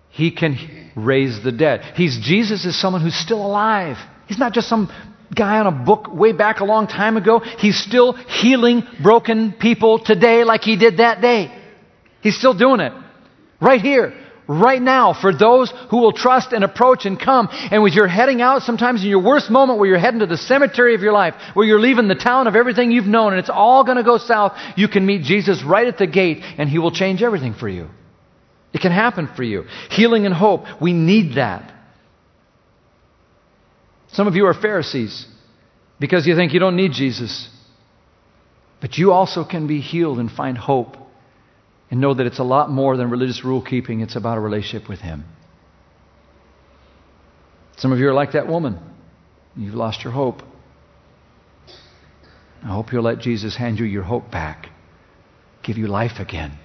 He 0.09 0.31
can 0.31 0.91
raise 0.97 1.41
the 1.43 1.53
dead. 1.53 1.81
He's, 1.95 2.19
Jesus 2.21 2.65
is 2.65 2.79
someone 2.79 3.01
who's 3.01 3.15
still 3.15 3.43
alive. 3.43 3.95
He's 4.27 4.37
not 4.37 4.53
just 4.53 4.67
some 4.67 4.89
guy 5.36 5.59
on 5.59 5.67
a 5.67 5.71
book 5.71 6.13
way 6.13 6.31
back 6.31 6.59
a 6.59 6.65
long 6.65 6.88
time 6.88 7.17
ago. 7.17 7.39
He's 7.39 7.77
still 7.77 8.13
healing 8.13 8.84
broken 9.01 9.53
people 9.53 9.99
today 9.99 10.43
like 10.43 10.61
he 10.61 10.77
did 10.77 10.97
that 10.97 11.21
day. 11.21 11.51
He's 12.21 12.38
still 12.38 12.53
doing 12.53 12.79
it. 12.79 12.93
Right 13.59 13.81
here, 13.81 14.13
right 14.47 14.81
now, 14.81 15.13
for 15.13 15.36
those 15.36 15.71
who 15.89 15.97
will 15.97 16.11
trust 16.11 16.53
and 16.53 16.63
approach 16.63 17.05
and 17.05 17.19
come. 17.19 17.49
And 17.51 17.86
as 17.86 17.95
you're 17.95 18.07
heading 18.07 18.41
out, 18.41 18.63
sometimes 18.63 19.03
in 19.03 19.09
your 19.09 19.23
worst 19.23 19.49
moment 19.49 19.79
where 19.79 19.88
you're 19.88 19.97
heading 19.97 20.19
to 20.19 20.25
the 20.25 20.38
cemetery 20.38 20.95
of 20.95 21.01
your 21.01 21.13
life, 21.13 21.34
where 21.53 21.65
you're 21.65 21.79
leaving 21.79 22.07
the 22.07 22.15
town 22.15 22.47
of 22.47 22.55
everything 22.55 22.91
you've 22.91 23.05
known 23.05 23.34
and 23.34 23.39
it's 23.39 23.49
all 23.49 23.84
going 23.84 23.97
to 23.97 24.03
go 24.03 24.17
south, 24.17 24.53
you 24.75 24.88
can 24.88 25.05
meet 25.05 25.23
Jesus 25.23 25.63
right 25.63 25.88
at 25.88 25.97
the 25.97 26.07
gate 26.07 26.39
and 26.57 26.69
he 26.69 26.79
will 26.79 26.91
change 26.91 27.21
everything 27.21 27.53
for 27.53 27.69
you. 27.69 27.89
It 28.73 28.81
can 28.81 28.91
happen 28.91 29.29
for 29.36 29.43
you. 29.43 29.65
Healing 29.91 30.25
and 30.25 30.34
hope, 30.34 30.65
we 30.81 30.93
need 30.93 31.36
that. 31.36 31.71
Some 34.14 34.28
of 34.28 34.36
you 34.36 34.45
are 34.45 34.53
Pharisees 34.53 35.28
because 35.99 36.26
you 36.26 36.36
think 36.36 36.53
you 36.53 36.59
don't 36.59 36.76
need 36.76 36.93
Jesus. 36.93 37.49
But 38.80 38.97
you 38.97 39.11
also 39.11 39.43
can 39.43 39.68
be 39.68 39.82
healed 39.82 40.20
and 40.20 40.32
find 40.32 40.57
hope 40.57 40.97
and 41.89 41.99
know 41.99 42.14
that 42.14 42.26
it's 42.26 42.39
a 42.39 42.43
lot 42.43 42.70
more 42.70 42.97
than 42.97 43.09
religious 43.09 43.43
rule 43.43 43.61
keeping, 43.61 44.01
it's 44.01 44.16
about 44.16 44.38
a 44.38 44.41
relationship 44.41 44.89
with 44.89 44.99
Him. 44.99 45.26
Some 47.78 47.91
of 47.91 47.99
you 47.99 48.07
are 48.07 48.14
like 48.14 48.34
that 48.34 48.47
woman. 48.47 48.80
You've 49.55 49.76
lost 49.76 50.03
your 50.03 50.14
hope. 50.14 50.41
I 52.64 52.68
hope 52.68 52.91
you'll 52.91 53.03
let 53.03 53.20
Jesus 53.20 53.55
hand 53.55 53.80
you 53.80 53.86
your 53.86 54.03
hope 54.03 54.32
back, 54.32 54.70
give 55.64 55.78
you 55.78 55.88
life 55.88 56.20
again. 56.20 56.57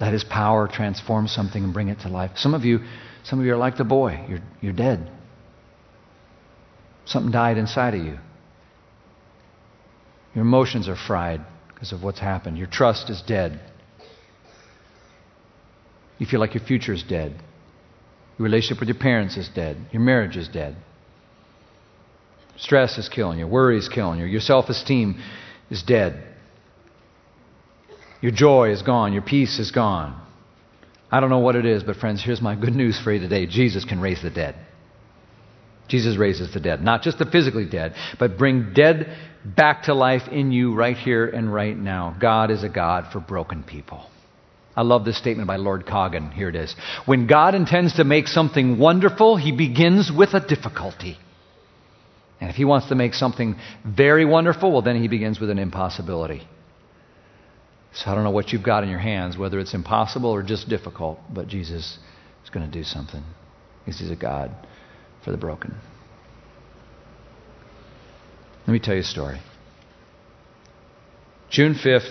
Let 0.00 0.12
His 0.12 0.24
power 0.24 0.68
transform 0.68 1.26
something 1.26 1.62
and 1.62 1.72
bring 1.72 1.88
it 1.88 2.00
to 2.00 2.08
life. 2.08 2.32
Some 2.36 2.54
of 2.54 2.64
you, 2.64 2.80
some 3.24 3.40
of 3.40 3.46
you 3.46 3.52
are 3.54 3.58
like 3.58 3.76
the 3.76 3.84
boy. 3.84 4.24
You're, 4.28 4.42
you're 4.60 4.72
dead. 4.72 5.10
Something 7.04 7.32
died 7.32 7.58
inside 7.58 7.94
of 7.94 8.04
you. 8.04 8.18
Your 10.34 10.42
emotions 10.42 10.88
are 10.88 10.96
fried 10.96 11.40
because 11.68 11.92
of 11.92 12.02
what's 12.02 12.18
happened. 12.18 12.58
Your 12.58 12.66
trust 12.66 13.10
is 13.10 13.22
dead. 13.22 13.60
You 16.18 16.26
feel 16.26 16.40
like 16.40 16.54
your 16.54 16.64
future 16.64 16.92
is 16.92 17.02
dead. 17.02 17.32
Your 18.38 18.44
relationship 18.44 18.80
with 18.80 18.88
your 18.88 18.98
parents 18.98 19.36
is 19.36 19.48
dead. 19.48 19.76
Your 19.92 20.02
marriage 20.02 20.36
is 20.36 20.48
dead. 20.48 20.76
Stress 22.56 22.98
is 22.98 23.08
killing 23.08 23.38
you. 23.38 23.46
Worry 23.46 23.78
is 23.78 23.88
killing 23.88 24.20
you. 24.20 24.26
Your 24.26 24.40
self 24.40 24.68
esteem 24.68 25.20
is 25.70 25.82
dead. 25.82 26.22
Your 28.20 28.32
joy 28.32 28.70
is 28.70 28.82
gone. 28.82 29.12
Your 29.12 29.22
peace 29.22 29.58
is 29.58 29.70
gone. 29.70 30.20
I 31.10 31.20
don't 31.20 31.30
know 31.30 31.40
what 31.40 31.56
it 31.56 31.66
is, 31.66 31.82
but 31.82 31.96
friends, 31.96 32.22
here's 32.24 32.40
my 32.40 32.54
good 32.56 32.74
news 32.74 32.98
for 32.98 33.12
you 33.12 33.20
today 33.20 33.46
Jesus 33.46 33.84
can 33.84 34.00
raise 34.00 34.22
the 34.22 34.30
dead. 34.30 34.56
Jesus 35.88 36.16
raises 36.16 36.52
the 36.52 36.60
dead. 36.60 36.82
Not 36.82 37.02
just 37.02 37.18
the 37.18 37.26
physically 37.26 37.66
dead, 37.66 37.94
but 38.18 38.38
bring 38.38 38.72
dead 38.74 39.16
back 39.44 39.84
to 39.84 39.94
life 39.94 40.28
in 40.30 40.50
you 40.50 40.74
right 40.74 40.96
here 40.96 41.26
and 41.26 41.52
right 41.52 41.76
now. 41.76 42.16
God 42.18 42.50
is 42.50 42.64
a 42.64 42.68
God 42.68 43.12
for 43.12 43.20
broken 43.20 43.62
people. 43.62 44.08
I 44.76 44.82
love 44.82 45.04
this 45.04 45.18
statement 45.18 45.46
by 45.46 45.56
Lord 45.56 45.86
Coggan. 45.86 46.32
Here 46.32 46.48
it 46.48 46.56
is. 46.56 46.74
When 47.04 47.26
God 47.26 47.54
intends 47.54 47.94
to 47.94 48.04
make 48.04 48.26
something 48.26 48.78
wonderful, 48.78 49.36
he 49.36 49.52
begins 49.52 50.10
with 50.10 50.34
a 50.34 50.40
difficulty. 50.40 51.18
And 52.40 52.50
if 52.50 52.56
he 52.56 52.64
wants 52.64 52.88
to 52.88 52.94
make 52.94 53.14
something 53.14 53.56
very 53.84 54.24
wonderful, 54.24 54.72
well, 54.72 54.82
then 54.82 55.00
he 55.00 55.06
begins 55.06 55.38
with 55.38 55.50
an 55.50 55.58
impossibility. 55.58 56.42
So 57.92 58.10
I 58.10 58.14
don't 58.14 58.24
know 58.24 58.30
what 58.30 58.52
you've 58.52 58.64
got 58.64 58.82
in 58.82 58.90
your 58.90 58.98
hands, 58.98 59.38
whether 59.38 59.60
it's 59.60 59.74
impossible 59.74 60.30
or 60.30 60.42
just 60.42 60.68
difficult, 60.68 61.20
but 61.32 61.46
Jesus 61.46 61.98
is 62.42 62.50
going 62.50 62.68
to 62.68 62.72
do 62.72 62.82
something. 62.82 63.22
Because 63.84 64.00
he's 64.00 64.10
a 64.10 64.16
God 64.16 64.50
for 65.24 65.30
the 65.30 65.36
broken. 65.36 65.74
Let 68.66 68.72
me 68.72 68.78
tell 68.78 68.94
you 68.94 69.00
a 69.00 69.04
story. 69.04 69.40
June 71.50 71.74
5th, 71.74 72.10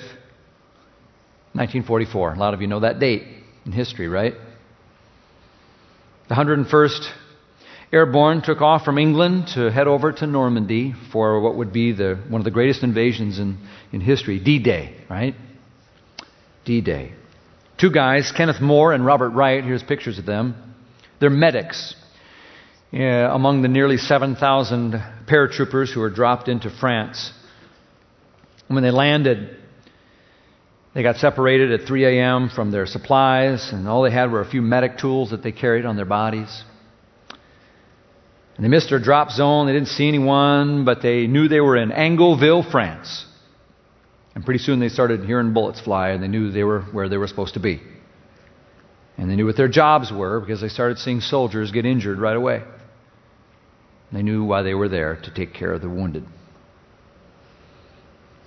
1944. 1.54 2.34
A 2.34 2.38
lot 2.38 2.54
of 2.54 2.62
you 2.62 2.68
know 2.68 2.82
that 2.82 3.00
date 3.00 3.24
in 3.66 3.72
history, 3.72 4.08
right? 4.08 4.34
The 6.30 6.36
101st 6.36 7.12
Airborne 7.92 8.42
took 8.42 8.62
off 8.62 8.84
from 8.84 8.98
England 8.98 9.50
to 9.54 9.70
head 9.70 9.88
over 9.88 10.12
to 10.12 10.26
Normandy 10.26 10.96
for 11.12 11.40
what 11.42 11.56
would 11.58 11.72
be 11.72 11.92
the, 11.92 12.16
one 12.28 12.42
of 12.42 12.46
the 12.46 12.52
greatest 12.52 12.82
invasions 12.82 13.38
in, 13.38 13.58
in 13.92 14.02
history, 14.02 14.40
D 14.40 14.58
Day, 14.58 14.96
right? 15.10 15.36
D 16.66 16.82
Day. 16.82 17.14
Two 17.78 17.92
guys, 17.92 18.32
Kenneth 18.36 18.62
Moore 18.62 18.94
and 18.94 19.06
Robert 19.06 19.30
Wright, 19.30 19.64
here's 19.64 19.84
pictures 19.84 20.18
of 20.18 20.26
them. 20.26 20.74
They're 21.20 21.30
medics 21.30 21.96
among 23.02 23.62
the 23.62 23.68
nearly 23.68 23.98
7,000 23.98 24.94
paratroopers 25.28 25.92
who 25.92 26.00
were 26.00 26.10
dropped 26.10 26.48
into 26.48 26.70
France. 26.70 27.32
When 28.68 28.84
they 28.84 28.92
landed, 28.92 29.58
they 30.94 31.02
got 31.02 31.18
separated 31.18 31.72
at 31.72 31.88
3 31.88 32.06
a.m. 32.06 32.50
from 32.50 32.72
their 32.72 32.86
supplies, 32.86 33.72
and 33.72 33.88
all 33.88 34.04
they 34.04 34.12
had 34.12 34.32
were 34.32 34.42
a 34.42 34.50
few 34.50 34.62
medic 34.62 34.98
tools 35.00 35.32
that 35.32 35.42
they 35.42 35.52
carried 35.52 35.86
on 35.86 35.96
their 35.96 36.06
bodies. 36.06 36.64
And 38.56 38.64
they 38.64 38.70
missed 38.70 38.90
their 38.90 39.00
drop 39.00 39.32
zone. 39.32 39.66
They 39.66 39.74
didn't 39.74 39.88
see 39.88 40.08
anyone, 40.08 40.86
but 40.86 41.02
they 41.02 41.26
knew 41.26 41.48
they 41.48 41.62
were 41.62 41.78
in 41.78 41.90
Angleville, 41.90 42.70
France. 42.72 43.26
And 44.36 44.46
pretty 44.46 44.60
soon 44.60 44.80
they 44.80 44.90
started 44.90 45.26
hearing 45.26 45.54
bullets 45.54 45.82
fly, 45.82 46.10
and 46.10 46.22
they 46.22 46.28
knew 46.28 46.52
they 46.52 46.64
were 46.64 46.82
where 46.82 47.10
they 47.10 47.18
were 47.18 47.28
supposed 47.28 47.56
to 47.56 47.60
be. 47.60 47.82
And 49.18 49.30
they 49.30 49.36
knew 49.36 49.48
what 49.48 49.58
their 49.58 49.68
jobs 49.68 50.12
were 50.12 50.40
because 50.40 50.62
they 50.62 50.70
started 50.70 51.00
seeing 51.00 51.22
soldiers 51.22 51.72
get 51.72 51.86
injured 51.86 52.20
right 52.20 52.36
away. 52.36 52.64
They 54.14 54.22
knew 54.22 54.44
why 54.44 54.62
they 54.62 54.76
were 54.76 54.90
there 54.90 55.16
to 55.16 55.34
take 55.34 55.54
care 55.54 55.74
of 55.74 55.82
the 55.82 55.90
wounded. 55.90 56.24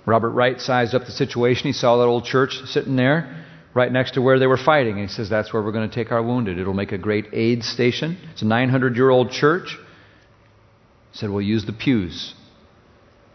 Robert 0.05 0.29
Wright 0.29 0.59
sized 0.61 0.95
up 0.95 1.05
the 1.05 1.11
situation. 1.11 1.67
He 1.67 1.73
saw 1.73 1.97
that 1.97 2.05
old 2.05 2.23
church 2.23 2.61
sitting 2.65 2.95
there 2.95 3.45
right 3.73 3.91
next 3.91 4.13
to 4.13 4.21
where 4.21 4.39
they 4.39 4.47
were 4.47 4.57
fighting. 4.57 4.93
And 4.93 5.09
he 5.09 5.13
says, 5.13 5.29
That's 5.29 5.51
where 5.51 5.61
we're 5.61 5.73
going 5.73 5.89
to 5.89 5.93
take 5.93 6.13
our 6.13 6.23
wounded. 6.23 6.57
It'll 6.57 6.73
make 6.73 6.93
a 6.93 6.97
great 6.97 7.27
aid 7.33 7.65
station. 7.65 8.17
It's 8.31 8.41
a 8.41 8.45
900 8.45 8.95
year 8.95 9.09
old 9.09 9.31
church. 9.31 9.77
He 11.11 11.17
said, 11.17 11.29
We'll 11.29 11.41
use 11.41 11.65
the 11.65 11.73
pews 11.73 12.33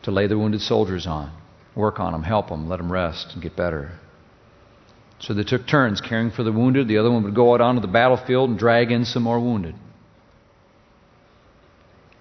to 0.05 0.11
lay 0.11 0.27
the 0.27 0.39
wounded 0.39 0.63
soldiers 0.63 1.07
on, 1.07 1.31
work 1.77 2.01
on 2.01 2.13
them, 2.13 2.23
help 2.23 2.49
them, 2.49 2.67
let 2.67 2.79
them 2.79 2.91
rest 2.91 3.35
and 3.35 3.43
get 3.43 3.55
better. 3.55 3.93
So 5.21 5.35
they 5.35 5.45
took 5.45 5.67
turns 5.67 6.01
caring 6.01 6.31
for 6.31 6.43
the 6.43 6.51
wounded. 6.51 6.89
The 6.89 6.97
other 6.97 7.11
one 7.11 7.23
would 7.25 7.35
go 7.35 7.53
out 7.53 7.61
onto 7.61 7.83
the 7.83 7.87
battlefield 7.87 8.49
and 8.49 8.59
drag 8.59 8.91
in 8.91 9.05
some 9.05 9.23
more 9.23 9.39
wounded. 9.39 9.75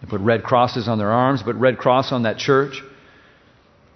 They 0.01 0.07
put 0.07 0.21
red 0.21 0.43
crosses 0.43 0.87
on 0.87 0.97
their 0.97 1.11
arms, 1.11 1.43
but 1.43 1.55
red 1.59 1.77
cross 1.77 2.11
on 2.11 2.23
that 2.23 2.37
church. 2.37 2.81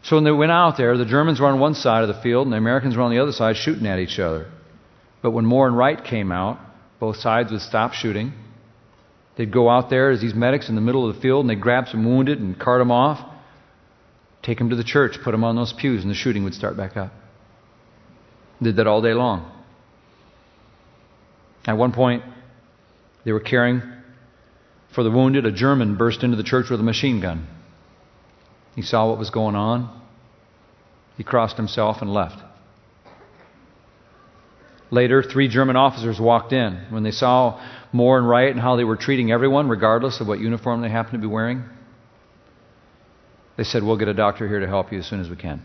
So 0.03 0.15
when 0.15 0.23
they 0.23 0.31
went 0.31 0.51
out 0.51 0.77
there, 0.77 0.97
the 0.97 1.05
Germans 1.05 1.39
were 1.39 1.47
on 1.47 1.59
one 1.59 1.73
side 1.73 2.03
of 2.03 2.15
the 2.15 2.21
field 2.21 2.45
and 2.45 2.53
the 2.53 2.57
Americans 2.57 2.95
were 2.95 3.01
on 3.01 3.11
the 3.11 3.19
other 3.19 3.31
side 3.31 3.57
shooting 3.57 3.87
at 3.87 3.97
each 3.97 4.19
other. 4.19 4.51
But 5.23 5.31
when 5.31 5.45
Moore 5.45 5.67
and 5.67 5.75
Wright 5.75 6.03
came 6.03 6.31
out, 6.31 6.59
both 6.99 7.17
sides 7.17 7.51
would 7.51 7.61
stop 7.61 7.93
shooting. 7.93 8.33
They'd 9.35 9.51
go 9.51 9.67
out 9.67 9.89
there 9.89 10.11
as 10.11 10.21
these 10.21 10.35
medics 10.35 10.69
in 10.69 10.75
the 10.75 10.81
middle 10.81 11.09
of 11.09 11.15
the 11.15 11.21
field 11.21 11.41
and 11.41 11.49
they'd 11.49 11.59
grab 11.59 11.87
some 11.87 12.05
wounded 12.05 12.39
and 12.39 12.57
cart 12.57 12.79
them 12.79 12.91
off, 12.91 13.19
take 14.43 14.59
them 14.59 14.69
to 14.69 14.75
the 14.75 14.83
church, 14.83 15.17
put 15.23 15.31
them 15.31 15.43
on 15.43 15.55
those 15.55 15.73
pews, 15.73 16.03
and 16.03 16.11
the 16.11 16.15
shooting 16.15 16.43
would 16.43 16.53
start 16.53 16.77
back 16.77 16.95
up. 16.95 17.11
Did 18.61 18.75
that 18.75 18.85
all 18.85 19.01
day 19.01 19.13
long. 19.13 19.51
At 21.65 21.77
one 21.77 21.91
point, 21.91 22.23
they 23.23 23.31
were 23.31 23.39
caring 23.39 23.81
for 24.95 25.03
the 25.03 25.11
wounded. 25.11 25.45
A 25.45 25.51
German 25.51 25.97
burst 25.97 26.23
into 26.23 26.37
the 26.37 26.43
church 26.43 26.69
with 26.69 26.79
a 26.79 26.83
machine 26.83 27.19
gun. 27.19 27.45
He 28.75 28.81
saw 28.81 29.09
what 29.09 29.19
was 29.19 29.29
going 29.29 29.55
on. 29.55 30.01
He 31.17 31.23
crossed 31.23 31.57
himself 31.57 32.01
and 32.01 32.11
left. 32.11 32.41
Later, 34.91 35.21
three 35.21 35.47
German 35.47 35.75
officers 35.75 36.19
walked 36.19 36.53
in. 36.53 36.85
When 36.89 37.03
they 37.03 37.11
saw 37.11 37.61
Moore 37.91 38.17
and 38.17 38.27
Wright 38.27 38.51
and 38.51 38.59
how 38.59 38.75
they 38.75 38.83
were 38.83 38.95
treating 38.95 39.31
everyone, 39.31 39.67
regardless 39.67 40.21
of 40.21 40.27
what 40.27 40.39
uniform 40.39 40.81
they 40.81 40.89
happened 40.89 41.21
to 41.21 41.27
be 41.27 41.31
wearing, 41.31 41.63
they 43.57 43.63
said, 43.63 43.83
We'll 43.83 43.97
get 43.97 44.07
a 44.07 44.13
doctor 44.13 44.47
here 44.47 44.59
to 44.59 44.67
help 44.67 44.91
you 44.91 44.99
as 44.99 45.07
soon 45.07 45.19
as 45.19 45.29
we 45.29 45.35
can. 45.35 45.63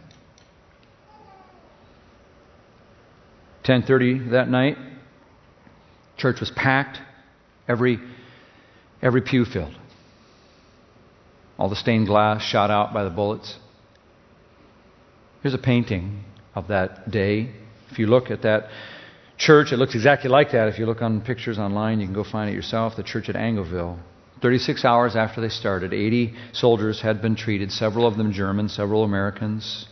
10:30 3.65 4.31
that 4.31 4.49
night, 4.49 4.79
church 6.17 6.41
was 6.41 6.51
packed, 6.51 6.99
every 7.69 8.01
every 9.03 9.23
pew 9.23 9.45
filled. 9.45 9.75
All 11.59 11.69
the 11.69 11.77
stained 11.77 12.07
glass 12.07 12.43
shot 12.43 12.71
out 12.71 12.95
by 12.95 13.05
the 13.05 13.11
bullets. 13.11 13.59
Here's 15.43 15.55
a 15.55 15.59
painting 15.59 16.25
of 16.55 16.69
that 16.69 17.11
day. 17.11 17.51
If 17.91 17.99
you 17.99 18.07
look 18.07 18.31
at 18.31 18.43
that 18.43 18.69
church, 19.37 19.73
it 19.73 19.77
looks 19.77 19.95
exactly 19.95 20.31
like 20.31 20.53
that. 20.53 20.69
If 20.69 20.79
you 20.79 20.87
look 20.87 21.03
on 21.03 21.21
pictures 21.21 21.59
online, 21.59 22.01
you 22.01 22.07
can 22.07 22.15
go 22.15 22.25
find 22.25 22.51
it 22.51 22.55
yourself. 22.55 22.97
The 22.97 23.03
church 23.03 23.29
at 23.29 23.35
Angleville. 23.35 23.99
36 24.43 24.85
hours 24.85 25.17
after 25.17 25.41
they 25.41 25.51
started, 25.51 25.93
80 25.93 26.35
soldiers 26.53 27.03
had 27.03 27.21
been 27.21 27.37
treated, 27.37 27.71
several 27.71 28.07
of 28.07 28.17
them 28.17 28.33
German, 28.33 28.71
several 28.71 29.05
Americans. 29.05 29.87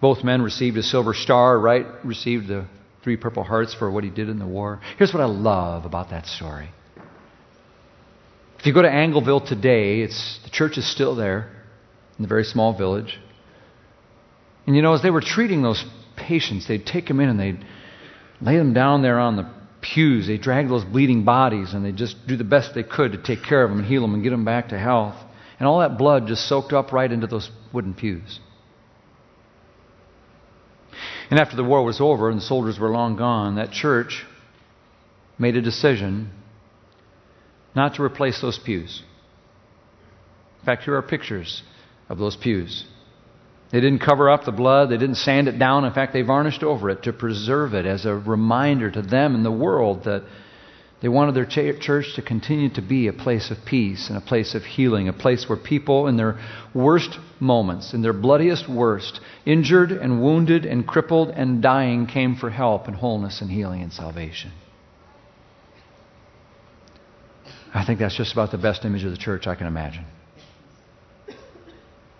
Both 0.00 0.24
men 0.24 0.40
received 0.40 0.78
a 0.78 0.82
Silver 0.82 1.12
Star. 1.12 1.58
Wright 1.58 1.86
received 2.04 2.48
the 2.48 2.66
three 3.04 3.16
Purple 3.16 3.44
Hearts 3.44 3.74
for 3.74 3.90
what 3.90 4.02
he 4.04 4.10
did 4.10 4.28
in 4.28 4.38
the 4.38 4.46
war. 4.46 4.80
Here's 4.96 5.12
what 5.12 5.22
I 5.22 5.26
love 5.26 5.84
about 5.84 6.10
that 6.10 6.26
story. 6.26 6.70
If 8.62 8.66
you 8.66 8.72
go 8.72 8.82
to 8.82 8.88
Angleville 8.88 9.44
today, 9.44 10.02
it's, 10.02 10.38
the 10.44 10.50
church 10.50 10.78
is 10.78 10.88
still 10.88 11.16
there 11.16 11.50
in 12.16 12.22
the 12.22 12.28
very 12.28 12.44
small 12.44 12.72
village. 12.78 13.18
And 14.68 14.76
you 14.76 14.82
know, 14.82 14.92
as 14.92 15.02
they 15.02 15.10
were 15.10 15.20
treating 15.20 15.62
those 15.62 15.84
patients, 16.14 16.68
they'd 16.68 16.86
take 16.86 17.08
them 17.08 17.18
in 17.18 17.28
and 17.28 17.40
they'd 17.40 17.66
lay 18.40 18.56
them 18.56 18.72
down 18.72 19.02
there 19.02 19.18
on 19.18 19.34
the 19.34 19.50
pews. 19.80 20.28
They'd 20.28 20.40
drag 20.40 20.68
those 20.68 20.84
bleeding 20.84 21.24
bodies 21.24 21.74
and 21.74 21.84
they'd 21.84 21.96
just 21.96 22.24
do 22.28 22.36
the 22.36 22.44
best 22.44 22.72
they 22.72 22.84
could 22.84 23.10
to 23.10 23.18
take 23.18 23.42
care 23.42 23.64
of 23.64 23.70
them 23.70 23.80
and 23.80 23.88
heal 23.88 24.02
them 24.02 24.14
and 24.14 24.22
get 24.22 24.30
them 24.30 24.44
back 24.44 24.68
to 24.68 24.78
health. 24.78 25.16
And 25.58 25.66
all 25.66 25.80
that 25.80 25.98
blood 25.98 26.28
just 26.28 26.46
soaked 26.46 26.72
up 26.72 26.92
right 26.92 27.10
into 27.10 27.26
those 27.26 27.50
wooden 27.72 27.94
pews. 27.94 28.38
And 31.30 31.40
after 31.40 31.56
the 31.56 31.64
war 31.64 31.84
was 31.84 32.00
over 32.00 32.30
and 32.30 32.38
the 32.38 32.44
soldiers 32.44 32.78
were 32.78 32.90
long 32.90 33.16
gone, 33.16 33.56
that 33.56 33.72
church 33.72 34.24
made 35.36 35.56
a 35.56 35.62
decision 35.62 36.30
not 37.74 37.94
to 37.94 38.02
replace 38.02 38.40
those 38.40 38.58
pews. 38.58 39.02
In 40.60 40.66
fact, 40.66 40.84
here 40.84 40.96
are 40.96 41.02
pictures 41.02 41.62
of 42.08 42.18
those 42.18 42.36
pews. 42.36 42.84
They 43.70 43.80
didn't 43.80 44.00
cover 44.00 44.30
up 44.30 44.44
the 44.44 44.52
blood, 44.52 44.90
they 44.90 44.98
didn't 44.98 45.16
sand 45.16 45.48
it 45.48 45.58
down. 45.58 45.84
In 45.84 45.92
fact, 45.92 46.12
they 46.12 46.22
varnished 46.22 46.62
over 46.62 46.90
it 46.90 47.04
to 47.04 47.12
preserve 47.12 47.72
it 47.72 47.86
as 47.86 48.04
a 48.04 48.14
reminder 48.14 48.90
to 48.90 49.02
them 49.02 49.34
and 49.34 49.44
the 49.44 49.50
world 49.50 50.04
that 50.04 50.22
they 51.00 51.08
wanted 51.08 51.34
their 51.34 51.46
church 51.46 52.14
to 52.14 52.22
continue 52.22 52.68
to 52.74 52.80
be 52.80 53.08
a 53.08 53.12
place 53.12 53.50
of 53.50 53.64
peace 53.66 54.08
and 54.08 54.16
a 54.16 54.20
place 54.20 54.54
of 54.54 54.62
healing, 54.62 55.08
a 55.08 55.12
place 55.12 55.48
where 55.48 55.58
people 55.58 56.06
in 56.06 56.16
their 56.16 56.38
worst 56.74 57.18
moments, 57.40 57.92
in 57.92 58.02
their 58.02 58.12
bloodiest 58.12 58.68
worst, 58.68 59.20
injured 59.44 59.90
and 59.90 60.22
wounded 60.22 60.64
and 60.64 60.86
crippled 60.86 61.30
and 61.30 61.60
dying, 61.60 62.06
came 62.06 62.36
for 62.36 62.50
help 62.50 62.86
and 62.86 62.94
wholeness 62.94 63.40
and 63.40 63.50
healing 63.50 63.82
and 63.82 63.92
salvation. 63.92 64.52
I 67.74 67.84
think 67.84 67.98
that's 67.98 68.16
just 68.16 68.32
about 68.32 68.50
the 68.50 68.58
best 68.58 68.84
image 68.84 69.04
of 69.04 69.10
the 69.10 69.16
church 69.16 69.46
I 69.46 69.54
can 69.54 69.66
imagine. 69.66 70.04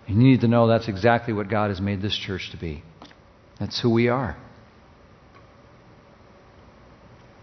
You 0.07 0.15
need 0.15 0.41
to 0.41 0.47
know 0.47 0.67
that's 0.67 0.87
exactly 0.87 1.33
what 1.33 1.49
God 1.49 1.69
has 1.69 1.79
made 1.79 2.01
this 2.01 2.17
church 2.17 2.49
to 2.51 2.57
be. 2.57 2.83
That's 3.59 3.79
who 3.79 3.89
we 3.89 4.09
are. 4.09 4.35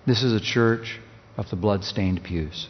This 0.06 0.22
is 0.22 0.32
a 0.32 0.40
church 0.40 0.98
of 1.36 1.48
the 1.50 1.56
blood-stained 1.56 2.24
pews. 2.24 2.68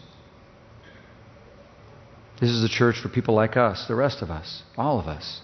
This 2.40 2.50
is 2.50 2.62
a 2.62 2.68
church 2.68 2.96
for 3.00 3.08
people 3.08 3.34
like 3.34 3.56
us, 3.56 3.86
the 3.88 3.94
rest 3.94 4.22
of 4.22 4.30
us, 4.30 4.62
all 4.76 5.00
of 5.00 5.06
us. 5.06 5.40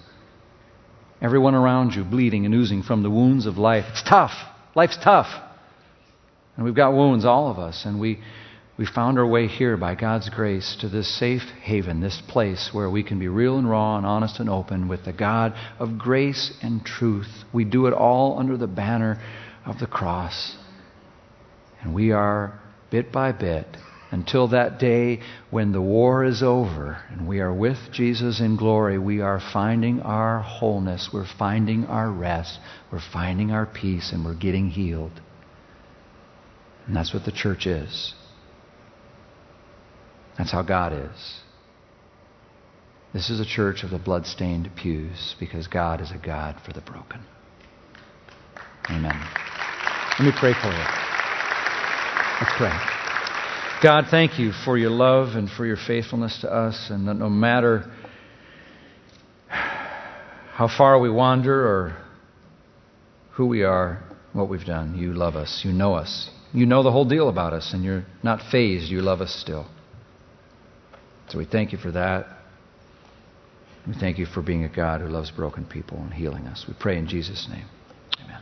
Everyone 1.21 1.55
around 1.55 1.95
you 1.95 2.05
bleeding 2.05 2.45
and 2.45 2.55
oozing 2.55 2.83
from 2.83 3.03
the 3.03 3.11
wounds 3.11 3.47
of 3.47 3.57
life. 3.57 3.87
It's 3.91 4.03
tough. 4.03 4.33
Life's 4.75 4.99
tough. 5.03 5.29
And 6.57 6.65
we've 6.65 6.75
got 6.75 6.93
wounds, 6.93 7.25
all 7.25 7.51
of 7.51 7.59
us. 7.59 7.85
And 7.85 7.99
we, 7.99 8.21
we 8.79 8.85
found 8.85 9.19
our 9.19 9.27
way 9.27 9.47
here 9.47 9.77
by 9.79 9.95
God's 9.95 10.29
grace 10.29 10.77
to 10.81 10.89
this 10.89 11.09
safe 11.19 11.43
haven, 11.63 12.01
this 12.01 12.21
place 12.29 12.71
where 12.73 12.91
we 12.91 13.03
can 13.03 13.19
be 13.19 13.29
real 13.29 13.59
and 13.59 13.69
raw 13.69 13.97
and 13.97 14.05
honest 14.05 14.39
and 14.39 14.51
open 14.51 14.87
with 14.89 15.05
the 15.05 15.15
God 15.15 15.55
of 15.79 15.97
grace 15.99 16.53
and 16.63 16.85
truth. 16.85 17.45
We 17.55 17.65
do 17.65 17.87
it 17.87 17.95
all 17.95 18.39
under 18.39 18.59
the 18.59 18.67
banner 18.67 19.19
of 19.65 19.79
the 19.79 19.87
cross. 19.87 20.57
And 21.81 21.95
we 21.95 22.13
are 22.13 22.61
bit 22.91 23.11
by 23.11 23.33
bit 23.33 23.67
until 24.11 24.49
that 24.49 24.79
day 24.79 25.21
when 25.51 25.73
the 25.73 25.81
war 25.81 26.25
is 26.25 26.43
over 26.43 27.03
and 27.11 27.27
we 27.27 27.41
are 27.41 27.53
with 27.53 27.79
Jesus 27.93 28.41
in 28.41 28.57
glory, 28.57 28.99
we 28.99 29.23
are 29.23 29.41
finding 29.41 30.03
our 30.03 30.41
wholeness, 30.41 31.09
we're 31.13 31.27
finding 31.39 31.87
our 31.87 32.11
rest, 32.11 32.59
we're 32.93 33.01
finding 33.01 33.51
our 33.51 33.67
peace, 33.67 34.13
and 34.13 34.25
we're 34.25 34.35
getting 34.35 34.69
healed. 34.69 35.21
And 36.87 36.95
that's 36.95 37.15
what 37.15 37.25
the 37.25 37.33
church 37.33 37.67
is. 37.67 38.15
That's 40.39 40.53
how 40.53 40.63
God 40.63 40.93
is. 40.93 41.41
This 43.13 43.31
is 43.31 43.41
a 43.41 43.47
church 43.47 43.83
of 43.83 43.91
the 43.91 43.99
blood-stained 43.99 44.71
pews 44.77 45.35
because 45.41 45.67
God 45.67 46.01
is 46.01 46.11
a 46.11 46.19
God 46.19 46.61
for 46.65 46.73
the 46.73 46.83
broken. 46.83 47.21
Amen. 48.91 49.19
Let 50.19 50.27
me 50.27 50.33
pray 50.39 50.53
for 50.53 50.69
you. 50.69 50.85
Let's 52.41 52.53
pray. 52.59 52.73
God, 53.83 54.07
thank 54.11 54.39
you 54.39 54.53
for 54.53 54.77
your 54.77 54.91
love 54.91 55.37
and 55.37 55.51
for 55.51 55.65
your 55.65 55.77
faithfulness 55.77 56.41
to 56.41 56.53
us, 56.53 56.89
and 56.91 57.09
that 57.09 57.15
no 57.15 57.31
matter 57.31 57.91
how 59.49 60.69
far 60.69 60.99
we 60.99 61.11
wander 61.11 61.67
or 61.67 61.97
who 63.33 63.47
we 63.47 63.63
are, 63.63 64.03
what 64.33 64.49
we've 64.49 64.65
done, 64.65 64.97
you 64.97 65.13
love 65.13 65.37
us. 65.37 65.63
You 65.65 65.73
know 65.73 65.95
us. 65.95 66.31
You 66.53 66.67
know 66.67 66.83
the 66.83 66.93
whole 66.93 67.05
deal 67.07 67.29
about 67.29 67.53
us, 67.53 67.73
and 67.73 67.85
you're 67.85 68.05
not 68.23 68.43
phased. 68.51 68.91
You 68.91 69.01
love 69.01 69.21
us 69.21 69.35
still. 69.35 69.67
So 71.29 71.39
we 71.39 71.45
thank 71.45 71.73
you 71.73 71.79
for 71.79 71.91
that. 71.93 72.27
We 73.87 73.95
thank 73.95 74.19
you 74.19 74.27
for 74.27 74.43
being 74.43 74.65
a 74.65 74.69
God 74.69 75.01
who 75.01 75.09
loves 75.09 75.31
broken 75.31 75.65
people 75.65 75.99
and 75.99 76.13
healing 76.13 76.47
us. 76.47 76.65
We 76.67 76.75
pray 76.79 76.99
in 76.99 77.07
Jesus' 77.07 77.49
name. 77.49 77.67
Amen. 78.25 78.41